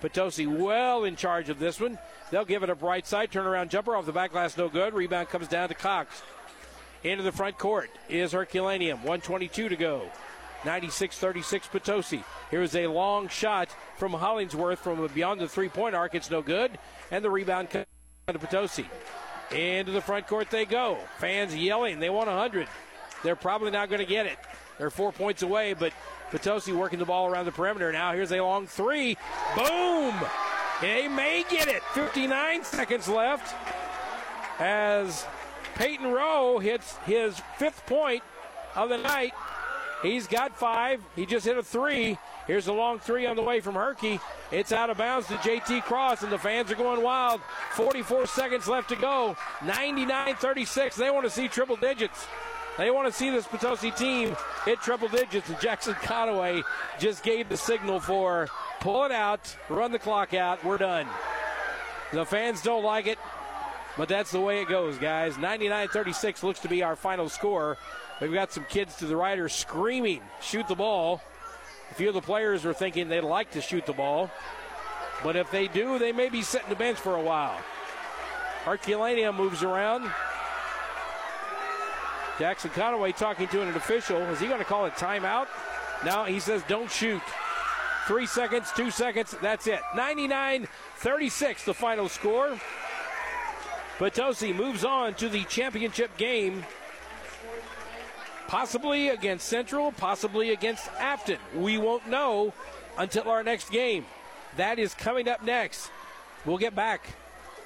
Potosi 0.00 0.46
well 0.46 1.04
in 1.04 1.16
charge 1.16 1.48
of 1.48 1.58
this 1.58 1.80
one. 1.80 1.98
They'll 2.30 2.44
give 2.44 2.62
it 2.62 2.70
up 2.70 2.82
right 2.82 3.06
side. 3.06 3.30
Turnaround 3.30 3.68
jumper 3.68 3.96
off 3.96 4.06
the 4.06 4.12
back 4.12 4.32
glass, 4.32 4.56
no 4.56 4.68
good. 4.68 4.94
Rebound 4.94 5.28
comes 5.28 5.48
down 5.48 5.68
to 5.68 5.74
Cox. 5.74 6.22
Into 7.02 7.22
the 7.22 7.32
front 7.32 7.58
court 7.58 7.90
is 8.08 8.32
Herculaneum. 8.32 8.98
122 8.98 9.68
to 9.68 9.76
go. 9.76 10.10
96 10.64 11.18
36 11.18 11.68
Potosi. 11.68 12.24
Here's 12.50 12.74
a 12.74 12.86
long 12.88 13.28
shot 13.28 13.68
from 13.96 14.12
Hollingsworth 14.12 14.80
from 14.80 15.06
beyond 15.14 15.40
the 15.40 15.48
three 15.48 15.68
point 15.68 15.94
arc. 15.94 16.14
It's 16.14 16.30
no 16.30 16.42
good. 16.42 16.78
And 17.10 17.24
the 17.24 17.30
rebound 17.30 17.70
comes 17.70 17.86
to 18.26 18.38
Potosi. 18.38 18.86
Into 19.52 19.92
the 19.92 20.00
front 20.00 20.26
court 20.26 20.50
they 20.50 20.64
go. 20.64 20.98
Fans 21.18 21.54
yelling. 21.54 22.00
They 22.00 22.10
want 22.10 22.28
100. 22.28 22.66
They're 23.22 23.36
probably 23.36 23.70
not 23.70 23.88
going 23.88 24.00
to 24.00 24.06
get 24.06 24.26
it. 24.26 24.38
They're 24.78 24.90
four 24.90 25.12
points 25.12 25.42
away, 25.42 25.74
but 25.74 25.92
Potosi 26.30 26.72
working 26.72 26.98
the 26.98 27.04
ball 27.04 27.26
around 27.26 27.44
the 27.44 27.52
perimeter. 27.52 27.92
Now 27.92 28.12
here's 28.12 28.32
a 28.32 28.40
long 28.40 28.66
three. 28.66 29.16
Boom! 29.56 30.14
They 30.80 31.08
may 31.08 31.44
get 31.48 31.68
it. 31.68 31.82
59 31.94 32.64
seconds 32.64 33.08
left 33.08 33.54
as 34.58 35.24
Peyton 35.76 36.10
Rowe 36.10 36.58
hits 36.58 36.96
his 37.06 37.40
fifth 37.58 37.86
point 37.86 38.22
of 38.74 38.88
the 38.88 38.98
night. 38.98 39.32
He's 40.02 40.26
got 40.26 40.56
five. 40.56 41.02
He 41.14 41.24
just 41.24 41.46
hit 41.46 41.56
a 41.56 41.62
three. 41.62 42.18
Here's 42.46 42.66
a 42.66 42.72
long 42.72 42.98
three 42.98 43.26
on 43.26 43.34
the 43.34 43.42
way 43.42 43.60
from 43.60 43.74
Herky. 43.74 44.20
It's 44.52 44.70
out 44.70 44.90
of 44.90 44.98
bounds 44.98 45.26
to 45.28 45.34
JT 45.34 45.82
Cross, 45.82 46.22
and 46.22 46.30
the 46.30 46.38
fans 46.38 46.70
are 46.70 46.76
going 46.76 47.02
wild. 47.02 47.40
44 47.72 48.26
seconds 48.26 48.68
left 48.68 48.90
to 48.90 48.96
go. 48.96 49.36
99 49.64 50.36
36. 50.36 50.96
They 50.96 51.10
want 51.10 51.24
to 51.24 51.30
see 51.30 51.48
triple 51.48 51.76
digits. 51.76 52.26
They 52.78 52.90
want 52.90 53.06
to 53.06 53.12
see 53.12 53.30
this 53.30 53.46
Potosi 53.46 53.90
team 53.90 54.36
hit 54.64 54.80
triple 54.80 55.08
digits, 55.08 55.48
and 55.48 55.58
Jackson 55.60 55.94
Conaway 55.94 56.62
just 56.98 57.22
gave 57.22 57.48
the 57.48 57.56
signal 57.56 58.00
for 58.00 58.48
pull 58.80 59.04
it 59.04 59.12
out, 59.12 59.56
run 59.70 59.92
the 59.92 59.98
clock 59.98 60.34
out, 60.34 60.62
we're 60.62 60.76
done. 60.76 61.06
The 62.12 62.26
fans 62.26 62.60
don't 62.60 62.84
like 62.84 63.06
it, 63.06 63.18
but 63.96 64.08
that's 64.08 64.30
the 64.30 64.40
way 64.40 64.60
it 64.60 64.68
goes, 64.68 64.98
guys. 64.98 65.38
99 65.38 65.88
36 65.88 66.42
looks 66.42 66.60
to 66.60 66.68
be 66.68 66.82
our 66.82 66.96
final 66.96 67.28
score. 67.30 67.78
We've 68.20 68.32
got 68.32 68.52
some 68.52 68.64
kids 68.64 68.96
to 68.96 69.06
the 69.06 69.16
right 69.16 69.38
are 69.38 69.48
screaming, 69.48 70.20
shoot 70.40 70.68
the 70.68 70.74
ball. 70.74 71.22
A 71.90 71.94
few 71.94 72.08
of 72.08 72.14
the 72.14 72.20
players 72.20 72.66
are 72.66 72.74
thinking 72.74 73.08
they'd 73.08 73.20
like 73.22 73.52
to 73.52 73.60
shoot 73.62 73.86
the 73.86 73.92
ball, 73.92 74.30
but 75.24 75.34
if 75.34 75.50
they 75.50 75.66
do, 75.66 75.98
they 75.98 76.12
may 76.12 76.28
be 76.28 76.42
sitting 76.42 76.68
the 76.68 76.74
bench 76.74 76.98
for 76.98 77.16
a 77.16 77.22
while. 77.22 77.58
Herculaneum 78.64 79.36
moves 79.36 79.62
around. 79.62 80.10
Jackson 82.38 82.70
Conaway 82.70 83.16
talking 83.16 83.48
to 83.48 83.62
an 83.62 83.68
official. 83.68 84.18
Is 84.18 84.40
he 84.40 84.46
going 84.46 84.58
to 84.58 84.64
call 84.64 84.86
a 84.86 84.90
timeout? 84.90 85.46
No, 86.04 86.24
he 86.24 86.38
says 86.38 86.62
don't 86.68 86.90
shoot. 86.90 87.22
Three 88.06 88.26
seconds, 88.26 88.70
two 88.76 88.90
seconds, 88.90 89.34
that's 89.42 89.66
it. 89.66 89.80
99 89.96 90.68
36, 90.96 91.64
the 91.64 91.74
final 91.74 92.08
score. 92.08 92.58
Potosi 93.98 94.52
moves 94.52 94.84
on 94.84 95.14
to 95.14 95.28
the 95.28 95.44
championship 95.44 96.16
game. 96.16 96.64
Possibly 98.46 99.08
against 99.08 99.48
Central, 99.48 99.90
possibly 99.90 100.50
against 100.50 100.88
Afton. 101.00 101.38
We 101.54 101.78
won't 101.78 102.06
know 102.08 102.52
until 102.98 103.28
our 103.28 103.42
next 103.42 103.70
game. 103.70 104.06
That 104.56 104.78
is 104.78 104.94
coming 104.94 105.28
up 105.28 105.42
next. 105.42 105.90
We'll 106.44 106.58
get 106.58 106.74
back 106.74 107.08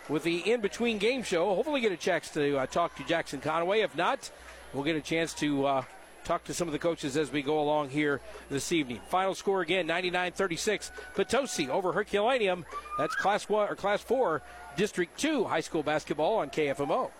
with 0.08 0.22
the 0.22 0.38
in 0.50 0.60
between 0.60 0.98
game 0.98 1.22
show. 1.22 1.54
Hopefully, 1.54 1.80
get 1.80 1.92
a 1.92 1.96
chance 1.96 2.30
to 2.30 2.58
uh, 2.58 2.66
talk 2.66 2.96
to 2.96 3.04
Jackson 3.04 3.40
Conaway. 3.40 3.84
If 3.84 3.94
not, 3.96 4.30
we'll 4.72 4.84
get 4.84 4.96
a 4.96 5.00
chance 5.00 5.34
to 5.34 5.66
uh, 5.66 5.84
talk 6.24 6.44
to 6.44 6.54
some 6.54 6.68
of 6.68 6.72
the 6.72 6.78
coaches 6.78 7.16
as 7.16 7.32
we 7.32 7.42
go 7.42 7.60
along 7.60 7.90
here 7.90 8.20
this 8.50 8.72
evening. 8.72 9.00
Final 9.08 9.34
score 9.34 9.62
again 9.62 9.86
99 9.86 10.32
36. 10.32 10.92
Potosi 11.14 11.68
over 11.68 11.92
Herculaneum. 11.92 12.64
That's 12.98 13.14
Class 13.14 13.48
1 13.48 13.68
or 13.68 13.74
Class 13.74 14.00
4, 14.02 14.42
District 14.76 15.18
2 15.18 15.44
high 15.44 15.60
school 15.60 15.82
basketball 15.82 16.36
on 16.36 16.50
KFMO. 16.50 17.10